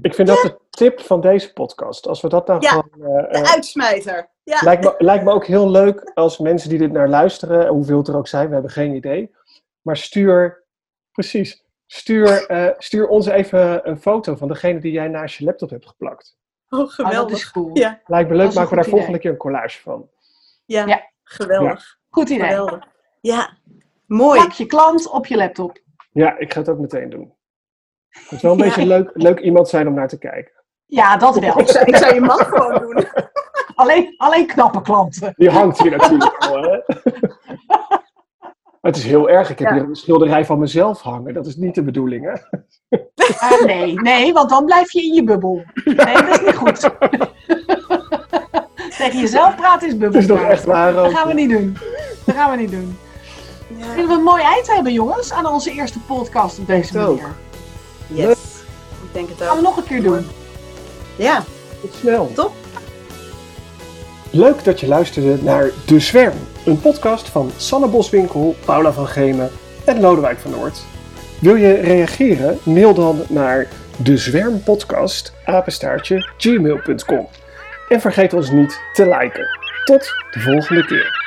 Ik 0.00 0.14
vind 0.14 0.28
dat 0.28 0.42
de 0.42 0.60
tip 0.70 1.00
van 1.00 1.20
deze 1.20 1.52
podcast. 1.52 2.06
Als 2.06 2.20
we 2.20 2.28
dat 2.28 2.46
nou 2.46 2.60
ja, 2.60 2.68
gewoon... 2.68 2.90
Uh, 2.98 3.30
de 3.30 3.48
uitsmijter. 3.48 4.32
Ja. 4.44 4.60
Lijkt, 4.60 4.84
me, 4.84 4.94
lijkt 4.98 5.24
me 5.24 5.30
ook 5.30 5.46
heel 5.46 5.70
leuk 5.70 6.10
als 6.14 6.38
mensen 6.38 6.68
die 6.68 6.78
dit 6.78 6.92
naar 6.92 7.08
luisteren, 7.08 7.68
hoeveel 7.68 7.98
het 7.98 8.08
er 8.08 8.16
ook 8.16 8.28
zijn, 8.28 8.46
we 8.46 8.52
hebben 8.52 8.70
geen 8.70 8.94
idee. 8.94 9.34
Maar 9.82 9.96
stuur, 9.96 10.64
precies, 11.12 11.64
stuur, 11.86 12.50
uh, 12.50 12.70
stuur 12.78 13.06
ons 13.06 13.26
even 13.26 13.88
een 13.88 14.00
foto 14.00 14.34
van 14.36 14.48
degene 14.48 14.80
die 14.80 14.92
jij 14.92 15.08
naast 15.08 15.36
je 15.36 15.44
laptop 15.44 15.70
hebt 15.70 15.86
geplakt. 15.86 16.36
Oh, 16.68 16.88
geweldig. 16.88 17.20
Oh, 17.20 17.28
dat 17.28 17.36
is 17.36 17.50
cool. 17.50 17.70
Ja. 17.72 18.00
Lijkt 18.06 18.30
me 18.30 18.36
leuk, 18.36 18.54
maken 18.54 18.70
we 18.70 18.76
daar 18.76 18.84
volgende 18.84 19.18
keer 19.18 19.30
een 19.30 19.36
collage 19.36 19.80
van. 19.80 20.08
Ja, 20.64 20.86
ja. 20.86 21.10
geweldig. 21.22 21.98
Goed 22.08 22.28
idee. 22.28 22.48
Geweldig. 22.48 22.86
Ja, 23.20 23.56
mooi. 24.06 24.40
Plak 24.40 24.52
je 24.52 24.66
klant 24.66 25.08
op 25.10 25.26
je 25.26 25.36
laptop. 25.36 25.78
Ja, 26.12 26.38
ik 26.38 26.52
ga 26.52 26.58
het 26.58 26.68
ook 26.68 26.78
meteen 26.78 27.10
doen. 27.10 27.34
Het 28.08 28.30
moet 28.30 28.40
wel 28.40 28.52
een 28.52 28.58
beetje 28.58 28.86
leuk, 28.86 29.10
leuk 29.14 29.40
iemand 29.40 29.68
zijn 29.68 29.88
om 29.88 29.94
naar 29.94 30.08
te 30.08 30.18
kijken. 30.18 30.52
Ja, 30.86 31.16
dat 31.16 31.38
wel. 31.38 31.58
ik, 31.58 31.68
zou, 31.74 31.84
ik 31.84 31.96
zou 31.96 32.14
je 32.14 32.20
man 32.20 32.38
gewoon 32.38 32.80
doen. 32.80 33.06
alleen, 33.84 34.14
alleen 34.16 34.46
knappe 34.46 34.82
klanten. 34.82 35.32
Die 35.36 35.50
hangt 35.50 35.82
hier 35.82 35.90
natuurlijk 35.90 36.36
al, 36.36 36.62
hè? 36.62 36.78
het 38.80 38.96
is 38.96 39.04
heel 39.04 39.28
erg. 39.28 39.50
Ik 39.50 39.58
heb 39.58 39.70
hier 39.70 39.82
een 39.82 39.94
schilderij 39.94 40.44
van 40.44 40.58
mezelf 40.58 41.00
hangen. 41.00 41.34
Dat 41.34 41.46
is 41.46 41.56
niet 41.56 41.74
de 41.74 41.82
bedoeling, 41.82 42.24
hè? 42.24 42.32
Uh, 42.90 43.64
nee, 43.64 43.94
nee, 43.94 44.32
want 44.32 44.48
dan 44.48 44.64
blijf 44.64 44.92
je 44.92 45.02
in 45.02 45.14
je 45.14 45.24
bubbel. 45.24 45.62
Nee, 45.84 46.14
dat 46.14 46.28
is 46.28 46.40
niet 46.40 46.54
goed. 46.54 46.80
Tegen 48.98 49.20
jezelf 49.20 49.56
praten 49.56 49.88
is 49.88 49.96
bubbel. 49.96 50.12
Dat 50.12 50.22
is 50.22 50.26
toch 50.26 50.42
echt 50.42 50.64
waar 50.64 50.96
ook. 50.96 51.04
Dat 51.04 51.14
gaan 51.14 51.28
we 51.28 51.34
niet 51.34 51.50
doen. 51.50 51.76
Dat 52.24 52.34
gaan 52.34 52.50
we 52.50 52.56
niet 52.56 52.70
doen. 52.70 52.98
Denk 53.68 53.96
dat 53.96 54.06
we 54.06 54.12
een 54.12 54.22
mooi 54.22 54.42
eind 54.42 54.66
hebben, 54.66 54.92
jongens, 54.92 55.32
aan 55.32 55.46
onze 55.46 55.70
eerste 55.70 56.00
podcast 56.00 56.58
op 56.58 56.66
deze 56.66 56.98
manier. 56.98 57.34
Yes, 58.06 58.62
ik 59.02 59.12
denk 59.12 59.28
het 59.28 59.42
ook. 59.42 59.48
Gaan 59.48 59.56
we 59.56 59.62
nog 59.62 59.76
een 59.76 59.84
keer 59.84 60.02
doen. 60.02 60.26
Ja. 61.16 61.44
Tot 61.80 61.94
snel. 61.94 62.32
Top. 62.34 62.63
Leuk 64.34 64.64
dat 64.64 64.80
je 64.80 64.86
luisterde 64.86 65.42
naar 65.42 65.70
De 65.86 66.00
Zwerm, 66.00 66.36
een 66.64 66.80
podcast 66.80 67.28
van 67.28 67.50
Sanne 67.56 67.88
Boswinkel, 67.88 68.56
Paula 68.64 68.92
van 68.92 69.06
Gemen 69.06 69.50
en 69.84 70.00
Lodewijk 70.00 70.38
van 70.38 70.50
Noord. 70.50 70.84
Wil 71.40 71.54
je 71.54 71.72
reageren? 71.72 72.58
Mail 72.62 72.94
dan 72.94 73.22
naar 73.28 73.66
dezwermpodcast 73.96 75.32
apenstaartje 75.44 76.30
gmail.com. 76.36 77.28
En 77.88 78.00
vergeet 78.00 78.32
ons 78.32 78.50
niet 78.50 78.80
te 78.92 79.08
liken. 79.08 79.46
Tot 79.84 80.12
de 80.30 80.40
volgende 80.40 80.84
keer. 80.86 81.23